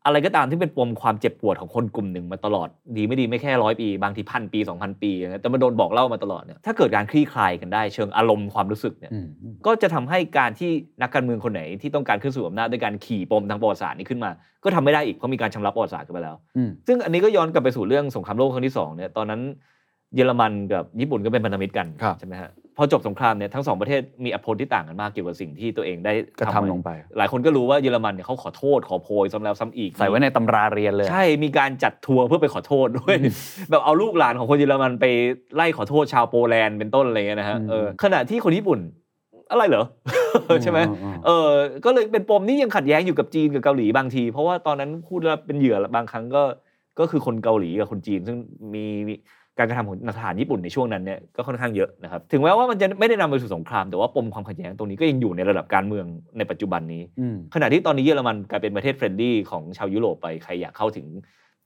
[0.06, 9.28] อะไรก็ตามที่เป็นปมความเจ็บปวดของคนกลุ่มหนึ่งมาตลอด ดีไม่ดีไม่แค่ร้อยปี บางทีพันปีสองพันปีอย่างเงี้ยแต่มันโดนบอกเล่ามาตลอดเนี่ยถ้าเกิดการคลี่คลายกันได้เชิงอารมณ์ความรู้สึกเนี่ยอืม
[9.66, 10.72] ก็จะทำให้การที่
[11.02, 14.32] นักการเมืองคนไหนที่ต้องการขึ้นสู่อำนาจด้วยการขี่ปมทางประวัติศาสตร์นี้ขึ้นมา
[14.64, 19.42] ก็ทำไม่ได้อีกเพราะมีการชำระประวัติศาสตร์กันไปแล้วอืมซึ่งอันนี้ก็ย้อนกลับไปสู่เรื่องสงครามโลกครั้งที่สองเนี่ยตอนนั้น
[20.16, 33.16] เยอรมันกับญี่ปุ่นก็เป็นพันธมิตรกันครับใช่ไหมฮะ พอจบสงครามเนี่ยทั้งสองประเทศมีอภรที่ต่างกันมากเกี่ยวกับสิ่งที่ตัวเองได้กระทำลงไป หลายคนก็รู้ว่าเยอรมันเนี่ยเขาขอโทษขอโพยซ้ำแล้วซ้ำอีก ใส่ไว้ในตำราเรียนเลย ใช่มีการจัดทัวร์เพื่อไปขอโทษด้วย
[33.70, 35.06] แบบเอาลูกหลานของคนเยอรมันไป
[35.56, 38.80] ไล่ขอโทษชาวโปแลนด์เป็นต้นอะไรเงี้ยนะฮะอืมเออขณะที่คนญี่ปุ่น
[39.52, 39.86] อะไรเหรอ
[40.64, 41.50] ใช่ไหมอืมเออ
[41.86, 46.44] ก็เลยเป็นปมที่ยังขัดแย้งอยู่กับจีนกับเกาหลีบางที เพราะว่าตอนนั้นพูดแล้วเป็นเหยื่อบางครั้งก็
[47.00, 48.38] ก็คือคนเกาหลีกับคนจีนซึ่ง
[48.74, 49.14] มีมี
[49.58, 56.06] การกระทำของทหารญี่ปุ่นในช่วงนั้นเนี่ยก็ค่อนข้างเยอะนะครับถึงแม้ว่ามันจะไม่ได้นำไปสู่สงคราม แต่ว่าปมความขัดแย้งตรงนี้ก็ยังอยู่ในระดับการเมือง
[56.38, 61.08] ในปัจจุบันนี้อืมขณะที่ตอนนี้เยอรมันกลายเป็นประเทศเฟรนดี้ของชาวยุโรปไปใครอยากเข้าถึง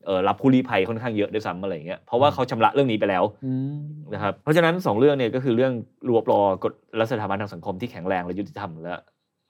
[0.06, 3.80] เอ่อรับผู้ลี้ภัยค่อนข้างเยอะด้วยซ้ำอะไรอย่างเงี้ยเพราะว่าเขาชำระเรื่องนี้ไปแล้วอืม
[4.14, 5.74] นะครับเพราะฉะนั้นสองเรื่องเนี่ยก็คือเรื่อง
[6.10, 8.96] rule of law กฎและสถาบันทางสังคมที่แข็งแรงและยุติธรรมและ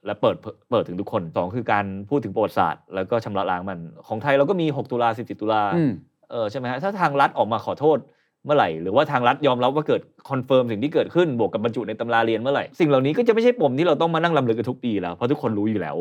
[0.05, 0.35] และเปิด
[0.71, 5.91] เปิดถึงทุกคนสองคือการพูดถึงประวัติศาสตร์แล้วก็ชำระล้างมันของไทยเราก็มี 6 ตุลา 17 ตุลาอืม
[6.31, 7.97] เออใช่ไหมฮะถ้าทางรัฐออกมาขอโทษ
[8.45, 15.97] เมื่อไหร่ หรือว่าทางรัฐยอมรับว่าเกิด confirm สิ่งที่เกิดขึ้นบวกกับบรรจุในตำราเรียนเมื่อไหร่ สิ่งเหล่านี้ก็จะไม่ใช่ปมที่เราต้องมานั่งรำลึกกันทุกปีแล้ว เพราะทุกคนรู้อยู่แล้ว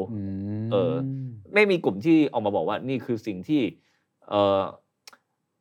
[0.61, 0.93] มเออ
[1.55, 3.62] ไม่มีกลุ่มที่ออกมาบอกว่านี่คือสิ่งที่
[4.28, 4.61] เออ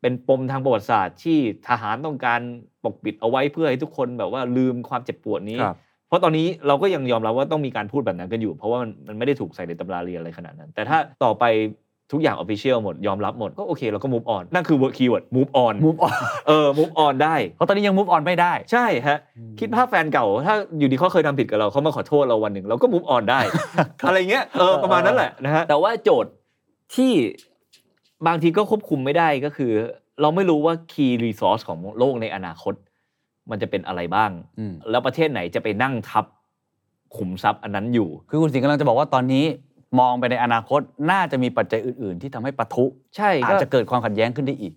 [0.01, 2.41] เป็นปมทางประวัติศาสตร์ที่ทหารต้องการ
[2.83, 11.43] ปกปิดเอาไว้เพื่อให้ทุกคนแบบว่าลืมความเจ็บปวดนี้ครับเพราะตอนนี้เราก็ยังยอมรับว่าต้องมีการพูดแบบนั้นกันอยู่ เพราะว่ามันมันไม่ได้ถูกใส่ในตำราเรียนอะไรขนาดนั้น แต่ถ้าต่อไป
[12.11, 17.13] ทุกอย่างออฟฟิเชียลหมด ยอมรับหมด ก็โอเคเราก็ move on นั่นคือ word keyword move on move on เออ move on
[17.23, 19.19] ได้ เพราะตอนนี้ยัง move on ไม่ได้ ใช่ฮะ
[19.59, 23.39] คิดภาพแฟนเก่า ถ้าอยู่ดีเขาเคยทำผิดกับเราเขามาขอโทษเราวันหนึ่งเราก็ move on ได้
[24.07, 26.31] อะไรเงี้ยเออประมาณนั้นแหละนะฮะแต่ว่าโจทย์
[26.95, 27.11] ที่
[28.27, 29.71] บางทีก็ควบคุมไม่ได้ก็คือ
[30.21, 32.73] เราไม่รู้ว่า key resource ของโลกในอนาคต
[33.49, 36.25] มันจะเป็นอะไรบ้างอืมแล้วประเทศไหนจะไปนั่งทับ
[37.17, 39.45] ขุมทรัพย์อันนั้นอยู่ คือคุณสิงห์กำลังจะบอกว่าตอนนี้
[39.99, 40.81] มองไปในอนาคต
[41.11, 42.85] น่าจะมีปัจจัยอื่น ๆ ที่ทำให้ปะทุ
[43.15, 44.73] ใช่อาจก็จะเกิดความขัดแย้งขึ้นได้อีก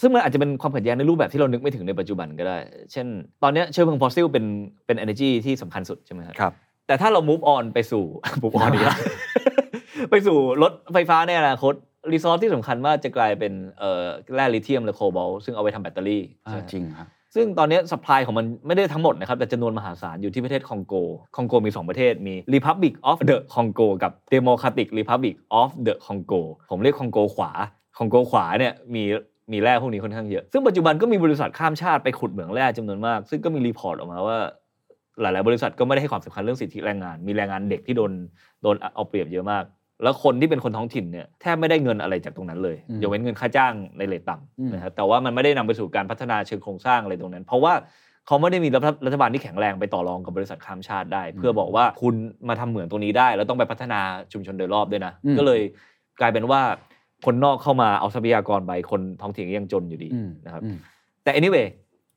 [0.00, 2.58] ซึ่งมันอาจจะเป็นความขัดแย้งในรูปแบบที่เรานึกไม่ถึงในปัจจุบันก็ได้
[2.92, 3.06] เช่น
[3.42, 4.44] ตอนเนี้ยเชื้อเพลิงฟอสซิลเป็น
[4.86, 6.52] เป็น energy ที่สำคัญสุดใช่ไหมครับครับ
[6.86, 8.04] แต่ถ้าเรา move on ไปสู่
[8.42, 8.96] move on ดีกว่า
[10.10, 11.74] ไปสู่รถไฟฟ้าในอนาคต
[12.12, 20.94] resource ที่สำคัญมากจะกลายเป็นเอ่อแร่ลิเธียมหรือโคบอลต์ซึ่งเอาไปทำแบตเตอรี่อ่าใช่ไหมจริงครับ ซึ่งตอนนี้ supply ของมันไม่ได้ทั้งหมดนะครับแต่จำนวนมหาศาลอยู่ที่ประเทศคองโก
[21.36, 27.50] คองโกมี 2 ประเทศมี Republic of the Congo กับ Democratic Republic of the Congo ผมเรียกคองโกขวา
[27.98, 29.02] คองโกขวาเนี่ยมี
[29.52, 34.38] มีแร่พวกนี้ค่อนข้างเยอะ ซึ่งปัจจุบันก็มีบริษัทข้ามชาติไปขุดเหมืองแร่จำนวนมาก ซึ่งก็มี report ออกมาว่า
[35.20, 38.12] หลาย ๆ บริษัทก็ไม่ได้ให้ความสำคัญเรื่องสิทธิแรงงาน มีแรงงานเด็กที่โดน
[38.62, 39.64] โดนเอาเปรียบเยอะมาก
[40.02, 47.72] แล้วคนที่เป็นคนท้องถิ่นเนี่ยแทบไม่ได้เงินอะไรจากตรงนั้นเลยอืมยกเว้นเงินค่าจ้างในเลทต่อืมำนะครับแต่ว่ามันไม่ได้นำไปสู่การพัฒนาเชิงโครงสร้างอะไรตรงนั้น เพราะว่า
[48.26, 52.14] เขาไม่ได้มีรัฐรัฐบาลที่แข็งแรงไปต่อรองกับบริษัทข้ามชาติได้ เพื่อบอกว่าคุณ
[52.48, 54.00] มาทำเหมืองตรงนี้ได้ แล้วต้องไปพัฒนา
[54.32, 55.60] ชุมชนโดยรอบด้วยนะอืมก็เลย
[56.20, 56.60] กลายเป็นว่า
[57.24, 60.76] คนนอกเข้ามาเอาทรัพยากรไปคนท้องถิ่นก็ยังจนอยู่ดีอืมนะครับอืม
[61.24, 61.66] แต่ anyway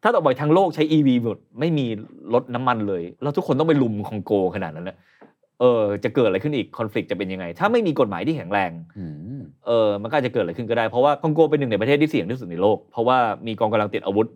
[0.03, 1.85] ถ้าต่อไปทั้งโลกใช้ EV หมดไม่มี
[2.33, 4.97] รถน้ำมันเลย แล้วทุกคนต้องไปลุมคองโกขนาดนั้นนะ
[5.59, 9.05] เออจะเกิดอะไรขึ้นอีกคอน FLICT จะเป็นยังไง ถ้าไม่มีกฎหมายที่แข็งแรงอื
[9.37, 14.27] มเออมันก็อาจจะเกิดอะไรขึ้นก็ได้ เพราะว่าคองโกเป็นหนึ่งในประเทศที่เสี่ยงที่สุดในโลก เพราะว่ามีกองกำลังติดอาวุธ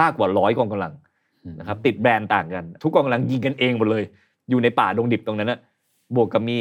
[0.00, 0.92] มากกว่าร้อยกองกำลัง
[1.58, 4.04] นะครับติดแบรนด์ต่างกัน ทุกกองกำลังยิงกันเองหมดเลย
[4.50, 5.58] อยู่ในป่าดงดิบตรงนั้นนะ
[6.16, 6.58] บวกกับมี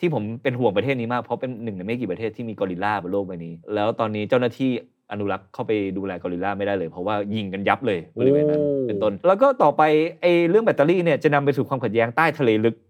[0.00, 4.70] ที่ผมเป็นห่วงประเทศนี้มากเพราะเป็นหนึ่งในไม่กี่ประเทศที่มีกอริลลาบนโลกใบนี้ แล้วตอนนี้เจ้าหน้าที่
[5.12, 9.82] อนุรักษ์เข้าไปดูแลกอริลลาไม่ได้เลยเพราะว่ายิงกันยับเลยบริเวณนั้นโอ้เป็นต้น แล้วก็ต่อไป
[10.20, 12.86] ไอ้เรื่องแบตเตอรี่เนี่ยจะนำไปสู่ความขัดแย้งใต้ทะเลลึกฮะ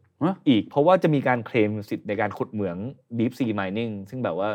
[0.48, 2.76] อีกเพราะว่าจะมีการเคลมสิทธิ์ในการขุดเหมือง
[3.18, 4.50] Deep Sea Mining ซึ่งแบบว่า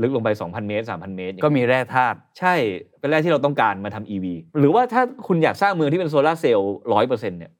[0.00, 2.54] ลึกลงไป 2,000 เมตร 3,000 เมตร ก็มีแร่ธาตุใช่
[3.00, 4.26] เป็นแร่ที่เราต้องการมาทำ EV
[4.58, 7.52] หรือว่าถ้าคุณอยากสร้างเมืองที่เป็นโซลาร์เซลล์ร้อยเปอร์เซ็นต์เนี่ย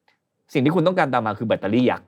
[0.53, 2.07] สิ่งที่คุณต้องการตามมาคือแบตเตอรี่ยักษ์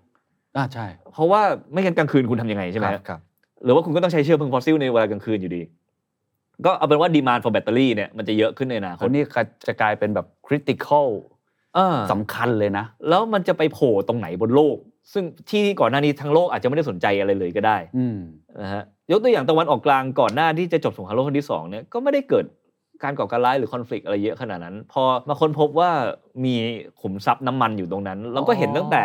[0.57, 1.41] อ่าใช่ เพราะว่า
[1.73, 3.21] ไม่งั้นกลางคืนคุณทำยังไงใช่ไหมคฮะรับครับ
[3.65, 5.63] หรือว่าคุณก็ต้องใช้เชื้อเพลิงฟอสซิลในเวลากลางคืนอยู่ดี
[6.65, 9.23] ก็เอาเป็นว่าดีมาน for แบตเตอรี่เนี่ยมันจะเยอะขึ้นในอนาคตอันนี้
[9.69, 11.09] จะกลายเป็นแบบ critical
[11.75, 14.77] เออสำคัญเลยนะ แล้วมันจะไปโผล่ตรงไหนบนโลก
[15.13, 18.19] ซึ่งที่ก่อนหน้านี้ทั้งโลกอาจจะไม่ได้สนใจอะไรเลยก็ได้อืม
[18.63, 22.45] นะฮะยกตัวอย่างตะวันออกกลางก่อนหน้าที่จะจบสงครามโลกครั้งที่สองเนี่ยก็ไม่ได้เกิด
[23.05, 25.91] การก่อการร้ายหรือคอน FLICT อะไรเยอะขนาดนั้น พอมาค้นพบว่า
[26.45, 26.55] มี
[27.01, 29.05] ขุมทรัพย์น้ำมันอยู่ตรงนั้น เราก็เห็นตั้งแต่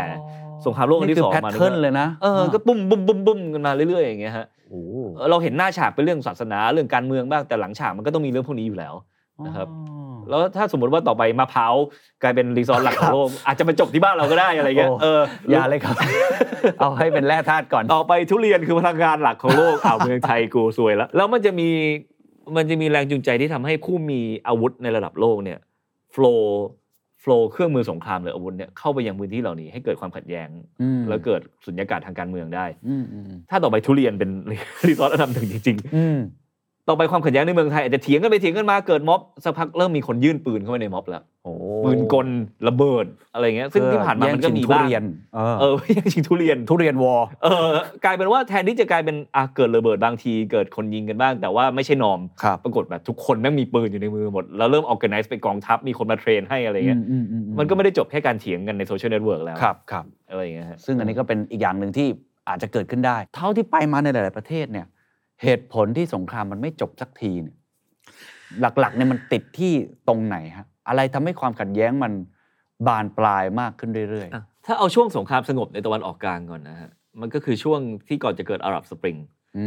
[0.65, 4.81] สงครามโลกครั้งที่สองนี่คือมาแพทเทิร์นเลยนะเออก็ปุ้มบุ้มบุ้มบุ้มกันมาเรื่อยๆอย่างเงี้ยฮะโอ้
[5.17, 8.93] เออเราเห็นหน้าฉากเป็นเรื่องศาสนาเรื่องการเมืองบ้างแต่หลังฉากมันก็ต้องมีเรื่องพวกนี้อยู่แล้ว
[9.47, 9.67] นะครับ
[10.29, 11.73] แล้วถ้าสมมติว่าต่อไปมะพร้าว
[12.23, 15.95] กลายเป็นรีสอร์ทหลักของโลกอาจจะมาจบที่บ้านเราก็ได้อะไรเงี้ยโอ้เอออย่าเลยครับ
[16.79, 21.69] เอาให้เป็นแร่ธาตุก่อนต่อไปทุเรียนคือพลังงานหลักของโลกอ่าวเมืองไทยกูซวยแล้วแล้วมันจะมี
[22.55, 25.59] มันจะมีแรงจูงใจที่ทำให้ผู้มีอาวุธในระดับโลกเนี่ย
[26.11, 30.49] flow flow เครื่องมือสงครามหรืออาวุธเนี่ยเข้าไปยังพื้นที่เหล่านี้ให้เกิดความขัดแย้ง
[30.81, 34.29] อืมแล้วเกิดสุญญากาศทางการเมืองได้อืมอืมถ้าต่อไปทุเรียนเป็น
[34.87, 36.40] resource อันดับหนึ่งจริงอืมๆ
[36.91, 41.53] ต่อไปความขัดแย้งในเมืองไทยอาจจะเถียงกันไปเถียงกันมาเกิดม็อบสักพักเริ่มมีคนยื่นปืนเข้าไปในม็อบแล้วโอ้
[41.85, 42.27] ปืนกล
[42.67, 45.03] ระเบิดอะไรเงี้ยซึ่งที่ผ่านมามันก็มีแย่งชิงทุเรียนบ้าง
[45.35, 47.69] เออเออแย่งชิงทุเรียนทุเรียน war เออ
[48.05, 62.07] กลายเป็นว่าแทนที่จะกลายเป็นอะเกิดระเบิดบางที เกิดคนยิงกันบ้าง แต่ว่าไม่ใช่ norm ครับปรากฏแบบทุกคนแม่งมีปืนอยู่ในมือหมด แล้วเริ่มออ g a แก z e ไปกองทัพมีคนมา train ให้อะไรเงี้ยอืมอืมอืมันก็ไม่ได้จบแค่การเถียงกันในโซเชียลเน็ตเวิร์กแล้วครับครับอะไรอย่างเงี้ยฮะซึ่งอันนี้ก็เป็นอีกอย่างหนึ่งที่
[62.49, 64.87] อาจจะเกิดขึ้นได้ เท่าที่ไปมาในหลาย ๆประเทศเนี่ย
[65.43, 67.55] เหตุผลที่สงครามมันไม่จบสักทีเนี่ย
[68.79, 69.73] หลักๆเนี่ยมันติดที่
[70.07, 72.13] ตรงไหนฮะอะไรทำให้ความขัดแย้งมัน
[72.87, 76.89] บานปลายมากขึ้นเรื่อยอะถ้าเอาช่วงสงครามสงบในตะวันออกกลางก่อนนะฮะ
[77.21, 79.65] มันก็คือช่วงที่ก่อนจะเกิดอาหรับสปริงๆอื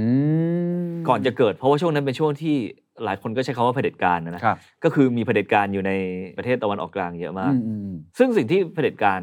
[0.91, 2.57] มก่อนจะเกิดเพราะว่าช่วงนั้นเป็นช่วงที่
[3.05, 5.93] หลายคนก็ใช้คำว่าเผด็จการนะนะครับก็คือมีเผด็จการอยู่ใน
[6.37, 9.21] ประเทศตะวันออกกลางเยอะมากอืมอืมอืมซึ่งสิ่งที่เผด็จการ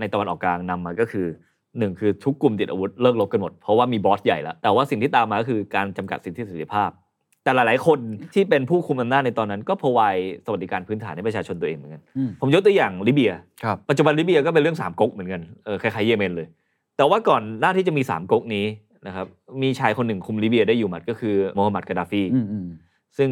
[0.00, 1.26] ในตะวันออกกลางนำมาก็คือ
[1.78, 6.90] หนึ่งคือทุกกลุ่มติดอาวุธเลิกรบกันหมด เพราะว่ามีบอสใหญ่แล้ว แต่ว่าสิ่งที่ตามมาก็คือการจำกัดสิทธิเสรีภาพ
[7.44, 7.98] แต่หลาย ๆ คน
[8.34, 10.00] ที่เป็นผู้คุมอำนาจในตอนนั้น ก็พอไว
[10.44, 13.32] สวัสดิการพื้นฐานให้ประชาชนตัวเองเหมือนกันอืมผมยกตัวอย่างลิเบีย
[13.64, 16.46] ครับปัจจุบันลิเบียก็เป็นเรื่องสามก๊กเหมือนกันเออคล้ายๆเยเมนเลย
[16.96, 18.66] แต่ว่าก่อนหน้าที่จะมีสามก๊กนี้
[19.06, 19.26] นะครับ
[19.62, 22.66] มีชายคนหนึ่งคุมลิเบียได้อยู่หมัดก็คือโมฮัมหมัดกาดาฟีอืมอืม
[23.18, 23.30] ซึ่ง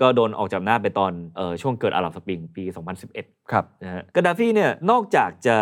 [0.00, 2.62] ก็โดนออกจากอำนาจไปตอนเออช่วงเกิดอาหรับสปริงปี
[3.06, 5.56] 2011 ครับนะฮะกาดาฟีเนี่ยนอกจากจะ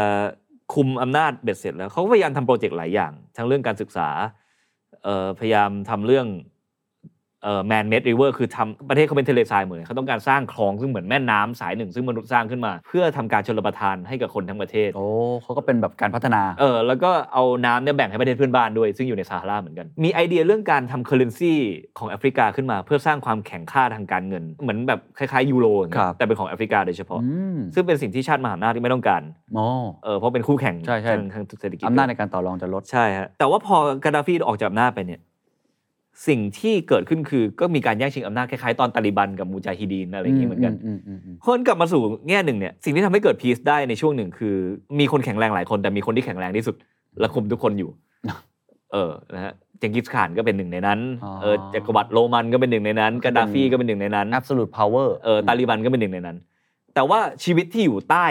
[0.75, 4.09] คุมอำนาจเบ็ดเสร็จแล้วเขาก็พยายามทำโปรเจกต์หลายอย่าง ทั้งเรื่องการศึกษา
[5.39, 6.27] พยายามทำเรื่อง
[7.67, 15.07] man-made river คือทำประเทศเขาเป็นทะเลทรายเหมือนเขาต้องการสร้างคลองซึ่งเหมือนแม่น้ำสายหนึ่ง ซึ่งมนุษย์สร้างขึ้นมา เพื่อทำการชลประทานให้กับคนทั้งประเทศ โอ้
[15.43, 21.55] เขาก็เป็นแบบการพัฒนาเออแล้วก็เอาน้ำเนี่ยแบ่งให้ประเทศเพื่อนบ้านด้วย ซึ่งอยู่ในซาฮาราเหมือนกัน มีไอเดียเรื่องการทำ currency
[21.99, 29.23] ของแอฟริกาขึ้นมา เพื่อสร้างความแข็งค่าทางการเงิน เหมือนแบบคล้ายๆยูโรอย่างเงี้ยครับแต่เป็นของแอฟริกาโดยเฉพาะอืมซึ่งเป็นสิ่งที่ชาติมหาอำนาจที่ไม่ต้องการ
[29.55, 29.67] โอ้
[30.05, 35.21] เออเพราะเป็นคู่แข่งใช่ใช่ทางทางเศรษฐกิจอำนาจในการต่อรองจะลดใช่ฮะแต่ว่าพอกาดาฟีออกจากอำนาจไปเนี่ย
[36.29, 44.55] สิ่งที่เกิดขึ้นคือก็มีการแย่งชิงอำนาจคล้ายๆตอนตาลิบันกับมูจาฮิดีนอะไรอย่างงี้เหมือนกันอืมอืมอืมคนกลับมาสู่แง่หนึ่งเนี่ยสิ่งที่ทำให้เกิดพีซได้ในช่วงหนึ่งคือ
[45.01, 46.75] มีคนแข็งแรงหลายคนแต่มีคนที่แข็งแรงที่สุด
[47.21, 47.91] และคุมทุกคนอยู่
[48.93, 56.37] เออนะฮะเจงกิสข่านก็เป็นหนึ่งในนั้นอ๋อเออจักรวรรดิโรมันก็เป็นหนึ่งในนั้นกาดาฟีก็เป็นหนึ่งในนั้น absolute power เออตาลิบันก็เป็นหนึ่งในนั้น
[56.95, 58.27] แต่ว่าชีวิตที่อยู่ใต้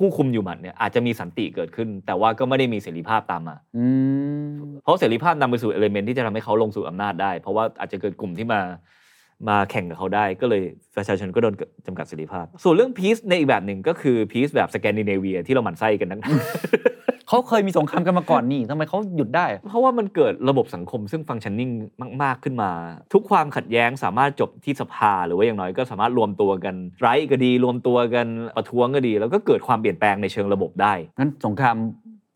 [0.00, 3.84] ผู้คุมอยู่หมัดเนี่ยอาจจะมีสันติเกิดขึ้น แต่ว่าก็ไม่ได้มีเสรีภาพตามมาอื
[4.44, 4.48] ม
[4.82, 8.60] เพราะเสรีภาพนำไปสู่เอลิเมนที่จะทำให้เขาลงสู่อำนาจได้ เพราะว่าอาจจะเกิดกลุ่มที่มา
[9.48, 10.62] มาแข่งกับเขาได้ ก็เลย
[10.96, 11.54] ประชาชนก็โดน
[11.86, 16.20] จำกัดเสรีภาพ ส่วนเรื่องพีซในอีกแบบหนึ่งก็คือพีซแบบสแกนดิเนเวียที่เราหมั่นไส้กันนัก
[17.28, 21.70] เขาเคยมีสงครามกันมาก่อนนี่ทำไมเขาหยุดได้ เพราะว่ามันเกิดระบบสังคมซึ่งฟังชันนิ่ง
[22.22, 22.70] มาก ๆขึ้นมา
[23.12, 28.26] ทุกความขัดแย้งสามารถจบที่สภาหรือว่าอย่างน้อยก็สามารถรวมตัวกันไรก็ดี รวมตัวกัน
[28.56, 31.76] ประท้วงก็ดี แล้วก็เกิดความเปลี่ยนแปลงในเชิงระบบได้งั้นสงคราม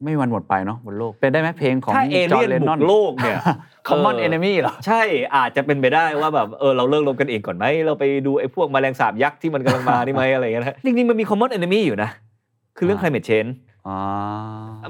[0.04, 3.38] ไม่มีวันหมดไปเนาะบนโลก เป็นได้ไหมเพลงของถ้าเอจอเลี่ห์ยนนเลนบุนอนกโลกเนี่ย
[3.88, 5.02] common เออ enemy เหรอ ใช่
[5.36, 12.10] อาจจะเป็นไปได้ว่าแบบเออเราเลิกรบกันเองก่อนไหมเราไปดูไอ้พวกแมลงสาบยักษ์ที่มันกำลังมา นี่ไหมอะไรอย่างเงี้ยนะจริงๆมันมี common enemy อยู่นะ
[12.76, 13.52] คือเรื่อง อ่า climate change
[13.88, 13.98] อ๋อ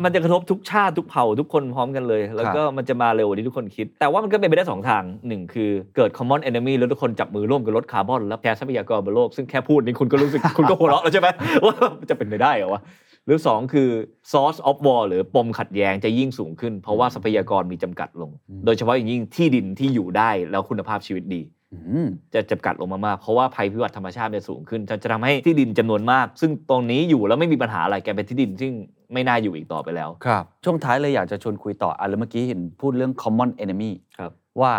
[0.04, 11.28] มันจะกระทบทุกชาติทุกเผ่าทุกคนพร้อมกันเลย แล้วก็มันจะมาเร็วกว่าที่ทุกคนคิด แต่ว่ามันก็เป็นไปได้สองทางหนึ่งคือเกิด common enemy แล้วทุกคนจับมือร่วมกันลดคาร์บอน แล้วแพ้ทรัพยากรบนโลก ซึ่งแค่พูดนี่คุณก็รู้สึก คุณก็หัวเราะแล้วใช่ไหม
[11.66, 12.80] ว่ามันจะเป็นไปได้เหรอวะ
[13.26, 13.88] หรือสองคือ
[14.32, 18.30] source of war หรือปมขัดแย้งจะยิ่งสูงขึ้น เพราะว่าทรัพยากรมีจำกัดลง
[18.64, 21.42] โดยเฉพาะอย่างยิ่งที่ดินที่อยู่ได้แล้วคุณภาพชีวิตดี
[21.74, 28.72] อืมจะจำกัดลงมากๆเพราะว่าภัยพิบัติธรรมชาติจะสูงขึ้น จะจะทำให้ที่ดินจำนวนมาก ซึ่งตรงนี้อยู่แล้วไม่มีปัญหาอะไรแกลายเป็นที่ดินซึ่ง
[29.12, 34.72] ไม่น่าอยู่อีกต่อไปแล้วครับ ช่วงท้ายเลยอยากจะชวนคุยต่ออะแล้วเมื่อกี้เห็นพูดเรื่อง common enemy ครับ ว่า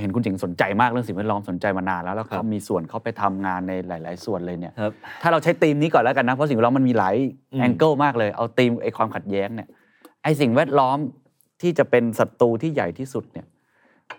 [0.00, 4.92] เห็นคุณจิงสนใจมากเรื่องสิ่งแวดล้อมสนใจมานานแล้วแล้วครัเขาบมีส่วนเขาไปทำงานในหลาย ๆ ส่วนเลยเนี่ยครับ
[5.22, 7.14] ถ้าเราใช้ธีมนี้ก่อนแล้วกันนะเพราะสิ่งแวดล้อมมันมีหลาย
[7.52, 9.68] อืมแองเกิลมากเลยเอาธีมไอ้ความขัดแย้งเนี่ย
[10.22, 10.98] ไอ้สิ่งแวดล้อม
[11.62, 13.46] ที่จะเป็นศัตรูที่ใหญ่ที่สุดเนี่ย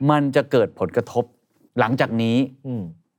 [0.10, 1.26] มันจะเกิดผลกระทบ
[1.80, 2.38] หลังจากนี้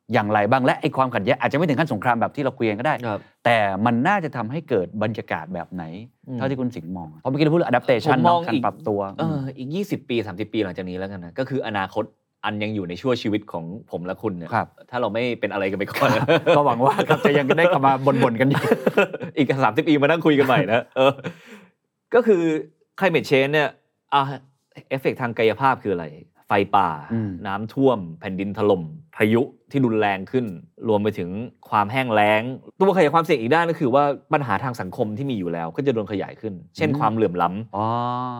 [0.08, 5.84] อืมอย่างไรบ้างและไอ้ความขัดแย้งอาจจะไม่ถึงขั้นสงครามแบบที่เราคุยกันก็ได้ครับแต่มันน่าจะทำให้เกิดบรรยากาศแบบไหน
[6.28, 12.04] อืมเท่าที่คุณสิงห์มองเพราะเมื่อกี้เราพูดเรื่อง adaptation ผมมองเนาะการอีกปรับตัวเอออีก 20 ปี 30 ปีหลังจากนี้แล้วกันนะก็คืออนาคต
[12.44, 16.08] อันยังอยู่ในช่วงชีวิตของผมและคุณเนี่ยครับถ้าเราไม่เป็นอะไรกันไปก่อน
[16.56, 18.62] ก็หวังว่าครับจะยังได้กลับมาบ่นๆกันอยู่
[19.36, 21.12] อีก30ปีมานั่งคุยกันใหม่นะเออ
[22.14, 22.42] ก็คือ
[22.98, 23.68] climate change เนี่ย
[24.14, 24.22] อะ
[24.88, 26.04] เอฟเฟกทางกายภาพคืออะไร
[26.48, 28.82] ไฟป่าอืมน้ำท่วม แผ่นดินถล่ม
[29.16, 30.46] พายุที่รุนแรงขึ้น
[30.88, 31.30] รวมไปถึง
[31.70, 32.42] ความแห้งแล้ง
[32.78, 37.84] ตัวขยายความเสี่ยงอีกด้านก็คือว่าปัญหาทางสังคมที่มีอยู่แล้ว ก็จะโดนขยายขึ้น เช่นความเหลื่อมล้ำอ๋อ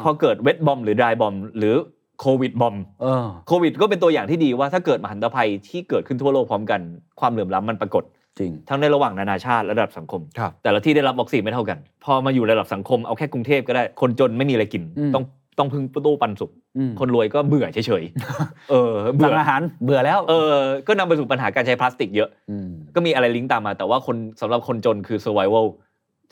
[0.02, 1.74] พอเกิดเวทบอม หรือดายบอม หรือ
[2.20, 6.80] โควิดบอมเออโควิดก็เป็นตัวอย่างที่ดีว่าถ้าเกิดมหันตภัยที่เกิดขึ้นทั่วโลกพร้อมกัน
[7.20, 8.04] ความเหลื่อมล้ำมันปรากฏ
[8.38, 15.24] จริงทั้งในระหว่างนานาชาติและระดับสังคมครับแต่ละที่ได้รับวัคซีนไม่เท่ากัน พอมาอยู่ระดับสังคมเอาแค่กรุงเทพก็ได้คนจนไม่มีอะไรกินอืมต้อง
[15.59, 16.67] ต้องพึ่งตู้ปันสุกอืม
[17.01, 20.55] คนรวยก็เบื่อเฉยๆเออเบื่สั่องอาหารเบื่อแล้วเออ
[20.87, 22.29] ก็นำไปสู่ปัญหาการใช้พลาสติกเยอะ
[22.66, 25.66] มก็มีอะไรลิงก์ตามมา แต่ว่าคนสำหรับคนจนคือ survival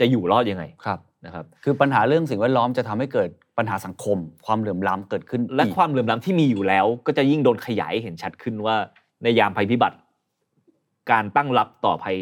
[0.01, 3.29] จะอยู่รอดยังไงครับนะครับคือปัญหาเรื่องสิ่งแวดล้อมจะทำให้เกิด
[3.59, 8.77] ปัญหาสังคม ความเหลื่อมล้ำเกิดขึ้น และอีกความเหลื่อมล้ำที่มีอยู่แล้ว ก็จะยิ่งโดนขยายให้เห็นชัดขึ้นว่า
[9.23, 9.97] ในยามภัยพิบัติ
[11.11, 12.17] การตั้งรับต่อภัย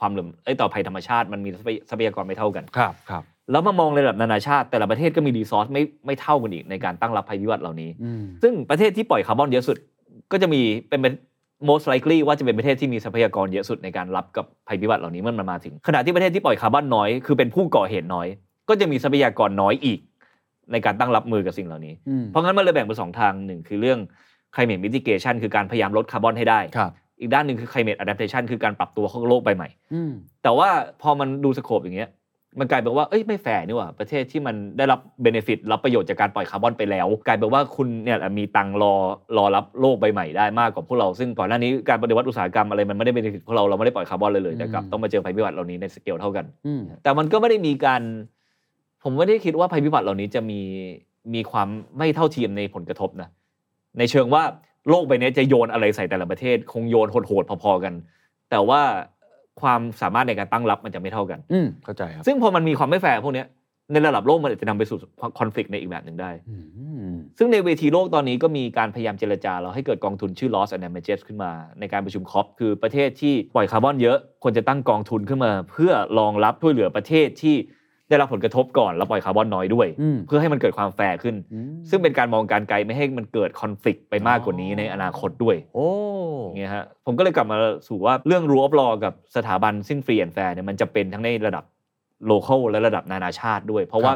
[0.00, 1.50] ความเหลื่อมเอ้ยต่อภัยธรรมชาติมันมี
[1.90, 9.76] ทรัพยากรไม่เท่ากันครับครับ แล้วมามองในระดับนานาชาติ แต่ละประเทศก็มี resource ไม่ไม่เท่ากันอีกในการตั้งรับภัยพิบัติเหล่านี้อืมซึ่งประเทศที่ปล่อยคาร์บอนเยอะสุด
[10.32, 11.14] ก็จะมีเป็นเป็น
[11.68, 18.26] most likely ว่าจะเป็นประเทศที่มีทรัพยากรเยอะสุดในการรับกับภัยพิบัติเหล่านี้เมื่อมันมาถึง ขณะที่ประเทศที่ปล่อยคาร์บอนน้อย คือเป็นผู้ก่อเหตุน้อย
[18.68, 19.98] ก็จะมีทรัพยากรน้อยอีก
[20.72, 23.98] ในการตั้งรับมือกับสิ่งเหล่านี้อืมเพราะงั้นมันเลยแบ่งเป็นสองทางหนึ่งคือเรื่อง
[24.54, 30.68] climate mitigation คือการพยายามลดคาร์บอนให้ได้ครับอีกด้านหนึ่งคือ climate adaptation คือการปรับตัวเข้ากับโลกใบใหม่อืมแต่ว่า
[31.02, 32.10] พอมันดู scope อย่างเงี้ย
[32.58, 38.92] มันกลายเป็นว่าเอ้ยไม่แฟร์นี่หว่าประเทศที่มันได้รับ benefit รับประโยชน์จากการปล่อยคาร์บอนไปแล้ว กลายเป็นว่าคุณเนี่ยมีตังค์รอ
[39.36, 48.02] รอรับโลกใบใหม่ได้มากกว่าพวกเราซึ่งก่อนหน้านี้การปฏิวัติอุตสาหกรรมอะไรมันไม่ได้ benefit พวกเราเราไม่ได้ปล่อยคาร์บอนเลยเลยแต่กลับต้องมาเจอภัยพิบัติเหล่านี้ในสเกลเท่ากันอืมแต่มันก็ไม่ได้มีการ
[49.02, 50.60] ผมไม่ได้คิดว่าภัยพิบัติเหล่านี้จะมี
[51.34, 53.28] มีความไม่เท่าเทียมในผลกระทบนะ
[53.98, 54.42] ในเชิงว่า
[54.88, 57.94] โลกใบนี้จะโยนอะไรใส่แต่ละประเทศ คงโยนโหดๆพอๆกัน
[58.50, 58.80] แต่ว่า
[59.62, 63.48] ความสามารถในการตั้งรับมันจะไม่เท่ากัน อืมเข้าใจครับ ซึ่งพอมันมีความไม่แฟร์พวกเนี้ย
[63.92, 64.98] ในระดับโลกมันอาจจะนำไปสู่
[65.38, 66.56] conflict ในอีกแบบหนึ่งได้อื
[67.08, 77.56] มซึ่งในเวทีโลกตอนนี้ก็มีการพยายามเจรจาเราให้เกิดกองทุนชื่อ loss and damages ขึ้นมา ในการประชุม COP คือประเทศที่ปล่อยคาร์บอนเยอะควรจะตั้งกองทุนขึ้นมา เพื่อรองรับช่วยเหลือประเทศที่
[78.08, 85.88] ได้รับผลกระทบก่อนแล้วปล่อยคาร์บอนน้อยด้วยอืมเพื่อให้มันเกิดความแฟร์ขึ้นอืมซึ่งเป็นการมองการไกลไม่ให้มันเกิดคอนฟ lict ไปมากกว่านี้ในอนาคตด้วย โอ้
[86.46, 87.56] อย่างเงี้ยฮะผมก็เลยกลับมา
[87.88, 91.64] สู่ว่าเรื่อง rule of law กับสถาบันที่ free and fair เนี่ยมันจะเป็นทั้งในระดับ
[92.30, 94.12] local และระดับนานาชาติด้วย เพราะว่า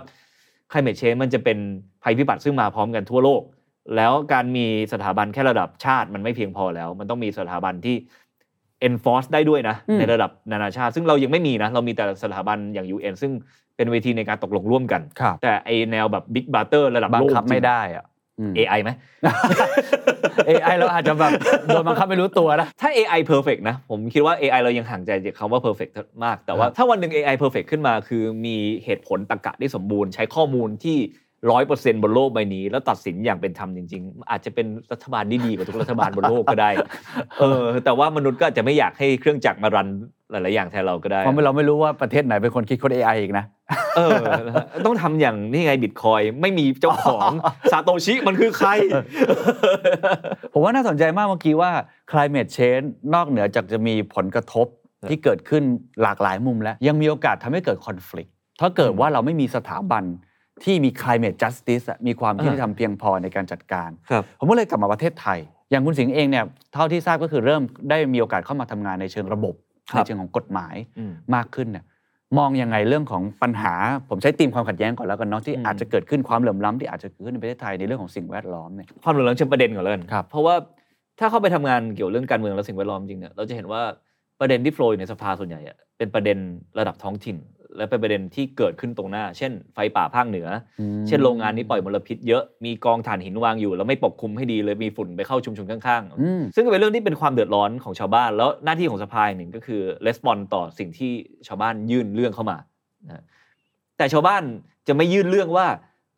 [0.71, 1.59] climate change มันจะเป็น
[2.03, 3.43] ภัยพิบัติซึ่งมาพร้อมกันทั่วโลก
[3.97, 7.97] แล้วการมีสถาบันแค่ระดับชาติมันไม่เพียงพอแล้ว มันต้องมีสถาบันที่
[8.89, 13.33] enforce ได้ด้วยนะอืมในระดับนานาชาติ ซึ่งเรายังไม่มีนะ เรามีแต่สถาบันอย่าง UN ซึ่ง
[13.81, 18.05] เป็นเวทีในการตกลงร่วมกันครับแต่ไอแนวแบบ big brother ระดับบังโลกคับไม่ได้อะ
[18.39, 18.91] อืมจริง AI ไหม
[20.49, 21.31] AI เราอาจจะแบบ
[21.67, 25.93] โดนบังคับไม่รู้ตัวนะ ถ้า AI perfect นะ ผมคิดว่า AI เรายังห่างใจจากคำว่า perfect
[26.25, 30.99] มาก แต่ว่าครับถ้าวันหนึ่ง AI perfect ขึ้นมา คือมีเหตุผลตรรกะที่สมบูรณ์ ใช้ข้อมูลที่
[31.51, 36.71] ร้อยเปอร์เซ็นต์บนโลกใบนี้ แล้วตัดสินอย่างเป็นธรรมจริง ๆ อาจจะเป็นรัฐบาลที่ดีกว่าทุกรัฐบาลบนโลกก็ได้
[37.41, 39.89] เออ แต่ว่ามนุษย์ก็อาจจะไม่อยากให้เครื่องจักรมารัน
[40.31, 43.45] หลายๆอย่างแทนเราก็ได้เพราะเราไม่รู้ว่าประเทศไหนเป็นคนคิดค้น AI อีกนะ
[43.97, 44.17] เออ
[44.47, 47.31] นะฮะต้องทำอย่างนี่ไงบิตคอยไม่มีเจ้าของ
[47.73, 48.71] ซาโตชิมันคือใคร
[50.53, 51.71] ผมว่าน่าสนใจมากเมื่อกี้ว่า
[52.11, 54.67] climate change นอกเหนือจากจะมีผลกระทบ
[55.09, 55.63] ที่เกิดขึ้น
[56.03, 58.31] หลากหลายมุมแล้ว ยังมีโอกาสทำให้เกิด conflict
[58.61, 60.05] ถ้าเกิดว่าเราไม่มีสถาบัน
[60.65, 65.39] ที่มี climate justice อะมีความยุติธรรมเพียงพอในการจัดการครับผมก็เลยกลับมาประเทศไทย
[65.71, 66.45] อย่างคุณสิงห์เองเนี่ย
[66.75, 69.55] เท่าที่ทราบก็คือเริ่มได้มีโอกาสเข้ามาทำงานในเชิงระบบ
[69.91, 71.85] ครัในบเชิงของกฎหมายอืมมากขึ้นเนี่ย
[72.39, 73.75] มองยังไงเรื่องของปัญหา
[74.09, 80.55] ผมใช้ธีมความขัดแย้งก่อนแล้วกันเนาะที่อืมอาจจะเกิดขึ้นความเหลื่อมล้ำที่อาจจะเกิดขึ้นในประเทศไทยในเรื่องของสิ่งแวดล้อมเนี่ยความเหลื่อมล้ำเชิงประเด็นก่อนเลยกันครับเพราะว่า
[81.19, 83.83] ถ้าเข้าไปทำงานเกี่ยวเรื่องการเมืองและสิ่งแวดล้อมจริงเนี่ยเราจะเห็นว่า
[84.41, 86.39] ประเด็นที่โฟล์อยู่ในสภาส่วนใหญ่อะเป็นประเด็น
[86.79, 87.37] ระดับท้องถิ่น
[87.77, 90.49] และเป็นประเด็นที่เกิดขึ้นตรงหน้า เช่น ไฟป่าภาคเหนือ
[90.81, 101.13] อมเช่นโรงงานนี้ปล่อยมลพิษเยอะ มีกองถ่านหินวางอยู่ แล้วไม่ปกคลุมให้ดีเลย มีฝุ่นไปเข้าชุมชนข้างอืมๆซึ่งก็เป็นเรื่องที่เป็นความเดือดร้อนของชาวบ้าน แล้วหน้าที่ของสภาอีกหนึ่งก็คือレスปอนต่อสิ่งที่
[101.47, 102.57] ชาวบ้านยื่นเรื่องเข้ามา
[103.09, 103.23] นะ
[103.97, 104.43] แต่ชาวบ้าน
[104.89, 105.67] จะไม่ยื่นเรื่องว่า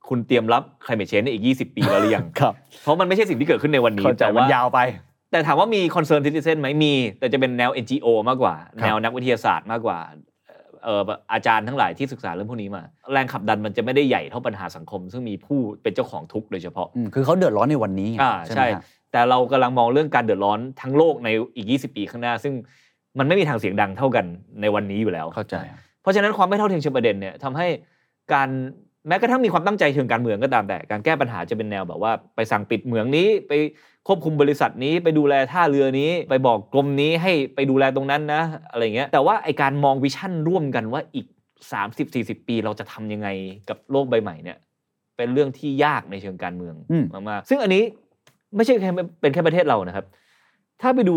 [0.08, 4.80] คุณเตรียมรับ climate change ในอีก 20 ปีแล้วหรือยังครับเพราะมันไม่ใช่สิ่งที่เกิดขึ้นในวันนี้เข้าใจแต่มันว่ายาวไป
[5.30, 9.98] แต่ถามว่ามี concern citizen ไหมมี แต่จะเป็นแนว NGO มากกว่าครับแนวนักวิทยาศาสตร์มากกว่า
[10.31, 11.02] เอ่อ
[11.32, 22.54] อาจารย์ทั้งหลายที่ศึกษาเรื่องพวกนี้มา แรงขับดันมันจะไม่ได้ใหญ่เท่าปัญหาสังคม ซึ่งมีผู้เป็นเจ้าของทุกข์โดยเฉพาะอืมคือเขาเดือดร้อนในวันนี้ไงอ่าไหมใช่ฮะแต่เรากำลังมองเรื่องการเดือดร้อนทั้งโลกในอีก 20 ปีข้างหน้า ซึ่ง
[23.18, 24.24] มันไม่มีทางเสียงดังเท่ากัน
[24.60, 25.56] ในวันนี้อยู่แล้วเข้าใจ
[26.02, 27.66] เพราะฉะนั้นความไม่เท่าเทียมเชิงประเด็นเนี่ยทำให้
[28.34, 28.48] การ
[29.08, 33.52] แม้กระทั่งมีความตั้งใจเชิงการเมืองก็ตามแต่ การแก้ปัญหาจะเป็นแนวแบบว่าไปสั่งปิดเหมืองนี้ ไป
[34.06, 41.26] ควบคุมบริษัทนี้ไปดูแลท่าเรือนี้ ไปบอกกรมนี้ให้ไปดูแลตรงนั้นนะอะไรเงี้ยแต่ว่าไอการมองวิชั่นร่วมกันว่าอีก
[41.86, 43.28] 30-40 ปีเราจะทำยังไง
[43.68, 44.58] กับโลกใบใหม่เนี่ย
[45.16, 47.82] เป็นเรื่องที่ยากในเชิงการเมืองอืมมากๆซึ่งอันนี้
[48.56, 48.90] ไม่ใช่แค่
[49.20, 50.06] เป็นแค่ประเทศเรานะครับ
[50.80, 51.16] ถ้าไปดู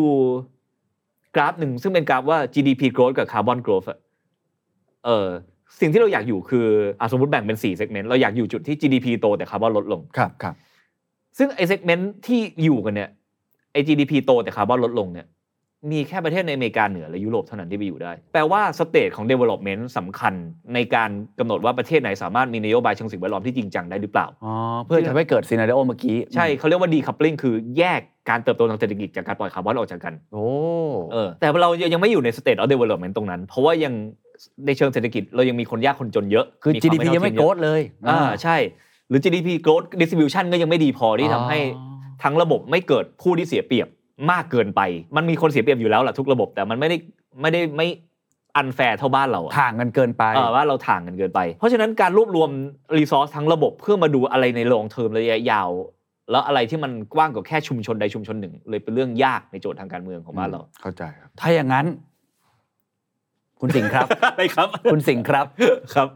[1.36, 4.00] กราฟหนึ่งซึ่งเป็นกราฟว่า GDP growth กับ carbon growth อะ
[5.06, 5.28] เออ
[5.80, 6.66] สิ่งที่เราอยากอยู่คือ
[6.99, 10.55] อะสมมติแบ่งเป็น4 segment เราอยากอยู่จุดที่ GDP โตแต่คาร์บอนลดลง ครับครับ
[11.38, 13.09] ซึ่งไอ้ segment ที่อยู่กันเนี่ย
[13.72, 15.28] ไอ้ GDP โตแต่คาร์บอนลดลงเนี่ย
[15.92, 20.34] มีแค่ประเทศในอเมริกาเหนือและยุโรปเท่านั้นที่ไปอยู่ได้ แปลว่า stage ของ development สำคัญ
[20.74, 21.10] ในการ
[21.40, 24.54] กำหนดว่าประเทศไหนสามารถมีนโยบายเชิงสิ่งแวดล้อมที่จริงจังได้หรือเปล่า อ๋อ
[24.86, 30.46] เพื่อจะไม่เกิด scenario เมื่อกี้ ใช่เขาเรียกว่า decoupling คือแยกการเติบโตทางเศรษฐกิจจากการปล่อยคาร์บอนออกจากกัน โอ้
[31.14, 33.94] เออแต่เรายังไม่อยู่ใน stage of development ตรงนั้น เพราะว่ายัง
[34.66, 38.58] ในเชิงเศรษฐกิจเรายังมีคนยากคนจนเยอะ คือว่า GDP ยังไม่เท่าโกเทีรธเลยอ่าใช่
[39.10, 43.88] หรือ GDP growth distribution ก็ยังไม่ดีพอที่ทำให้อ๋อทั้งระบบไม่เกิดผู้ที่เสียเปรียบ
[44.32, 44.82] มากเกินไป
[45.16, 46.97] มันมีคนเสียเปรียบอยู่แล้วแหละทุกระบบ แต่มันไม่ได้
[47.41, 47.88] ไม่ได้ไม่
[48.56, 52.49] unfair เท่าบ้านเราอะห่างกันเกินไปเออว่าเราถ่างกันเกินไป เพราะฉะนั้นการรวบรวม
[52.98, 55.70] resource ทั้งระบบเพื่อมาดูอะไรใน long term ระยะยาว
[56.32, 61.86] แล้วอะไรที่มันกว้างกว่าแค่ชุมชนใดชุมชนหนึ่ง เลยเป็นเรื่องยากในโจทย์ทางการเมืองของบ้านเรา เข้าใจครับ ถ้าอย่างนั้น
[63.61, 65.45] คุณสิงห์ครับ อะไรครับ คุณสิงห์ครับ
[65.95, 66.09] ครับ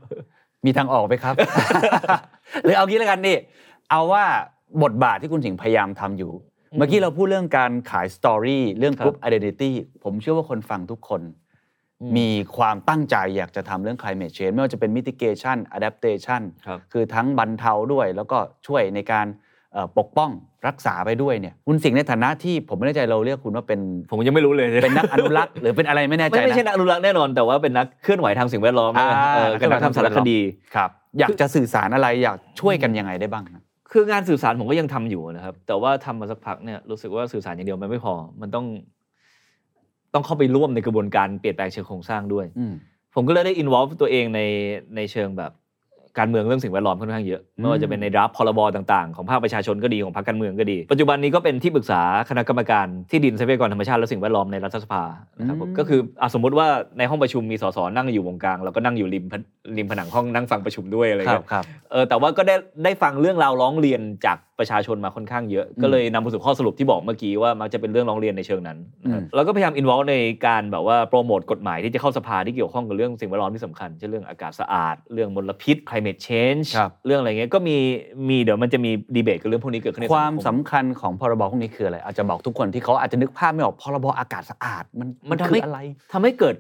[0.66, 1.36] มีทางออกไหมครับ
[2.64, 3.38] หรือเอางี้แล้วกันนี่
[3.90, 4.24] เอาว่า
[4.84, 9.72] บทบาทที่คุณสิงห์พยายามทำอยู่อืม เมื่อกี้เราพูดเรื่องการขายสตอรี่เรื่องครับกรุ๊ป identity
[10.04, 11.22] ผมเชื่อว่าคนฟังทุกคน
[12.02, 19.28] อืมมีความตั้งใจอยากจะทำเรื่อง climate change ไม่ว่าจะเป็น mitigation adaptation ครับคือทั้งบรรเทาด้วย แล้วก็ช่วยในการ
[19.74, 20.32] เอ่อปกป้อง
[20.68, 30.40] รักษาไปด้วยเนี่ยคุณสิงห์ในฐานะที่ผมไม่แน่ใจเราเรียกคุณว่าเป็น ผมยังไม่รู้เลยเป็นนักอนุรักษ์หรือเป็นอะไรไม่แน่ใจไม่ไม่นะใช่นักอนุรักษ์แน่นอนแต่ว่าเป็นนักเคลื่อนไหวทางสิ่งแวดล้อมอ่าเออเป็นนักทำสารคดี
[30.76, 30.90] ครับ
[31.20, 33.44] อยากจะสื่อสารอะไรอยากช่วยกันยังไงได้บ้าง
[33.92, 38.66] ครับคืองานสื่อสารผมก็ยังทำอยู่นะครับ แต่ว่าทำมาสักพักเนี่ยรู้สึกว่าสื่อสารอย่างเดียวมันไม่พอ มันต้อง
[40.14, 42.74] ต้องเข้าไปร่วมในกระบวนการเปลี่ยนแปลงเชิงโครงสร้างด้วยอืม
[43.16, 44.40] ผมก็เลยได้ involve ตัวเองใน
[44.96, 45.52] ในเชิงแบบ
[46.18, 55.04] การเมืองเรื่องสิ่งแวดล้อมค่อนข้างเยอะไม่ว่าจะเป็นในดราฟพรบต่างๆ ของภาคประชาชนก็ดีของพรรคการเมืองก็ดี ปัจจุบันนี้ก็เป็นที่ปรึกษาคณะกรรมการที่ดินทรัพยากรธรรมชาติและสิ่งแวดล้อมในรัฐสภา
[55.40, 59.34] นะครับผมอืมก็คืออะสมมติว่าในห้องประชุมมีสสนั่งอยู่วงกลางเราก็นั่งอยู่ริมผ
[59.78, 70.16] ริมผนังห้องนั่งฟังประชุมด้วยอะไรครัเงี้บยครับเออแต่ว่าก็ได้ได้ฟังเรื่องราวร้องเรียนจากประชาชนมาค่อนข้างเยอะ ก็เลยนำมาสู่ข้อสรุปที่บอกเมื่อกี้ว่ามักจะเป็นเรื่องร้องเรียนในเชิงนั้นนะครับอืมเราก็พยายามอินวอลใน
[70.48, 77.78] การแบบว่าโปรโมทกฎหมายที่จะเข้าสภาที่เกี่ยวข้องกับเรื่องสิ่งแวดล้อมที่สำคัญเช่นเรื่องอากาศสะอาด เรื่องมลพิษ climate change ครับเรื่องอะไรเงี้ยก็มี
[78.30, 85.80] มีเดี๋ยวมันจะมีดีเบตกับเรื่องพวกนี้เกิดขึ้นในความสังสำคัญของพรบพวกนี้คืออะไร อาจจะบอกทุกคนที่เขาอาจจะนึกภาพไม่ออกพรบอากาศสะอาดมันมันทำคืให้ออะไร
[86.14, 86.56] ทำให้เกิด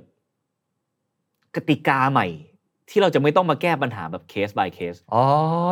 [1.55, 2.27] กติกาใหม่
[2.89, 5.23] ที่เราจะไม่ต้องมาแก้ปัญหาแบบเคส by เคสอ๋อ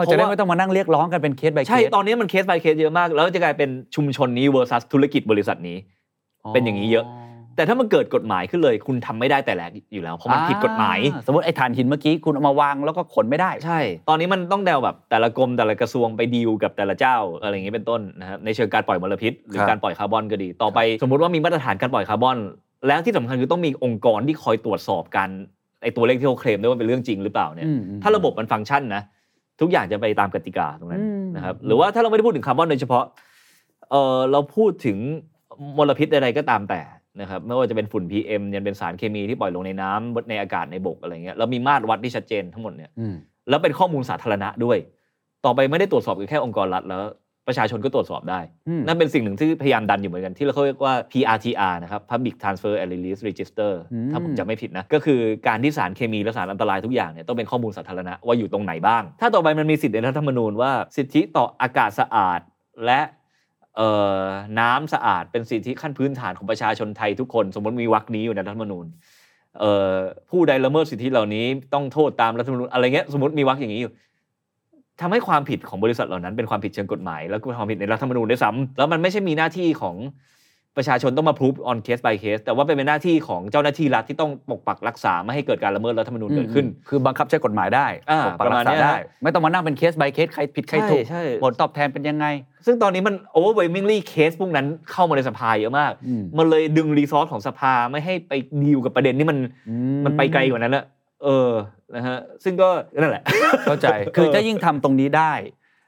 [0.01, 5.77] เพราะว่าจะได้ไม่ต้องมานั่งเรียกร้องกันเป็นเคส by เคสใช่ตอนนี้มันเคส by เคสเยอะมาก แล้วจะกลายเป็นชุมชนนี้ versus ธุรกิจบริษัทนี้
[6.53, 7.05] เป็นอย่างนี้เยอะ
[7.57, 13.79] แต่ถ้ามันเกิดกฎหมายขึ้นเลย คุณทำไม่ได้แต่แรกอยู่แล้วเพราะมันผิดกฎหมายอ่าสมมติไอ้ถ่านหินเมื่อกี้คุณเอามาวางแล้วก็ขนไม่ได้ ใช่
[14.09, 22.37] ตอนนี้มันต้องแนวแบบแต่ละกรมแต่ละกระทรวงไปดีลกับแต่ละเจ้าอะไรอย่างนี้เป็นต้นนะครับในเชิงการปล่อยมลพิษหรือครับการปล่อยคาร์บอนก็ดี ต่อไปสมมุติว่ามีมาตรฐานการปล่อยคาร์บอน
[22.87, 25.29] แล้วที่สำคัญคือต้องมีองค์กรที่คอยตรวจสอบการ
[25.83, 29.03] ไอตัวเลขที่เขาเคลมด้วยว่าเป็นเรื่องจริงหรือเปล่าเนี่ยอืมอืมถ้าระบบมันฟังก์ชันนะ
[29.61, 33.03] ทุกอย่างจะไปตามกติกาตรงนั้นอืมนะครับหรือว่าถ้าเราไม่ได้พูดถึงคาร์บอนโดยเฉพาะ
[33.91, 34.97] เออเราพูดถึง
[35.77, 36.81] มลพิษใดๆก็ตามแต่
[37.21, 43.15] นะครับไม่ว่าจะเป็นฝุ่น PM ยันเป็นสารเคมีที่ปล่อยลงในน้ำในอากาศในบกอะไรเงี้ยแล้วมีมาตรวัดที่ชัดเจนทั้งหมดเนี่ยอืม
[43.49, 44.77] แล้วเป็นข้อมูลสาธารณะด้วย
[45.45, 47.01] ต่อไปไม่ได้ตรวจสอบแค่องค์กรรัฐแล้ว
[47.47, 62.39] ประชาชนก็ตรวจสอบได้อืมนั่นเป็นสิ่งหนึ่งที่พยายามดันอยู่เหมือนกัน ที่เราเรียกว่า PRTR นะครับ Public Transfer and Release Register อืมถ้าผมจำไม่ผิดนะ ก็คือการที่สารเคมีและสารอันตรายทุกอย่างเนี่ยต้องเป็นข้อมูลสาธารณะว่าอยู่ตรงไหนบ้าง ถ้าต่อไปมันมีสิทธิในรัฐธรรมนูญว่าสิทธิต่ออากาศสะอาด
[62.85, 63.15] และเอ่อ
[64.59, 68.85] น้ำสะอาดเป็นสิทธิขั้นพื้นฐานของประชาชนไทยทุกคน สมมติมีวรรคนี้อยู่ในรัฐธรรมนูญ
[70.29, 73.91] ผู้ใดละเมิดสิทธิเหล่านี้ต้องโทษตามรัฐธรรมนูญอะไรเงี้ยสมมติมีวรรคอย่างนี้อยู่
[75.01, 79.95] ทำให้ความผิดของบริษัทเหล่านั้นเป็นความผิดเชิงกฎหมาย แล้วก็ความผิดในรัฐธรรมนูญด้วยซ้ำแล้วมันไม่ใช่มีหน้าที่ของ
[80.77, 92.25] ประชาชนต้องมาพ o ู on case by case แต่ว่าเป็นหน้าที่ของเจ้าหน้าที่รัฐที่ต้องปกปักรักษาไม่ให้เกิดการละเมิดรัฐธรรมนูญเกิดขึ้น คือบังคับใช้กฎหมายได้อ่าปกปักประมารัณกษาเนี้ยได้ฮะไม่ต้องมานั่งเป็นเคส by เคสใครผิดใครถูกใช่ผลตอบแทนเป็นยังไง
[92.65, 99.37] ซึ่งตอนนี้มัน overwhelmingly เคสพวกนั้นเข้ามาในสภาเยอะมากอืมมันเลยดึงรีซอสของสภาไม่ให้ไปดีลกับประเด็นที่มัน
[99.69, 99.73] อื
[100.05, 100.85] มันไปไกลกว่านั้นอะ
[101.23, 101.51] เออ
[101.95, 102.69] นะฮะซึ่งก็
[103.01, 103.23] นั่นแหละ
[103.67, 105.33] เข้าใจคือถ้ายิ่งทำตรงนี้ได้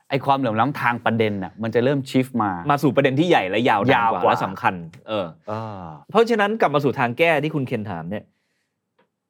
[0.10, 4.74] ไอ้ความเหลื่อมล้ำทางประเด็นน่ะมันจะเริ่มชิฟมา มาสู่ประเด็นที่ใหญ่และยาวนานยาวกว่ากว่าและสำคัญ
[5.08, 8.24] เอออ่าเพราะฉะนั้นกลับมาสู่ทางแก้ที่คุณเคนถามเนี่ย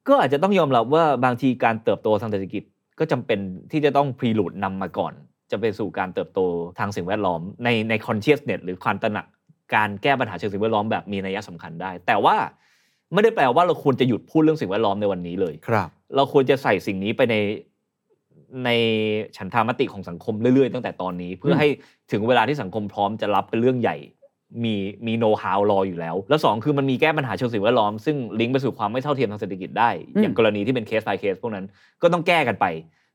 [0.08, 2.64] ก็อาจจะต้องยอมรับว่าบางทีการเติบโตทางเศรษฐกิจ
[3.00, 3.40] ก็จำเป็น
[3.72, 5.14] ที่จะต้องพรีลูดนำมาก่อน
[5.52, 6.40] จะไปสู่การเติบโต
[6.80, 9.26] ทางสิ่งแวดล้อม ในใน consciousness หรือความตระหนัก
[9.76, 12.36] การแก้ปัญหาเชิงสิ่งแวดล้อมแบบมีนัยสำคัญได้ แต่ว่า
[13.14, 17.36] ไม่ได้แปลว่าเราควรจะหยุดพูดเรื่องสิ่งแวดล้อมในวันนี้เลยครับ เราควรจะใส่สิ่งนี้ไปใน
[18.66, 18.70] ใน
[19.38, 21.68] ฉันทามติของสังคมเรื่อยๆ ตั้งแต่ตอนนี้ เพื่อมให้
[22.12, 23.98] ถึงเวลาที่สังคมพร้อมจะรับเป็นเรื่องใหญ่
[24.64, 24.76] มี
[25.08, 29.90] มีโน้ตฮาวรออยู่แล้ว แล้วสองคือมันมีแก้ปัญหาเชิงสิ่งแวดล้อม ซึ่งลิงก์ไปสู่ความไม่เท่าเทียมทางเศรษฐกิจได้
[30.22, 31.66] อย่างกรณีที่เป็นเคส by เคสพวกนั้น
[32.02, 32.66] ก็ต้องแก้กันไป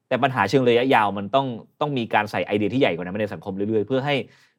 [0.09, 1.47] แต่ปัญหาเชิงระยะยาวมันต้อง
[1.80, 4.14] ต้องมีการใส่ไอเดียที่ใหญ่กว่านั้นมาในสังคมเรื่อยๆ เพื่อให้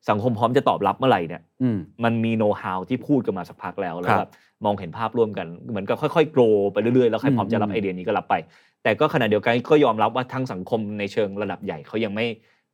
[0.09, 4.32] สังคมพร้อมจะตอบรับเมื่อไหร่เนี่ยอืมมันมีโน้ตฮาวที่พูดกันมาสักพักแล้วแล้วครับแบบ
[4.65, 6.41] มองเห็นภาพร่วมกันเหมือนกับค่อยๆโกร
[6.73, 8.36] ไปเรื่อยๆแล้วใครพร้อมจะรับอืมไอเดียนี้ก็รับไป
[8.86, 12.26] แต่ก็ขณะเดียวกันก็ยอมรับว่าทั้งสังคมในเชิงระดับใหญ่เขายังไม่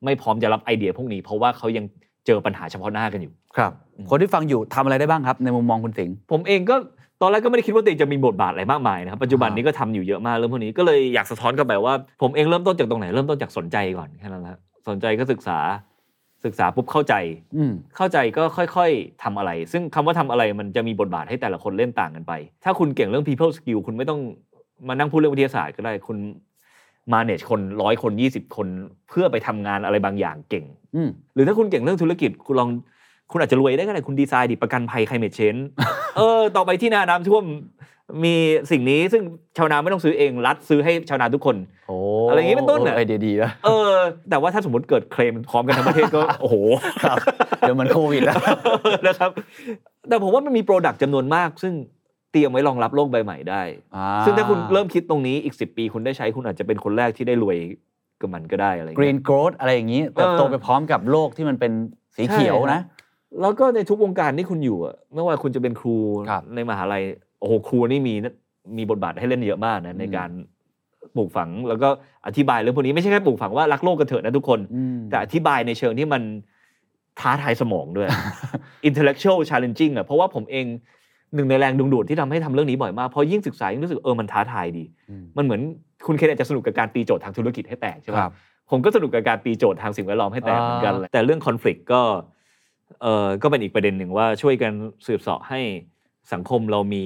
[0.05, 1.85] ไม่พร้อมจะรับไอเดียพวกนี้ เพราะว่าเขายัง
[2.25, 3.71] เจอปัญหาเฉพาะหน้ากันอยู่ ครับ
[4.09, 6.75] คนที่ฟังอยู่ทำอะไรได้บ้างครับ ในมุมมองคุณสิงห์ผมเองก็
[7.21, 15.59] ตอนแรกก็ไม่ได้คิดว่าตัวเองจะมีบทบาทอะไรมากมายนะครับปัจจุบันนี้ก็ทำอยู่เยอะมากเรื่องพวกนี้ก็เลยอยากสะท้อนกลับไปว่า ผมเองเริ่มต้นจากตรงไหนเริ่มต้นจากสนใจก่อนแค่นั้นแหละสนใจก็ศึกษา
[16.45, 17.13] ศึกษาปุ๊บเข้าใจ
[17.55, 22.33] อืมเข้าใจก็ค่อยๆทำอะไร ซึ่งคำว่าทำอะไรมันจะมีบทบาทให้แต่ละคนเล่นต่างกันไป
[22.63, 24.19] ถ้าคุณเก่งเรื่อง people skill คุณไม่ต้อง
[24.87, 26.17] มานั่งพูดเรื่องวิทยาศาสตร์ก็ได้คุณ
[27.13, 28.67] manage คนร้อยคน20คน
[29.09, 30.65] เพื่อไปทำงานอะไรบางอย่างเก่ง
[30.95, 32.69] อืมหรือถ้าคุณเก่งเรื่องธุรกิจคุณลอง
[33.31, 35.61] คุณอาจจะรวยได้ก็ได้คุณดีไซน์ดิประกันภัย climate change
[36.17, 37.43] เออ ต่อไปที่นาน้ำท่วม
[38.23, 38.35] มี
[38.71, 39.23] สิ่งนี้ซึ่ง
[39.57, 41.55] ชาวนาไม่ต้องซื้อเองรัฐซื้อให้ชาวนาทุกคน
[41.87, 41.95] โอ้
[42.29, 43.93] อะไรอย่างงี้เป็นต้นน่ะไอเดียดีนะเออ
[44.29, 46.55] แต่ว่าถ้าสมมติเกิดเคลมพร้อมกันทั้งประเทศก็ โอ้โห
[47.03, 47.17] ครับ
[47.59, 48.39] เดี๋ยวมันโควิดแล้ว
[49.07, 49.29] นะครับ
[50.09, 51.73] แต่ผมว่ามันมีโปรดักต์จำนวนมาก ซึ่ง
[52.31, 53.61] เตรียมไว้รองรับโลกใบใหม่ได้
[53.95, 57.57] อ่าซึ่งถ้าคุณเริ่มคิดตรงนี้อีก 10 ปีคุณได้ใช้คุณอาจจะเป็นคนแรกที่ได้รวย
[58.21, 61.71] กับมันก็ได้อะไรอย่างกรีเงี้นยโกรธอะไรอย่างนี้เติบโตเออไปพร้อมกับโลกที่มันเป็น
[62.15, 62.81] สีเขียวใช่นะ
[63.41, 65.95] แล้วก็ในทุกวงการที่คุณอยู่อะไม่ว่าคุณจะเป็นครู
[66.29, 67.03] ครับในมหาลัย
[67.39, 68.13] โอ้โหครูนี่มี
[68.77, 70.29] มีบทบาทให้เล่นเยอะมากนะในอืมการ
[71.15, 71.89] ปลูกฝังแล้วก็
[72.27, 76.21] อธิบายเรื่องพวกนี้ไม่ใช่แค่ปลูกฝังว่ารักโลกกันเถอะนะทุกคนอืมแต่อธิบายในเชิงที่มัน
[77.19, 78.07] ท้าทายสมองด้วย
[78.87, 80.65] intellectual challenging อะเพราะว่าผมเอง
[81.35, 85.61] หนึ่งในแรงดึงดูดที่ทำให้ทำเรื่องนี้บ่อยมากเพราะยิ่งศึกษายิ่งรู้สึกเออมันท้าทายดีอืมมันเหมือน
[86.07, 88.33] คุณเคนอาจจะสนุกกับการตีโจทย์ทางธุรกิจให้แตกใช่ไหมครับ
[88.69, 92.01] ผมก็สนุกกับการตีโจทย์ทางสิ่งแวดล้อมให้แตกเหมือนกันอ่าแหละแต่เรื่อง conflict ก็
[93.01, 94.71] เออก็เป็นอีกประเด็นหนึ่งว่าช่วยกัน
[95.07, 95.59] สืบเสาะให้
[96.33, 97.03] สังคมเรามี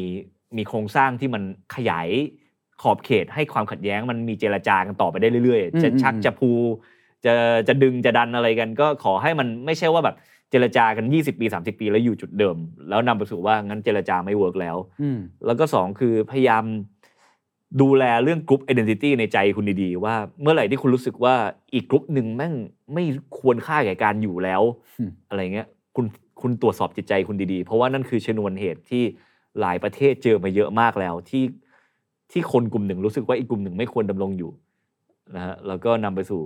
[0.58, 1.44] มีโครงสร้างที่มัน
[1.76, 2.08] ขยาย
[2.82, 6.52] ขอบเขตให้ความขัดแย้ง มันมีเจรจากันต่อไปได้เรื่อยๆ จะชักจะพู
[7.26, 7.34] จะ
[7.68, 12.58] จะดึงจะดันอะไรกัน ก็ขอให้มันไม่ใช่ว่าแบบเจรจากัน 20 ปี 30 ปี แล้วอยู่จุดเดิม
[12.90, 16.64] แล้วนำไปสู่ว่างั้นเจรจาไม่เวิร์กแล้วอืมแล้วก็สองคือพยายาม
[17.82, 21.36] ดูแลเรื่องกรุ๊ป identity ในใจคุณดีๆ ว่าเมื่อไหร่ที่คุณรู้สึกว่า
[21.74, 22.54] อีกกรุ๊ปหนึ่งแม่ง
[22.94, 23.04] ไม่
[23.40, 24.62] ควรค่าแก่การอยู่แล้ว
[25.00, 26.06] อืมอะไรเงี้ยคุณ
[26.42, 29.04] คุณตรวจสอบจิตใจคุณดีๆ เพราะว่านั่นคือชนวนเหตุที่
[29.60, 31.44] หลายประเทศเจอมาเยอะมากแล้วที่
[32.32, 34.52] ที่คนกลุ่มหนึ่งรู้สึกว่าอีกกลุ่มหนึ่งไม่ควรดำรงอยู่
[35.36, 36.42] นะฮะแล้วก็นำไปสู่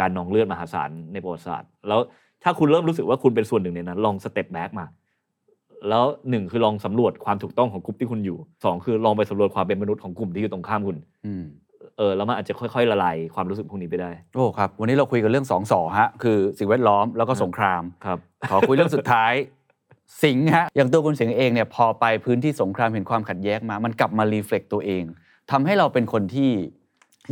[0.00, 2.00] การนองเลือดมหาศาลในประวัติศาสตร์ แล้ว
[2.44, 4.86] ถ้าคุณเริ่มรู้สึกว่าคุณเป็นส่วนหนึ่งในนั้น ลอง step back มา
[5.88, 11.44] แล้วหนึ่งคือลองสำรวจความถูกต้องของกลุ่มที่คุณอยู่สองคือลองไปสำรวจความเป็นมนุษย์ของกลุ่มที่อยู่ตรงข้ามคุณอืม
[11.98, 18.18] เออแล้วมันอาจจะค่อยๆละลายความรู้สึกพวกนี้ไปได้โอ้ครับ วันนี้เราคุยกันเรื่องสองสอฮะคือสิ่งแวดล้อมแล้วก็สงครามครับ
[18.50, 19.32] ขอคุยเรื่องสุดท้าย
[20.22, 25.02] สิงห์ฮะอย่างตัวคุณสิงห์เองเนี่ยพอไปพื้นที่สงครามเห็นความขัดแย้งมา มันกลับมารีเฟล็กตัวเอง
[25.50, 26.50] ทำให้เราเป็นคนที่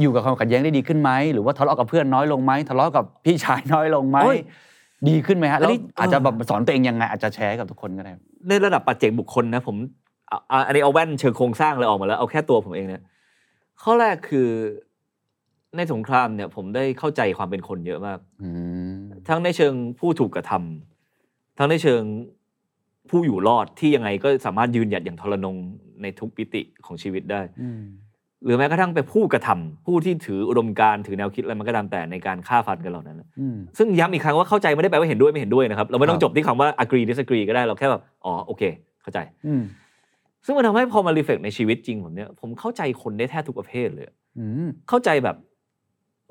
[0.01, 4.39] อยู่กับความขัดแย้งได้ดีขึ้นไหมหรือว่าทะเลาะกับเพื่อนน้อยลงไหมทะเลาะกับพี่ชายน้อยลงไหมโอ้ย
[5.09, 8.13] ดีขึ้นไหมฮะอัแล้วนนี้อาจจะแบบสอนตัวเองยังไงอาจจะแชร์ให้กับทุกคนก็ได้
[8.49, 9.77] ในระดับปัจเจกบุคคลนะผม
[10.29, 13.03] เอาเอาอันนี้เอาแว่นเชิงโครงสร้างเลยออกมาแล้วเอาแค่ตัวผมเองเนี่ย
[13.83, 14.49] ข้อแรกคือ
[15.77, 18.49] ในสงครามเนี่ย ผมได้เข้าใจความเป็นคนเยอะมากอื
[18.95, 18.99] ม
[19.29, 22.03] ทั้งในเชิงผู้ถูกกระทำทั้งในเชิง
[23.11, 25.57] ผู้อยู่รอดที่ยังไงก็สามารถยืนหยัดอย่างทรนง
[26.03, 27.83] ในทุกปิติของชีวิตได้อืม
[28.45, 38.62] หรือแม้กระทั่งไปนผู้กระทำผู้ที่ถืออุดมการณ์ถือแนวคิดอะไรมันก็ตามแต่ในการฆ่าฟันกันเหล่านั้นนะอืมซึ่งย้ำอีกครั้งว่าเข้าใจไม่ได้แปลว่าเห็นด้วยไม่เห็นด้วยนะครับ เราไม่ต้อคงรับจบที่คำว่า agree disagree ก็ได้เราแค่แบบอ๋อโอเค
[39.03, 39.62] เข้าใจอืม
[40.47, 44.07] ซึ่งมันทำให้พอมารีเฟกในชีวิตจริงผมเนี่ยผมเข้าใจคนได้แทบทุกประเภทเลย
[44.38, 45.36] อืมเข้าใจแบบ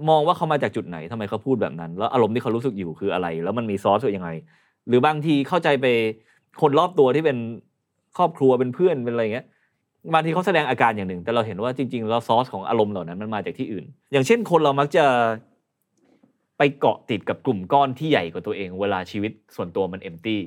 [0.09, 4.29] มองว่าเขามาจากจุดไหนทำไมเขาพูดแบบนั้น แล้วอารมณ์ที่เขารู้สึกอยู่คืออะไร แล้วมันมีซอสยังไง
[4.87, 5.85] หรือบางทีเข้าใจไป
[6.61, 7.37] คนรอบตัวที่เป็น
[8.17, 9.45] ครอบครัวเป็นเพื่อนเป็นอะไรเงี้ย
[10.13, 15.05] บางทีเขาแสดงอาการอย่างหนึ่ง แต่เราเห็นว่าจริงๆแล้วซอสของอารมณ์เหล่านั้นมันมาจากที่อื่น อย่างเช่นคนเรามักจะ
[16.57, 20.41] ไปเกาะติดกับกลุ่มก้อนที่ใหญ่กว่าตัวเอง เวลาชีวิตส่วนตัวมันเอมตี้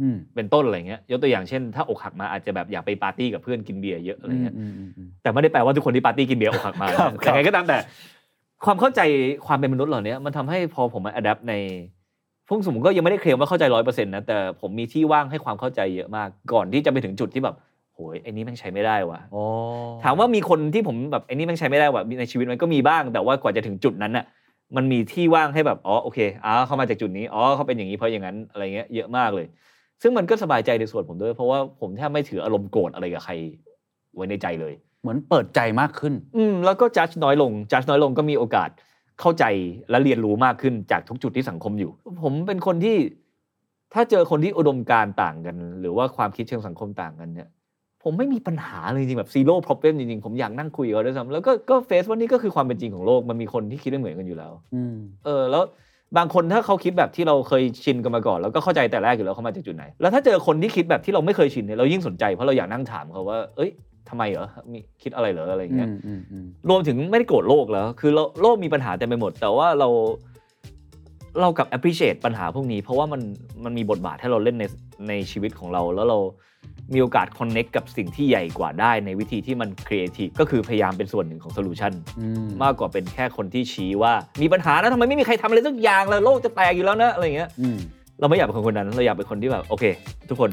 [0.00, 7.78] อืมเป็นต้นอะไรเงี้ยยกตัวอย่างเช่น ถ้าอกหักมาอาจจะแบบอยากไปปาร์ตี้กับเพื่อนกินเบียร์เยอะอะไรเงี้ยอืมอืมอืมแต่ไม่ได้แปลว่าทุกคนที่ปาร์ตี้กินเบียร์อกหักมาครับแต่ไงก็ตามแต่
[8.64, 9.00] ความเข้าใจ
[9.46, 11.54] ความเป็นมนุษย์เหล่านี้มันทำให้พอผมมา adapt ใน
[12.48, 17.56] พวกสังคมก็ยังไม่ได้เคลมว่าเข้าใจร้อยเปอร์เซ็นต์นะแต่ผมมีที่ว่างให้ความเข้าใจเยอะมาก ก่อนที่จะไปถึงจุดที่แบบ
[18.00, 19.42] โหยไอ้นี้แม่งใช้ไม่ได้ว่ะโอ้
[20.04, 24.24] ถามว่ามีคนที่ผมแบบไอ้นี้แม่งใช้ไม่ได้ว่ะในชีวิตมันก็มีบ้าง แต่ว่ากว่าจะถึงจุดนั้นน่ะ
[24.76, 29.46] มันมีที่ว่างให้แบบอ๋อโอเคอ๋อเขามาจากจุดนี้อ๋อเขาเป็นอย่างนี้เพราะอย่างนั้นอะไรเงี้ยเยอะมากเลย
[30.02, 33.32] ซึ่งมันก็สบายใจในส่วนผมด้วย เพราะว่าผมแทบไม่ถืออารมณ์โกรธอะไรกับใคร
[34.14, 38.70] ไว้ในใจเลย เหมือนเปิดใจมากขึ้น อืมแล้วก็จัดน้อยลงจัดน้อยลงก็มีโอกาส
[39.20, 39.44] เข้าใจ
[39.90, 41.90] และเรียนรู้มากขึ้นจากทุกจุดที่สังคมอยู่
[42.22, 42.96] ผมเป็นคนที่
[43.94, 47.48] ถ้าเจอคนที่อุดมการณ์ต่างกัน หรือว่าความคิดเชิงสังคมต่างกันเนี่ย
[48.04, 55.62] ผมไม่มีปัญหาเลยจริงๆแบบซีโร่ problem จริงๆ ผมอยากนั่งคุยกับเขาด้วยซ้ำแล้วก็ก็เฟซว่านี่ก็คือความเป็นจริงของโลกมันมีคนที่คิดไม่เหมือนกันอยู่แล้วอืมเออแล้ว
[56.16, 63.70] บางคนถ้าเขาคิดแบบที่เราเคยชินกันมาก่อน แล้วก็เข้าใจแต่แรกอยู่แล้วเขามาจากจุดไหน แล้วถ้าเจอคนที่คิดแบบที่เราไม่เคยชินเนี่ยเรายิ่งสนใจเพราะเราอยากนั่งถามเขาว่า เอ้ย
[64.08, 69.88] ทำไมเหรอมีคิดอะไรเหรออะไรอย่างเงี้ยอืมอืมอืมรวมถึงไม่ได้โกรธโลกแล้วคือโลโลกมีปัญหาเต็มไปหมด แต่ว่าเรา
[71.40, 73.20] เรากับ appreciate ปัญหาพวกนี้ เพราะว่ามัน
[73.64, 74.64] มันมีบทบาทให้เราเล่นใน
[75.08, 76.18] ในชีวิตของเราแล้วเรา
[76.94, 84.12] มีโอกาส connect กับสิ่งที่ใหญ่กว่าได้ในวิธีที่มัน creative ก็คือพยายามเป็นส่วนหนึ่งของ solution อืมมากกว่าเป็นแค่คนที่ชี้ว่า
[84.42, 87.78] มีปัญหานะทำไมไม่มีใครทำอะไรสักอย่างเลยโลกจะแตกอยู่แล้วนะอะไรอย่างเงี้ยอืม
[88.20, 89.84] เราไม่อยากเป็นคนคนนั้นเราอยากเป็นคนที่แบบโอเค
[90.28, 90.50] ทุกคน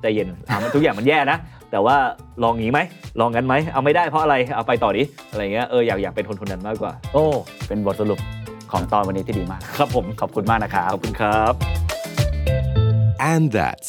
[0.00, 1.38] ใจเย็นอะมันทุกอย่างมันแย่นะ
[1.70, 1.96] แต่ว่า
[2.42, 2.80] ลองงี้ไหม
[3.20, 7.24] ลองงั้นไหมเอาไม่ได้เพราะอะไรเอาไปต่อดิอะไรเงี้ยเอออยากอยากเป็นคนคนนั้นมากกว่า โอ้
[7.68, 8.20] เป็นบทสรุป
[8.72, 11.52] ของตอนวันนี้ที่ดีมาก ครับผมขอบคุณมากนะครับ ขอบคุณครับ
[13.32, 13.88] And that's